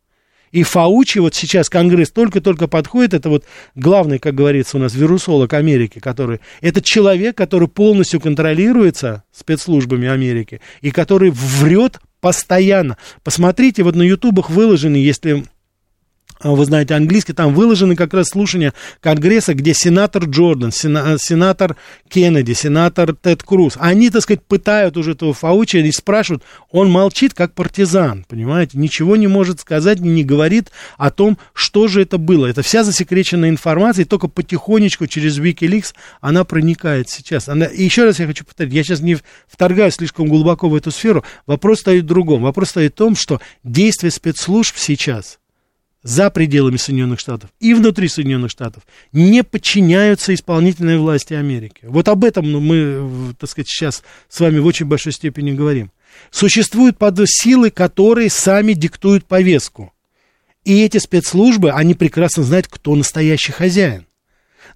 И 0.51 0.65
Фаучи, 0.65 1.19
вот 1.19 1.35
сейчас 1.35 1.71
Конгресс 1.71 2.11
только-только 2.11 2.69
подходит, 2.69 3.15
это 3.15 3.31
вот 3.31 3.45
главный, 3.75 4.19
как 4.19 4.35
говорится 4.35 4.77
у 4.77 4.81
нас, 4.81 4.95
вирусолог 4.95 5.55
Америки, 5.55 5.99
который, 5.99 6.41
это 6.61 6.83
человек, 6.83 7.35
который 7.39 7.69
полностью 7.69 8.21
контролируется 8.21 9.23
спецслужбами 9.33 10.09
Америки 10.09 10.61
и 10.83 10.91
который 10.91 11.31
врет 11.31 11.99
постоянно. 12.21 12.99
Посмотрите, 13.25 13.85
вот 13.85 13.97
на 13.97 14.03
ютубах 14.03 14.51
выложены, 14.51 14.97
если 14.97 15.45
вы 16.43 16.65
знаете, 16.65 16.95
английский, 16.95 17.33
там 17.33 17.55
выложены 17.55 17.97
как 17.97 18.15
раз 18.15 18.29
слушания 18.29 18.73
Конгресса, 19.01 19.55
где 19.55 19.75
сенатор 19.75 20.25
Джордан, 20.25 20.73
сена, 20.73 21.17
сенатор 21.19 21.77
Кеннеди, 22.09 22.53
сенатор 22.53 23.15
Тед 23.15 23.43
Круз, 23.43 23.75
они, 23.79 24.11
так 24.11 24.23
сказать, 24.23 24.43
пытают 24.43 24.97
уже 24.97 25.13
этого 25.13 25.33
Фаучи 25.35 25.77
и 25.77 25.93
спрашивают, 25.93 26.43
он 26.71 26.91
молчит 26.91 27.35
как 27.35 27.55
партизан, 27.55 28.25
понимаете, 28.29 28.79
ничего 28.79 29.17
не 29.17 29.29
может 29.29 29.61
сказать, 29.61 30.01
не 30.01 30.25
говорит 30.25 30.71
о 30.99 31.11
том, 31.11 31.39
что 31.53 31.89
же 31.89 32.03
это 32.03 32.19
было. 32.19 32.47
Это 32.47 32.63
вся 32.63 32.85
засекреченная 32.85 33.49
информация, 33.49 34.03
и 34.03 34.07
только 34.07 34.29
потихонечку 34.29 35.07
через 35.07 35.39
Wikileaks 35.39 35.95
она 36.21 36.45
проникает 36.45 37.09
сейчас. 37.09 37.49
Она, 37.49 37.67
и 37.67 37.83
еще 37.83 38.05
раз 38.05 38.19
я 38.19 38.27
хочу 38.27 38.45
повторить, 38.45 38.73
я 38.73 38.83
сейчас 38.83 39.01
не 39.01 39.17
вторгаюсь 39.47 39.95
слишком 39.95 40.29
глубоко 40.29 40.69
в 40.69 40.75
эту 40.75 40.91
сферу, 40.91 41.25
вопрос 41.47 41.81
стоит 41.81 42.05
в 42.05 42.07
другом. 42.07 42.43
Вопрос 42.43 42.71
стоит 42.71 42.93
в 42.93 42.97
том, 42.97 43.17
что 43.17 43.41
действия 43.63 44.11
спецслужб 44.11 44.77
сейчас– 44.77 45.39
за 46.03 46.31
пределами 46.31 46.77
Соединенных 46.77 47.21
Штатов 47.21 47.51
и 47.61 47.75
внутри 47.75 48.09
Соединенных 48.09 48.51
Штатов 48.51 48.83
не 49.13 49.45
подчиняются 49.45 50.35
исполнительной 50.35 50.99
власти 50.99 51.35
Америки. 51.35 51.81
Вот 51.83 52.09
об 52.09 52.25
этом 52.25 52.51
мы, 52.51 53.35
так 53.39 53.49
сказать, 53.49 53.69
сейчас 53.69 54.03
с 54.29 54.41
вами 54.41 54.59
в 54.59 54.67
очень 54.67 54.87
большой 54.87 55.13
степени 55.13 55.53
говорим. 55.53 55.93
Существуют 56.31 56.99
под 56.99 57.19
силы, 57.27 57.71
которые 57.71 58.31
сами 58.31 58.75
диктуют 58.75 59.25
повестку. 59.25 59.93
И 60.65 60.81
эти 60.83 60.99
спецслужбы, 60.99 61.71
они 61.71 61.95
прекрасно 61.95 62.43
знают, 62.43 62.69
кто 62.69 62.95
настоящий 62.95 63.53
хозяин. 63.53 64.07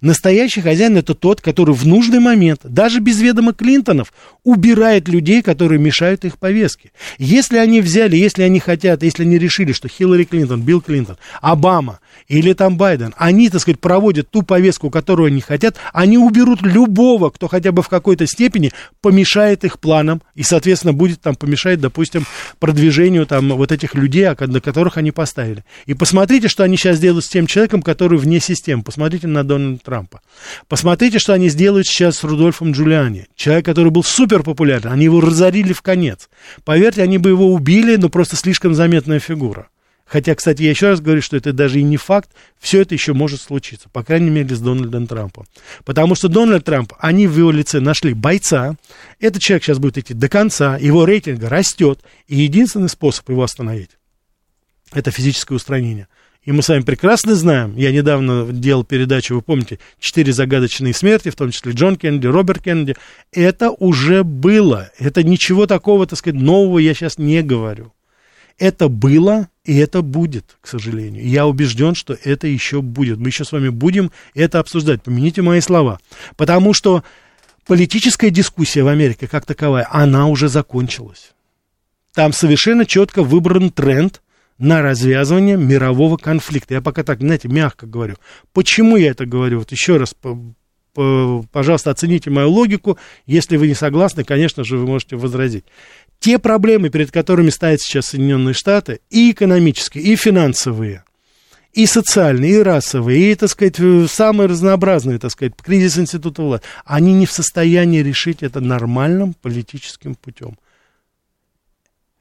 Настоящий 0.01 0.61
хозяин 0.61 0.97
это 0.97 1.13
тот, 1.13 1.41
который 1.41 1.73
в 1.73 1.85
нужный 1.85 2.19
момент, 2.19 2.61
даже 2.63 2.99
без 2.99 3.19
ведома 3.19 3.53
Клинтонов, 3.53 4.13
убирает 4.43 5.07
людей, 5.07 5.41
которые 5.41 5.79
мешают 5.79 6.25
их 6.25 6.37
повестке. 6.37 6.91
Если 7.17 7.57
они 7.57 7.81
взяли, 7.81 8.15
если 8.15 8.43
они 8.43 8.59
хотят, 8.59 9.03
если 9.03 9.23
они 9.23 9.37
решили, 9.37 9.71
что 9.71 9.87
Хиллари 9.87 10.23
Клинтон, 10.23 10.61
Билл 10.61 10.81
Клинтон, 10.81 11.17
Обама 11.41 11.99
или 12.27 12.53
там 12.53 12.77
Байден, 12.77 13.13
они, 13.17 13.49
так 13.49 13.61
сказать, 13.61 13.79
проводят 13.79 14.29
ту 14.29 14.43
повестку, 14.43 14.89
которую 14.89 15.27
они 15.27 15.41
хотят, 15.41 15.77
они 15.93 16.17
уберут 16.17 16.61
любого, 16.61 17.29
кто 17.29 17.47
хотя 17.47 17.71
бы 17.71 17.81
в 17.81 17.89
какой-то 17.89 18.27
степени 18.27 18.71
помешает 19.01 19.63
их 19.63 19.79
планам 19.79 20.21
и, 20.35 20.43
соответственно, 20.43 20.93
будет 20.93 21.21
там 21.21 21.35
помешать, 21.35 21.79
допустим, 21.79 22.25
продвижению 22.59 23.25
там 23.25 23.49
вот 23.49 23.71
этих 23.71 23.95
людей, 23.95 24.27
на 24.27 24.61
которых 24.61 24.97
они 24.97 25.11
поставили. 25.11 25.63
И 25.85 25.93
посмотрите, 25.93 26.47
что 26.47 26.63
они 26.63 26.77
сейчас 26.77 26.99
делают 26.99 27.25
с 27.25 27.29
тем 27.29 27.47
человеком, 27.47 27.81
который 27.81 28.17
вне 28.17 28.39
системы. 28.39 28.83
Посмотрите 28.83 29.27
на 29.27 29.43
Дональда 29.43 29.83
Трампа. 29.83 30.21
Посмотрите, 30.67 31.19
что 31.19 31.33
они 31.33 31.49
сделают 31.49 31.87
сейчас 31.87 32.17
с 32.17 32.23
Рудольфом 32.23 32.71
Джулиани. 32.71 33.27
Человек, 33.35 33.65
который 33.65 33.91
был 33.91 34.03
супер 34.03 34.43
популярен. 34.43 34.91
Они 34.91 35.05
его 35.05 35.21
разорили 35.21 35.73
в 35.73 35.81
конец. 35.81 36.29
Поверьте, 36.63 37.03
они 37.03 37.17
бы 37.17 37.29
его 37.29 37.53
убили, 37.53 37.95
но 37.95 38.09
просто 38.09 38.35
слишком 38.35 38.73
заметная 38.73 39.19
фигура. 39.19 39.67
Хотя, 40.07 40.35
кстати, 40.35 40.63
я 40.63 40.69
еще 40.69 40.87
раз 40.87 41.01
говорю, 41.01 41.21
что 41.21 41.35
это 41.35 41.51
даже 41.51 41.79
и 41.79 41.83
не 41.83 41.97
факт, 41.97 42.29
все 42.59 42.81
это 42.81 42.95
еще 42.95 43.13
может 43.13 43.41
случиться, 43.41 43.89
по 43.89 44.03
крайней 44.03 44.29
мере, 44.29 44.55
с 44.55 44.59
Дональдом 44.59 45.05
Трампом. 45.05 45.45
Потому 45.83 46.15
что 46.15 46.29
Дональд 46.29 46.63
Трамп, 46.63 46.93
они 46.99 47.27
в 47.27 47.37
его 47.37 47.51
лице 47.51 47.81
нашли 47.81 48.13
бойца, 48.13 48.75
этот 49.19 49.41
человек 49.41 49.65
сейчас 49.65 49.79
будет 49.79 49.97
идти 49.97 50.13
до 50.13 50.29
конца, 50.29 50.77
его 50.77 51.05
рейтинг 51.05 51.43
растет, 51.43 51.99
и 52.27 52.37
единственный 52.37 52.89
способ 52.89 53.29
его 53.29 53.43
остановить, 53.43 53.91
это 54.93 55.11
физическое 55.11 55.55
устранение. 55.55 56.07
И 56.43 56.53
мы 56.53 56.63
с 56.63 56.69
вами 56.69 56.83
прекрасно 56.83 57.35
знаем, 57.35 57.75
я 57.75 57.91
недавно 57.91 58.47
делал 58.49 58.85
передачу, 58.85 59.35
вы 59.35 59.41
помните, 59.41 59.79
«Четыре 59.99 60.31
загадочные 60.31 60.93
смерти», 60.93 61.29
в 61.29 61.35
том 61.35 61.51
числе 61.51 61.73
Джон 61.73 61.97
Кеннеди, 61.97 62.27
Роберт 62.27 62.63
Кеннеди. 62.63 62.95
Это 63.33 63.71
уже 63.71 64.23
было. 64.23 64.89
Это 64.97 65.23
ничего 65.23 65.67
такого, 65.67 66.07
так 66.07 66.17
сказать, 66.17 66.39
нового 66.39 66.79
я 66.79 66.93
сейчас 66.93 67.17
не 67.17 67.41
говорю. 67.43 67.91
Это 68.57 68.89
было, 68.89 69.49
и 69.63 69.77
это 69.77 70.01
будет, 70.01 70.57
к 70.61 70.67
сожалению. 70.67 71.27
Я 71.27 71.45
убежден, 71.45 71.93
что 71.93 72.17
это 72.23 72.47
еще 72.47 72.81
будет. 72.81 73.19
Мы 73.19 73.27
еще 73.27 73.45
с 73.45 73.51
вами 73.51 73.69
будем 73.69 74.11
это 74.33 74.59
обсуждать. 74.59 75.03
Помяните 75.03 75.41
мои 75.43 75.61
слова. 75.61 75.99
Потому 76.37 76.73
что 76.73 77.03
политическая 77.67 78.31
дискуссия 78.31 78.81
в 78.83 78.87
Америке 78.87 79.27
как 79.27 79.45
таковая, 79.45 79.87
она 79.91 80.27
уже 80.27 80.47
закончилась. 80.47 81.33
Там 82.13 82.33
совершенно 82.33 82.85
четко 82.85 83.21
выбран 83.21 83.69
тренд 83.69 84.23
на 84.57 84.81
развязывание 84.81 85.55
мирового 85.55 86.17
конфликта. 86.17 86.73
Я 86.73 86.81
пока 86.81 87.03
так, 87.03 87.19
знаете, 87.19 87.47
мягко 87.47 87.85
говорю. 87.85 88.15
Почему 88.53 88.97
я 88.97 89.11
это 89.11 89.27
говорю? 89.27 89.59
Вот 89.59 89.71
еще 89.71 89.97
раз, 89.97 90.15
пожалуйста, 91.51 91.91
оцените 91.91 92.31
мою 92.31 92.49
логику. 92.49 92.97
Если 93.27 93.55
вы 93.57 93.67
не 93.67 93.75
согласны, 93.75 94.23
конечно 94.23 94.63
же, 94.63 94.77
вы 94.77 94.87
можете 94.87 95.15
возразить 95.15 95.65
те 96.19 96.39
проблемы, 96.39 96.89
перед 96.89 97.11
которыми 97.11 97.49
стоят 97.49 97.81
сейчас 97.81 98.07
Соединенные 98.07 98.53
Штаты, 98.53 99.01
и 99.09 99.31
экономические, 99.31 100.03
и 100.03 100.15
финансовые, 100.15 101.03
и 101.73 101.85
социальные, 101.85 102.51
и 102.53 102.63
расовые, 102.63 103.31
и, 103.31 103.35
так 103.35 103.49
сказать, 103.49 103.77
самые 104.09 104.47
разнообразные, 104.47 105.19
так 105.19 105.31
сказать, 105.31 105.53
кризис 105.55 105.97
института 105.97 106.41
власти, 106.41 106.65
они 106.85 107.13
не 107.13 107.25
в 107.25 107.31
состоянии 107.31 108.01
решить 108.01 108.41
это 108.41 108.61
нормальным 108.61 109.33
политическим 109.33 110.15
путем. 110.15 110.57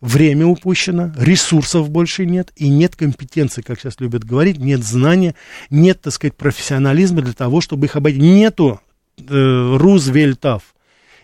Время 0.02 0.46
упущено, 0.46 1.12
ресурсов 1.16 1.88
больше 1.88 2.26
нет, 2.26 2.52
и 2.54 2.68
нет 2.68 2.94
компетенции, 2.96 3.62
как 3.62 3.80
сейчас 3.80 3.98
любят 3.98 4.24
говорить, 4.24 4.58
нет 4.58 4.84
знания, 4.84 5.34
нет, 5.70 6.02
так 6.02 6.12
сказать, 6.12 6.36
профессионализма 6.36 7.22
для 7.22 7.32
того, 7.32 7.62
чтобы 7.62 7.86
их 7.86 7.96
обойти. 7.96 8.20
Нету 8.20 8.80
э, 9.16 9.76
Рузвельтов, 9.76 10.75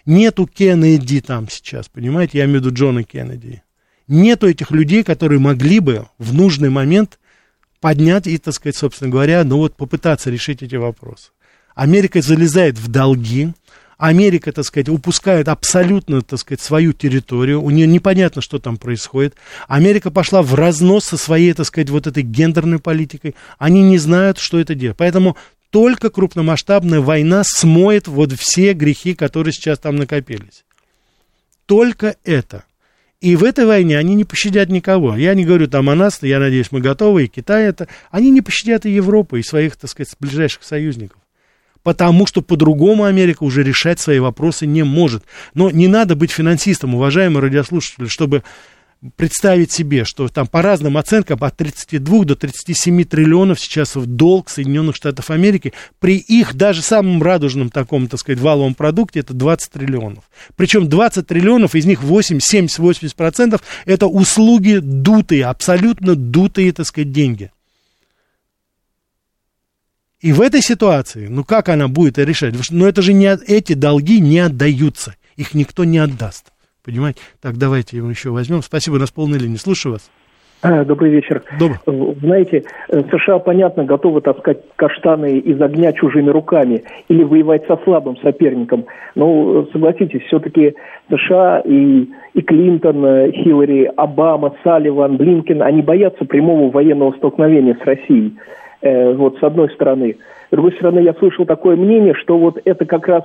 Нету 0.06 0.46
Кеннеди 0.46 1.20
там 1.20 1.48
сейчас, 1.48 1.88
понимаете? 1.88 2.38
Я 2.38 2.44
имею 2.44 2.60
в 2.60 2.64
виду 2.64 2.74
Джона 2.74 3.04
Кеннеди. 3.04 3.62
Нету 4.08 4.48
этих 4.48 4.70
людей, 4.70 5.04
которые 5.04 5.38
могли 5.38 5.80
бы 5.80 6.06
в 6.18 6.34
нужный 6.34 6.70
момент 6.70 7.18
поднять 7.80 8.26
и, 8.26 8.36
так 8.38 8.54
сказать, 8.54 8.76
собственно 8.76 9.10
говоря, 9.10 9.44
ну 9.44 9.58
вот 9.58 9.76
попытаться 9.76 10.30
решить 10.30 10.62
эти 10.62 10.76
вопросы. 10.76 11.30
Америка 11.74 12.20
залезает 12.20 12.78
в 12.78 12.88
долги, 12.88 13.52
Америка, 14.02 14.50
так 14.50 14.64
сказать, 14.64 14.88
упускает 14.88 15.46
абсолютно, 15.46 16.22
так 16.22 16.38
сказать, 16.40 16.60
свою 16.60 16.92
территорию, 16.92 17.62
у 17.62 17.70
нее 17.70 17.86
непонятно, 17.86 18.42
что 18.42 18.58
там 18.58 18.76
происходит. 18.76 19.36
Америка 19.68 20.10
пошла 20.10 20.42
в 20.42 20.54
разнос 20.54 21.04
со 21.04 21.16
своей, 21.16 21.52
так 21.52 21.66
сказать, 21.66 21.88
вот 21.88 22.08
этой 22.08 22.24
гендерной 22.24 22.80
политикой. 22.80 23.36
Они 23.58 23.80
не 23.82 23.98
знают, 23.98 24.38
что 24.38 24.58
это 24.58 24.74
делать. 24.74 24.96
Поэтому 24.96 25.36
только 25.72 26.10
крупномасштабная 26.10 27.00
война 27.00 27.42
смоет 27.46 28.06
вот 28.06 28.30
все 28.34 28.74
грехи, 28.74 29.14
которые 29.14 29.54
сейчас 29.54 29.78
там 29.78 29.96
накопились. 29.96 30.66
Только 31.64 32.16
это. 32.24 32.64
И 33.22 33.36
в 33.36 33.44
этой 33.44 33.64
войне 33.64 33.96
они 33.96 34.14
не 34.14 34.24
пощадят 34.24 34.68
никого. 34.68 35.16
Я 35.16 35.32
не 35.32 35.46
говорю 35.46 35.68
там 35.68 35.88
о 35.88 35.94
нас, 35.94 36.18
я 36.22 36.40
надеюсь, 36.40 36.72
мы 36.72 36.80
готовы, 36.80 37.24
и 37.24 37.28
Китай 37.28 37.64
это. 37.64 37.88
Они 38.10 38.30
не 38.30 38.42
пощадят 38.42 38.84
и 38.84 38.90
Европу, 38.90 39.36
и 39.36 39.42
своих, 39.42 39.76
так 39.76 39.88
сказать, 39.88 40.14
ближайших 40.20 40.62
союзников. 40.62 41.18
Потому 41.82 42.26
что 42.26 42.42
по-другому 42.42 43.04
Америка 43.04 43.42
уже 43.42 43.62
решать 43.62 43.98
свои 43.98 44.18
вопросы 44.18 44.66
не 44.66 44.82
может. 44.82 45.24
Но 45.54 45.70
не 45.70 45.88
надо 45.88 46.16
быть 46.16 46.32
финансистом, 46.32 46.94
уважаемые 46.94 47.40
радиослушатели, 47.40 48.08
чтобы 48.08 48.42
представить 49.16 49.72
себе, 49.72 50.04
что 50.04 50.28
там 50.28 50.46
по 50.46 50.62
разным 50.62 50.96
оценкам 50.96 51.42
от 51.42 51.56
32 51.56 52.24
до 52.24 52.36
37 52.36 53.04
триллионов 53.04 53.60
сейчас 53.60 53.96
в 53.96 54.06
долг 54.06 54.48
Соединенных 54.48 54.94
Штатов 54.94 55.30
Америки, 55.30 55.72
при 55.98 56.16
их 56.18 56.54
даже 56.54 56.82
самом 56.82 57.22
радужном 57.22 57.70
таком, 57.70 58.06
так 58.06 58.20
сказать, 58.20 58.40
валовом 58.40 58.74
продукте 58.74 59.20
это 59.20 59.34
20 59.34 59.72
триллионов. 59.72 60.24
Причем 60.56 60.88
20 60.88 61.26
триллионов, 61.26 61.74
из 61.74 61.84
них 61.84 62.02
8, 62.02 62.38
70-80 62.38 63.16
процентов 63.16 63.62
это 63.86 64.06
услуги 64.06 64.78
дутые, 64.80 65.46
абсолютно 65.46 66.14
дутые, 66.14 66.72
так 66.72 66.86
сказать, 66.86 67.10
деньги. 67.10 67.50
И 70.20 70.32
в 70.32 70.40
этой 70.40 70.62
ситуации, 70.62 71.26
ну 71.26 71.42
как 71.42 71.68
она 71.68 71.88
будет 71.88 72.18
решать? 72.18 72.54
Ну 72.70 72.86
это 72.86 73.02
же 73.02 73.12
не, 73.12 73.26
эти 73.26 73.72
долги 73.72 74.20
не 74.20 74.38
отдаются, 74.38 75.16
их 75.34 75.54
никто 75.54 75.82
не 75.84 75.98
отдаст. 75.98 76.51
Понимаете? 76.84 77.20
Так, 77.40 77.56
давайте 77.56 77.96
его 77.96 78.10
еще 78.10 78.30
возьмем. 78.30 78.62
Спасибо, 78.62 78.96
у 78.96 78.98
нас 78.98 79.10
полная 79.10 79.38
линия. 79.38 79.56
Слушаю 79.56 79.92
вас. 79.92 80.10
А, 80.64 80.84
добрый 80.84 81.10
вечер. 81.10 81.42
Добрый. 81.58 81.78
Знаете, 82.20 82.62
э, 82.88 83.00
США, 83.10 83.40
понятно, 83.40 83.84
готовы 83.84 84.20
таскать 84.20 84.58
каштаны 84.76 85.38
из 85.38 85.60
огня 85.60 85.92
чужими 85.92 86.30
руками 86.30 86.84
или 87.08 87.24
воевать 87.24 87.66
со 87.66 87.76
слабым 87.78 88.16
соперником. 88.18 88.86
Но, 89.16 89.66
согласитесь, 89.72 90.22
все-таки 90.22 90.74
США 91.10 91.62
и, 91.64 92.08
и 92.34 92.42
Клинтон, 92.42 93.04
э, 93.04 93.32
Хиллари, 93.32 93.90
Обама, 93.96 94.54
Салливан, 94.62 95.16
Блинкен, 95.16 95.62
они 95.62 95.82
боятся 95.82 96.24
прямого 96.24 96.70
военного 96.70 97.10
столкновения 97.16 97.76
с 97.82 97.84
Россией. 97.84 98.36
Э, 98.82 99.14
вот 99.14 99.38
с 99.38 99.42
одной 99.42 99.68
стороны. 99.70 100.16
С 100.52 100.54
другой 100.54 100.72
стороны, 100.74 101.00
я 101.00 101.14
слышал 101.14 101.46
такое 101.46 101.76
мнение, 101.76 102.12
что 102.12 102.36
вот 102.36 102.58
это 102.62 102.84
как 102.84 103.08
раз 103.08 103.24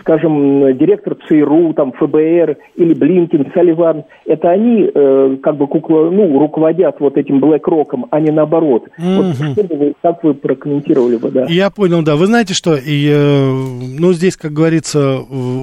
скажем, 0.00 0.76
директор 0.76 1.16
ЦРУ, 1.28 1.74
там, 1.74 1.92
ФБР 1.92 2.56
или 2.76 2.94
Блинкин, 2.94 3.52
Салливан, 3.54 4.04
это 4.24 4.50
они 4.50 4.90
э, 4.92 5.36
как 5.42 5.56
бы 5.56 5.68
кукла, 5.68 6.10
ну, 6.10 6.38
руководят 6.38 6.96
вот 6.98 7.16
этим 7.16 7.38
Блэк 7.40 7.66
Роком, 7.66 8.06
а 8.10 8.20
не 8.20 8.30
наоборот. 8.30 8.84
Mm-hmm. 8.98 9.16
Вот 9.16 9.52
что 9.52 9.62
бы 9.64 9.76
вы, 9.76 9.94
как 10.02 10.24
вы 10.24 10.34
прокомментировали 10.34 11.16
бы, 11.16 11.30
да? 11.30 11.46
Я 11.48 11.70
понял, 11.70 12.02
да. 12.02 12.16
Вы 12.16 12.26
знаете 12.26 12.54
что, 12.54 12.74
и, 12.74 13.08
э, 13.08 13.50
ну, 13.98 14.12
здесь, 14.12 14.36
как 14.36 14.52
говорится, 14.52 15.20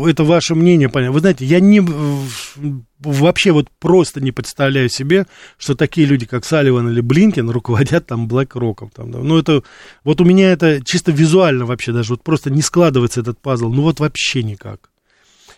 это 0.08 0.24
ваше 0.24 0.56
мнение, 0.56 0.90
понятно. 0.90 1.14
Вы 1.14 1.20
знаете, 1.20 1.44
я 1.44 1.60
не 1.60 1.82
вообще 3.04 3.52
вот 3.52 3.70
просто 3.80 4.22
не 4.22 4.32
представляю 4.32 4.90
себе, 4.90 5.26
что 5.58 5.76
такие 5.76 6.08
люди, 6.08 6.26
как 6.26 6.46
Салливан 6.46 6.90
или 6.90 7.02
Блинкен, 7.02 7.50
руководят 7.50 8.08
там 8.08 8.30
Роком. 8.30 8.90
Там, 8.90 9.12
да. 9.12 9.20
Ну, 9.20 9.38
это, 9.38 9.64
вот 10.04 10.22
у 10.22 10.26
меня 10.26 10.52
это 10.52 10.82
чисто 10.84 11.12
визуально 11.12 11.66
вообще 11.66 11.92
даже, 11.92 12.14
вот 12.14 12.24
просто 12.24 12.50
не 12.50 12.62
складывается 12.62 13.22
этот 13.22 13.40
пазл, 13.40 13.70
ну 13.70 13.82
вот 13.82 14.00
вообще 14.00 14.44
никак 14.44 14.93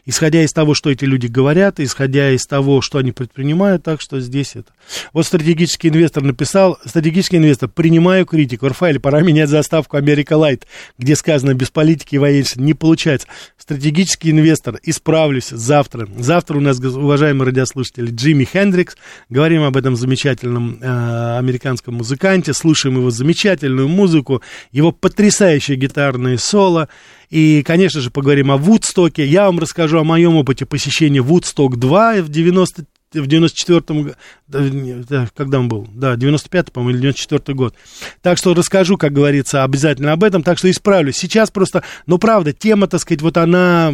исходя 0.06 0.44
из 0.44 0.54
того, 0.54 0.74
что 0.74 0.90
эти 0.90 1.06
люди 1.06 1.28
говорят, 1.28 1.80
исходя 1.80 2.32
из 2.32 2.46
того, 2.46 2.82
что 2.82 3.00
они 3.00 3.12
предпринимают, 3.12 3.84
так 3.84 4.02
что 4.02 4.20
здесь 4.20 4.56
это. 4.56 4.72
Вот 5.14 5.26
стратегический 5.26 5.90
инвестор 5.90 6.24
написал, 6.24 6.78
стратегический 6.86 7.38
инвестор, 7.38 7.70
принимаю 7.70 8.26
критику, 8.26 8.68
Рафаэль, 8.68 9.00
пора 9.00 9.22
менять 9.22 9.50
заставку 9.50 9.98
Америка 9.98 10.38
Лайт, 10.38 10.68
где 10.98 11.16
сказано, 11.16 11.54
без 11.54 11.72
политики 11.72 12.16
и 12.16 12.20
военщины 12.20 12.64
не 12.64 12.74
получается. 12.74 13.28
Стратегический 13.58 14.32
инвестор, 14.32 14.80
исправлюсь 14.84 15.50
завтра. 15.50 16.08
Завтра 16.18 16.58
у 16.58 16.62
нас, 16.62 16.80
уважаемые 16.80 17.48
радиослушатели, 17.48 18.12
Джимми 18.12 18.46
Хендрикс, 18.46 18.96
говорим 19.30 19.64
об 19.64 19.76
этом 19.76 19.96
замечательном 19.96 20.80
э, 20.82 21.38
американском 21.38 21.96
музыканте, 21.96 22.54
слушаем 22.54 22.98
его 22.98 23.10
замечательную 23.10 23.88
музыку, 23.88 24.42
его 24.72 24.92
потрясающее 24.92 25.78
гитарное 25.78 26.38
соло, 26.38 26.90
и, 27.36 27.64
конечно 27.64 28.00
же, 28.00 28.12
поговорим 28.12 28.50
о 28.50 28.56
Вудстоке. 28.56 29.26
Я 29.26 29.48
вам 29.48 29.60
расскажу 29.60 30.00
о 30.00 30.06
моем 30.06 30.38
опыте 30.38 30.66
посещения 30.66 31.22
Вудсток-2 31.22 32.22
в 32.22 32.30
90 32.30 32.86
в 33.12 33.28
94-м, 33.28 34.14
да, 34.48 35.28
когда 35.36 35.60
он 35.60 35.68
был, 35.68 35.88
да, 35.94 36.16
95-й, 36.16 36.72
по-моему, 36.72 36.98
или 36.98 37.10
94-й 37.10 37.54
год. 37.54 37.76
Так 38.22 38.38
что 38.38 38.54
расскажу, 38.54 38.98
как 38.98 39.12
говорится, 39.12 39.64
обязательно 39.64 40.14
об 40.14 40.24
этом, 40.24 40.44
так 40.44 40.58
что 40.58 40.70
исправлюсь. 40.70 41.16
Сейчас 41.16 41.52
просто, 41.52 41.84
ну, 42.08 42.18
правда, 42.18 42.54
тема, 42.54 42.88
так 42.88 43.02
сказать, 43.02 43.22
вот 43.22 43.38
она 43.38 43.94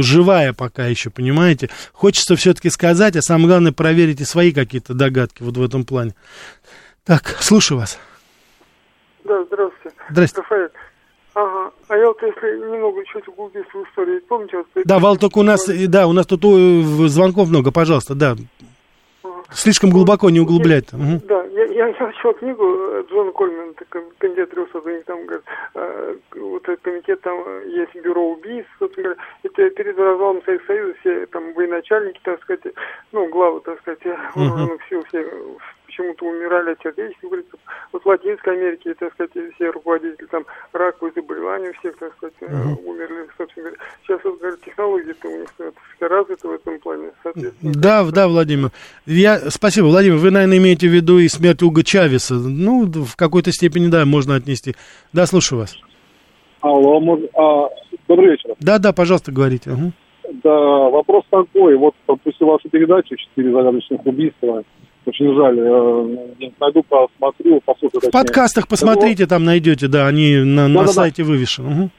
живая 0.00 0.52
пока 0.52 0.86
еще, 0.86 1.08
понимаете? 1.08 1.70
Хочется 1.92 2.36
все-таки 2.36 2.68
сказать, 2.70 3.16
а 3.16 3.22
самое 3.22 3.48
главное, 3.48 3.72
проверить 3.72 4.20
и 4.20 4.24
свои 4.24 4.52
какие-то 4.52 4.94
догадки 4.94 5.42
вот 5.42 5.56
в 5.56 5.62
этом 5.62 5.84
плане. 5.84 6.14
Так, 7.04 7.36
слушаю 7.40 7.78
вас. 7.78 7.98
Да, 9.24 9.44
здравствуйте. 9.46 9.96
Здравствуйте. 10.10 10.48
Рафаэль, 10.50 10.70
Ага. 11.34 11.72
А 11.88 11.96
я 11.96 12.06
вот 12.08 12.22
если 12.22 12.58
немного 12.58 13.04
чуть 13.06 13.26
углубиться 13.28 13.70
в 13.76 13.84
историю, 13.88 14.22
помните? 14.28 14.58
Вот, 14.58 14.66
да, 14.84 14.98
Вал, 14.98 15.16
только 15.16 15.38
у 15.38 15.42
нас, 15.42 15.66
да, 15.66 16.06
у 16.06 16.12
нас 16.12 16.26
тут 16.26 16.42
звонков 16.42 17.48
много, 17.48 17.72
пожалуйста, 17.72 18.14
да. 18.14 18.36
Ага. 19.22 19.42
Слишком 19.52 19.90
глубоко 19.90 20.30
не 20.30 20.40
углублять. 20.40 20.86
Я, 20.92 20.98
угу. 20.98 21.22
Да, 21.26 21.44
я, 21.44 21.64
я 21.64 21.92
прочел 22.22 22.34
книгу 22.34 22.64
э, 22.64 23.04
Джона 23.10 23.32
Кольмана, 23.32 23.72
кандидат 24.18 24.54
Рюсов, 24.54 24.84
там 25.06 25.26
говорят, 25.26 25.44
э, 25.74 26.16
вот 26.36 26.62
этот 26.68 26.80
комитет, 26.82 27.20
там 27.22 27.38
есть 27.68 27.94
бюро 27.94 28.32
убийств, 28.32 28.70
собственно 28.78 29.08
говоря, 29.08 29.22
это 29.42 29.70
перед 29.70 29.98
развалом 29.98 30.42
Советского 30.44 30.74
Союза 30.74 30.94
все 31.00 31.26
там 31.26 31.52
военачальники, 31.54 32.20
так 32.22 32.42
сказать, 32.42 32.74
ну, 33.12 33.28
главы, 33.28 33.60
так 33.60 33.80
сказать, 33.80 34.00
вооруженных 34.34 34.80
сил, 34.88 35.02
все 35.08 35.26
почему-то 35.92 36.26
умирали 36.26 36.72
от 36.72 36.82
сердечных 36.82 37.30
приступов. 37.30 37.60
Вот 37.92 38.02
в 38.02 38.06
Латинской 38.06 38.54
Америке, 38.54 38.94
так 38.94 39.12
сказать, 39.12 39.30
все 39.54 39.70
руководители 39.70 40.26
там 40.26 40.44
раковые 40.72 41.12
заболевания 41.14 41.70
у 41.70 41.72
всех, 41.74 41.96
так 41.98 42.14
сказать, 42.16 42.34
uh-huh. 42.40 42.84
умерли, 42.84 43.28
собственно 43.36 43.68
говоря. 43.68 43.82
Сейчас 44.02 44.20
вот, 44.24 44.38
говорят, 44.38 44.60
технологии-то 44.62 45.28
у 45.28 45.40
них 45.40 45.48
развиты 46.00 46.48
в 46.48 46.52
этом 46.52 46.78
плане, 46.80 47.10
соответственно. 47.22 47.72
Да, 47.74 48.04
да, 48.10 48.28
Владимир. 48.28 48.70
Я, 49.06 49.50
спасибо, 49.50 49.86
Владимир. 49.86 50.16
Вы, 50.16 50.30
наверное, 50.30 50.58
имеете 50.58 50.88
в 50.88 50.92
виду 50.92 51.18
и 51.18 51.28
смерть 51.28 51.62
Уга 51.62 51.82
Чавеса. 51.82 52.34
Ну, 52.34 52.86
в 52.86 53.16
какой-то 53.16 53.52
степени, 53.52 53.88
да, 53.88 54.04
можно 54.06 54.36
отнести. 54.36 54.74
Да, 55.12 55.26
слушаю 55.26 55.60
вас. 55.60 55.76
Алло, 56.60 57.00
может, 57.00 57.28
а, 57.36 57.68
добрый 58.08 58.30
вечер. 58.30 58.54
Да, 58.60 58.78
да, 58.78 58.92
пожалуйста, 58.92 59.32
говорите. 59.32 59.70
Угу. 59.70 59.92
Да, 60.44 60.50
вопрос 60.50 61.24
такой. 61.28 61.76
Вот 61.76 61.94
после 62.06 62.46
вашей 62.46 62.70
передачи 62.70 63.16
«Четыре 63.16 63.52
загадочных 63.52 64.06
убийства» 64.06 64.62
очень 65.06 65.34
жаль, 65.34 65.58
я 65.58 66.50
найду, 66.60 66.84
посмотрю, 66.88 67.60
послушаю. 67.64 68.00
В 68.02 68.10
подкастах 68.10 68.68
посмотрите, 68.68 69.26
там 69.26 69.44
найдете, 69.44 69.88
да, 69.88 70.06
они 70.06 70.36
на, 70.36 70.68
да, 70.68 70.68
на 70.68 70.82
да, 70.82 70.88
сайте 70.88 71.22
да. 71.22 71.28
вывешены. 71.28 71.68
Угу. 71.68 71.90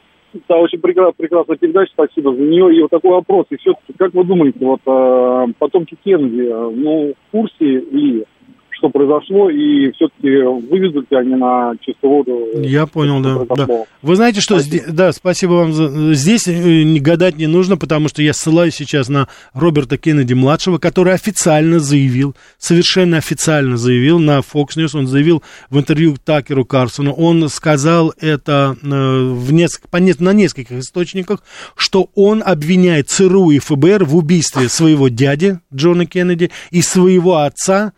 Да, 0.49 0.57
очень 0.57 0.79
прекрасная, 0.79 1.13
прекрасная 1.13 1.57
передача, 1.57 1.91
спасибо 1.93 2.33
за 2.33 2.41
нее. 2.41 2.75
И 2.75 2.81
вот 2.81 2.89
такой 2.89 3.11
вопрос. 3.11 3.45
И 3.51 3.57
все-таки, 3.57 3.93
как 3.97 4.13
вы 4.13 4.23
думаете, 4.23 4.57
вот 4.61 4.81
э, 4.85 5.53
потомки 5.59 5.95
Кеннеди, 6.03 6.49
ну, 6.49 7.13
в 7.13 7.31
курсе 7.31 7.65
ли 7.65 8.25
что 8.73 8.89
произошло, 8.89 9.49
и 9.49 9.91
все-таки 9.91 10.29
выведут 10.69 11.09
ли 11.11 11.17
они 11.17 11.35
на 11.35 11.73
чистую 11.81 12.11
воду. 12.11 12.47
Я 12.61 12.85
понял, 12.85 13.21
да, 13.21 13.55
да. 13.55 13.67
Вы 14.01 14.15
знаете, 14.15 14.41
что 14.41 14.59
здесь, 14.59 14.83
да, 14.87 15.11
спасибо 15.11 15.53
вам. 15.53 15.73
За, 15.73 16.13
здесь 16.13 16.47
э, 16.47 16.83
гадать 16.99 17.37
не 17.37 17.47
нужно, 17.47 17.77
потому 17.77 18.07
что 18.09 18.21
я 18.21 18.33
ссылаюсь 18.33 18.75
сейчас 18.75 19.09
на 19.09 19.27
Роберта 19.53 19.97
Кеннеди 19.97 20.33
младшего, 20.33 20.77
который 20.77 21.13
официально 21.13 21.79
заявил, 21.79 22.35
совершенно 22.57 23.17
официально 23.17 23.77
заявил 23.77 24.19
на 24.19 24.39
Fox 24.39 24.75
News, 24.77 24.97
он 24.97 25.07
заявил 25.07 25.43
в 25.69 25.77
интервью 25.77 26.15
Такеру 26.23 26.65
Карсону, 26.65 27.13
он 27.13 27.47
сказал 27.49 28.13
это 28.19 28.75
э, 28.81 28.87
в 28.87 29.51
несколько, 29.53 29.87
по, 29.87 29.99
на 29.99 30.33
нескольких 30.33 30.79
источниках, 30.79 31.43
что 31.75 32.09
он 32.15 32.43
обвиняет 32.45 33.09
ЦРУ 33.09 33.51
и 33.51 33.59
ФБР 33.59 34.05
в 34.05 34.15
убийстве 34.15 34.69
своего 34.69 35.07
дяди 35.07 35.59
Джона 35.73 36.05
Кеннеди 36.05 36.51
и 36.71 36.81
своего 36.81 37.37
отца 37.37 37.93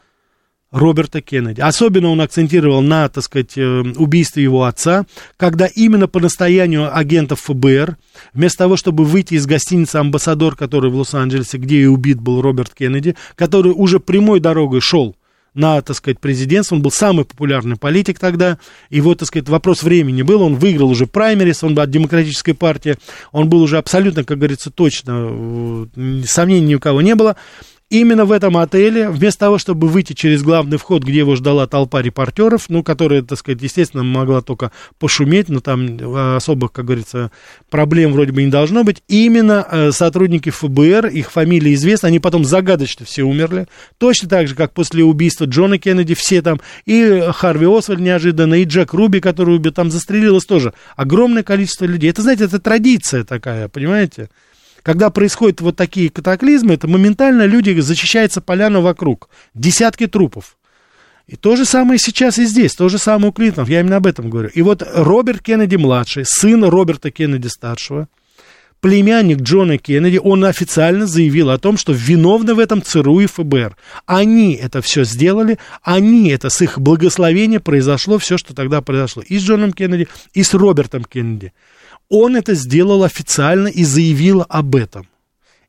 Роберта 0.75 1.21
Кеннеди. 1.21 1.61
Особенно 1.61 2.09
он 2.09 2.19
акцентировал 2.19 2.81
на, 2.81 3.07
так 3.07 3.23
сказать, 3.23 3.57
э, 3.57 3.81
убийстве 3.95 4.43
его 4.43 4.65
отца, 4.65 5.05
когда 5.37 5.67
именно 5.67 6.09
по 6.09 6.19
настоянию 6.19 6.95
агентов 6.95 7.39
ФБР, 7.45 7.95
вместо 8.33 8.57
того, 8.57 8.75
чтобы 8.75 9.05
выйти 9.05 9.35
из 9.35 9.45
гостиницы 9.45 9.95
«Амбассадор», 9.95 10.57
который 10.57 10.91
в 10.91 10.95
Лос-Анджелесе, 10.95 11.59
где 11.59 11.77
и 11.77 11.85
убит 11.85 12.19
был 12.19 12.41
Роберт 12.41 12.73
Кеннеди, 12.73 13.15
который 13.35 13.71
уже 13.73 14.01
прямой 14.01 14.41
дорогой 14.41 14.81
шел 14.81 15.15
на, 15.53 15.81
так 15.81 15.95
сказать, 15.95 16.19
президентство. 16.19 16.75
Он 16.75 16.81
был 16.81 16.91
самый 16.91 17.23
популярный 17.23 17.77
политик 17.77 18.19
тогда. 18.19 18.59
И 18.89 18.99
вот, 18.99 19.19
так 19.19 19.29
сказать, 19.29 19.47
вопрос 19.47 19.81
времени 19.81 20.23
был. 20.23 20.41
Он 20.41 20.55
выиграл 20.55 20.89
уже 20.89 21.07
праймерис, 21.07 21.63
он 21.63 21.73
был 21.73 21.83
от 21.83 21.89
демократической 21.89 22.51
партии. 22.51 22.97
Он 23.31 23.47
был 23.47 23.61
уже 23.61 23.77
абсолютно, 23.77 24.25
как 24.25 24.37
говорится, 24.37 24.71
точно, 24.71 25.29
э, 25.95 26.21
сомнений 26.25 26.67
ни 26.67 26.75
у 26.75 26.79
кого 26.81 27.01
не 27.01 27.15
было. 27.15 27.37
Именно 27.91 28.25
в 28.25 28.31
этом 28.31 28.57
отеле, 28.57 29.11
вместо 29.11 29.41
того, 29.41 29.59
чтобы 29.59 29.87
выйти 29.87 30.13
через 30.13 30.41
главный 30.41 30.79
вход, 30.79 31.03
где 31.03 31.19
его 31.19 31.35
ждала 31.35 31.67
толпа 31.67 32.01
репортеров, 32.01 32.65
ну, 32.67 32.81
которая, 32.81 33.21
так 33.21 33.37
сказать, 33.37 33.61
естественно, 33.61 34.03
могла 34.03 34.41
только 34.41 34.71
пошуметь, 34.97 35.49
но 35.49 35.59
там 35.59 35.85
э, 35.85 36.35
особых, 36.35 36.71
как 36.71 36.85
говорится, 36.85 37.29
проблем 37.69 38.13
вроде 38.13 38.31
бы 38.31 38.41
не 38.41 38.49
должно 38.49 38.83
быть, 38.83 39.03
именно 39.07 39.67
э, 39.69 39.91
сотрудники 39.91 40.49
ФБР, 40.49 41.07
их 41.07 41.31
фамилии 41.31 41.75
известны, 41.75 42.07
они 42.07 42.19
потом 42.19 42.43
загадочно 42.43 43.05
все 43.05 43.21
умерли, 43.21 43.67
точно 43.99 44.29
так 44.29 44.47
же, 44.47 44.55
как 44.55 44.73
после 44.73 45.03
убийства 45.03 45.45
Джона 45.45 45.77
Кеннеди, 45.77 46.15
все 46.15 46.41
там, 46.41 46.59
и 46.87 47.23
Харви 47.33 47.67
Освальд 47.67 48.01
неожиданно, 48.01 48.55
и 48.55 48.65
Джек 48.65 48.93
Руби, 48.93 49.19
который 49.19 49.57
убил, 49.57 49.71
там 49.71 49.91
застрелилось 49.91 50.45
тоже 50.45 50.73
огромное 50.95 51.43
количество 51.43 51.85
людей. 51.85 52.09
Это, 52.09 52.23
знаете, 52.23 52.45
это 52.45 52.57
традиция 52.57 53.23
такая, 53.23 53.67
понимаете? 53.67 54.29
Когда 54.85 55.09
происходят 55.09 55.61
вот 55.61 55.75
такие 55.75 56.11
катаклизмы, 56.11 56.75
это 56.75 56.87
моментально 56.87 57.47
люди, 57.47 57.77
зачищается 57.79 58.39
поляна 58.39 58.81
вокруг. 58.81 59.29
Десятки 59.55 60.05
трупов. 60.05 60.57
И 61.25 61.35
то 61.35 61.55
же 61.55 61.65
самое 61.65 61.97
сейчас 61.97 62.37
и 62.37 62.45
здесь, 62.45 62.75
то 62.75 62.87
же 62.87 62.99
самое 62.99 63.29
у 63.29 63.33
Клинтонов, 63.33 63.67
я 63.67 63.79
именно 63.79 63.95
об 63.95 64.05
этом 64.05 64.29
говорю. 64.29 64.49
И 64.53 64.61
вот 64.61 64.87
Роберт 64.93 65.41
Кеннеди-младший, 65.41 66.23
сын 66.27 66.63
Роберта 66.63 67.09
Кеннеди-старшего, 67.09 68.07
племянник 68.79 69.41
Джона 69.41 69.79
Кеннеди, 69.79 70.19
он 70.23 70.45
официально 70.45 71.07
заявил 71.07 71.49
о 71.49 71.57
том, 71.57 71.77
что 71.77 71.91
виновны 71.91 72.53
в 72.53 72.59
этом 72.59 72.83
ЦРУ 72.83 73.21
и 73.21 73.25
ФБР. 73.25 73.75
Они 74.05 74.53
это 74.53 74.83
все 74.83 75.03
сделали, 75.03 75.57
они 75.81 76.29
это 76.29 76.51
с 76.51 76.61
их 76.61 76.77
благословения 76.77 77.59
произошло 77.59 78.19
все, 78.19 78.37
что 78.37 78.53
тогда 78.53 78.81
произошло 78.81 79.23
и 79.23 79.39
с 79.39 79.41
Джоном 79.41 79.73
Кеннеди, 79.73 80.07
и 80.35 80.43
с 80.43 80.53
Робертом 80.53 81.05
Кеннеди. 81.05 81.53
Он 82.09 82.35
это 82.35 82.53
сделал 82.53 83.03
официально 83.03 83.67
и 83.67 83.83
заявил 83.83 84.45
об 84.47 84.75
этом. 84.75 85.07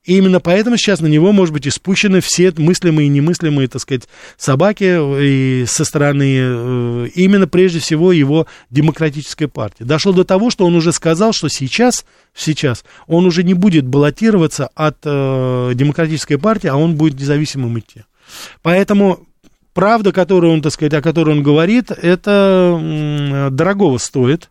И 0.07 0.16
именно 0.18 0.39
поэтому 0.39 0.76
сейчас 0.76 1.01
на 1.01 1.09
него, 1.09 1.32
может 1.32 1.53
быть, 1.53 1.66
испущены 1.66 2.20
все 2.20 2.53
мыслимые 2.57 3.07
и 3.07 3.11
немыслимые, 3.11 3.66
так 3.66 3.82
сказать, 3.82 4.05
собаки 4.37 4.97
и 5.20 5.66
со 5.66 5.84
стороны 5.84 6.37
э, 6.39 7.09
именно 7.16 7.49
прежде 7.49 7.80
всего 7.80 8.12
его 8.12 8.47
демократической 8.70 9.47
партии. 9.47 9.82
Дошло 9.82 10.12
до 10.12 10.24
того, 10.24 10.51
что 10.51 10.64
он 10.64 10.76
уже 10.76 10.93
сказал, 10.93 11.32
что 11.32 11.49
сейчас, 11.49 12.07
сейчас 12.37 12.84
он 13.09 13.26
уже 13.26 13.43
не 13.43 13.55
будет 13.55 13.84
баллотироваться 13.84 14.70
от 14.76 14.99
э, 15.03 15.72
демократической 15.74 16.37
партии, 16.37 16.68
а 16.68 16.76
он 16.76 16.95
будет 16.95 17.18
независимым 17.18 17.76
идти. 17.80 18.05
Поэтому 18.62 19.26
правда, 19.74 20.12
которую 20.12 20.53
он, 20.53 20.62
так 20.62 20.72
сказать, 20.72 20.95
о 20.95 21.03
которой 21.03 21.30
он 21.30 21.43
говорит, 21.43 21.91
это 21.91 22.78
э, 22.80 23.49
дорогого 23.51 23.99
стоит. 23.99 24.51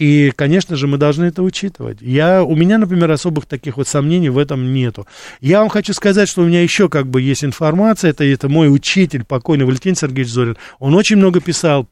И, 0.00 0.32
конечно 0.34 0.76
же, 0.76 0.86
мы 0.86 0.96
должны 0.96 1.26
это 1.26 1.42
учитывать. 1.42 1.98
Я, 2.00 2.42
у 2.42 2.56
меня, 2.56 2.78
например, 2.78 3.10
особых 3.10 3.44
таких 3.44 3.76
вот 3.76 3.86
сомнений 3.86 4.30
в 4.30 4.38
этом 4.38 4.72
нету. 4.72 5.06
Я 5.42 5.60
вам 5.60 5.68
хочу 5.68 5.92
сказать, 5.92 6.26
что 6.26 6.40
у 6.40 6.46
меня 6.46 6.62
еще 6.62 6.88
как 6.88 7.06
бы 7.06 7.20
есть 7.20 7.44
информация. 7.44 8.12
Это, 8.12 8.24
это 8.24 8.48
мой 8.48 8.74
учитель, 8.74 9.24
покойный 9.24 9.66
Валентин 9.66 9.94
Сергеевич 9.94 10.32
Зорин. 10.32 10.56
Он 10.78 10.94
очень 10.94 11.16
много 11.16 11.42
писал. 11.42 11.86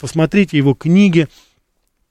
Посмотрите 0.00 0.56
его 0.56 0.72
книги 0.72 1.28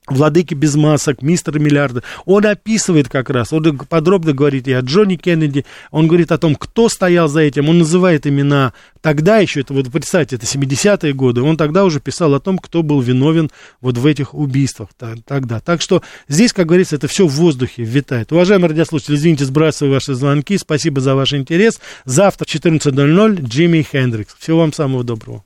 Владыки 0.07 0.53
без 0.53 0.75
масок, 0.75 1.21
мистер 1.21 1.59
миллиарды. 1.59 2.01
Он 2.25 2.45
описывает 2.45 3.09
как 3.09 3.29
раз, 3.29 3.51
он 3.51 3.77
подробно 3.77 4.31
говорит 4.33 4.67
и 4.67 4.73
о 4.73 4.79
Джонни 4.79 5.17
Кеннеди, 5.17 5.65
он 5.91 6.07
говорит 6.07 6.31
о 6.31 6.37
том, 6.37 6.55
кто 6.55 6.87
стоял 6.87 7.27
за 7.27 7.41
этим, 7.41 7.67
он 7.67 7.79
называет 7.79 8.25
имена 8.25 8.73
тогда 9.01 9.37
еще, 9.37 9.61
это 9.61 9.73
вот 9.73 9.91
представьте, 9.91 10.37
это 10.37 10.45
70-е 10.45 11.13
годы, 11.13 11.41
он 11.41 11.57
тогда 11.57 11.85
уже 11.85 11.99
писал 11.99 12.33
о 12.33 12.39
том, 12.39 12.57
кто 12.57 12.83
был 12.83 13.01
виновен 13.01 13.49
вот 13.81 13.97
в 13.97 14.05
этих 14.05 14.33
убийствах 14.33 14.89
тогда. 15.25 15.59
Так 15.59 15.81
что 15.81 16.01
здесь, 16.27 16.53
как 16.53 16.67
говорится, 16.67 16.95
это 16.95 17.07
все 17.07 17.27
в 17.27 17.31
воздухе 17.31 17.83
витает. 17.83 18.31
Уважаемые 18.31 18.69
радиослушатели, 18.69 19.15
извините, 19.15 19.45
сбрасываю 19.45 19.93
ваши 19.93 20.13
звонки, 20.13 20.57
спасибо 20.57 21.01
за 21.01 21.15
ваш 21.15 21.33
интерес. 21.33 21.79
Завтра 22.05 22.45
в 22.45 22.49
14.00 22.49 23.41
Джимми 23.41 23.81
Хендрикс. 23.81 24.35
Всего 24.39 24.59
вам 24.59 24.73
самого 24.73 25.03
доброго. 25.03 25.43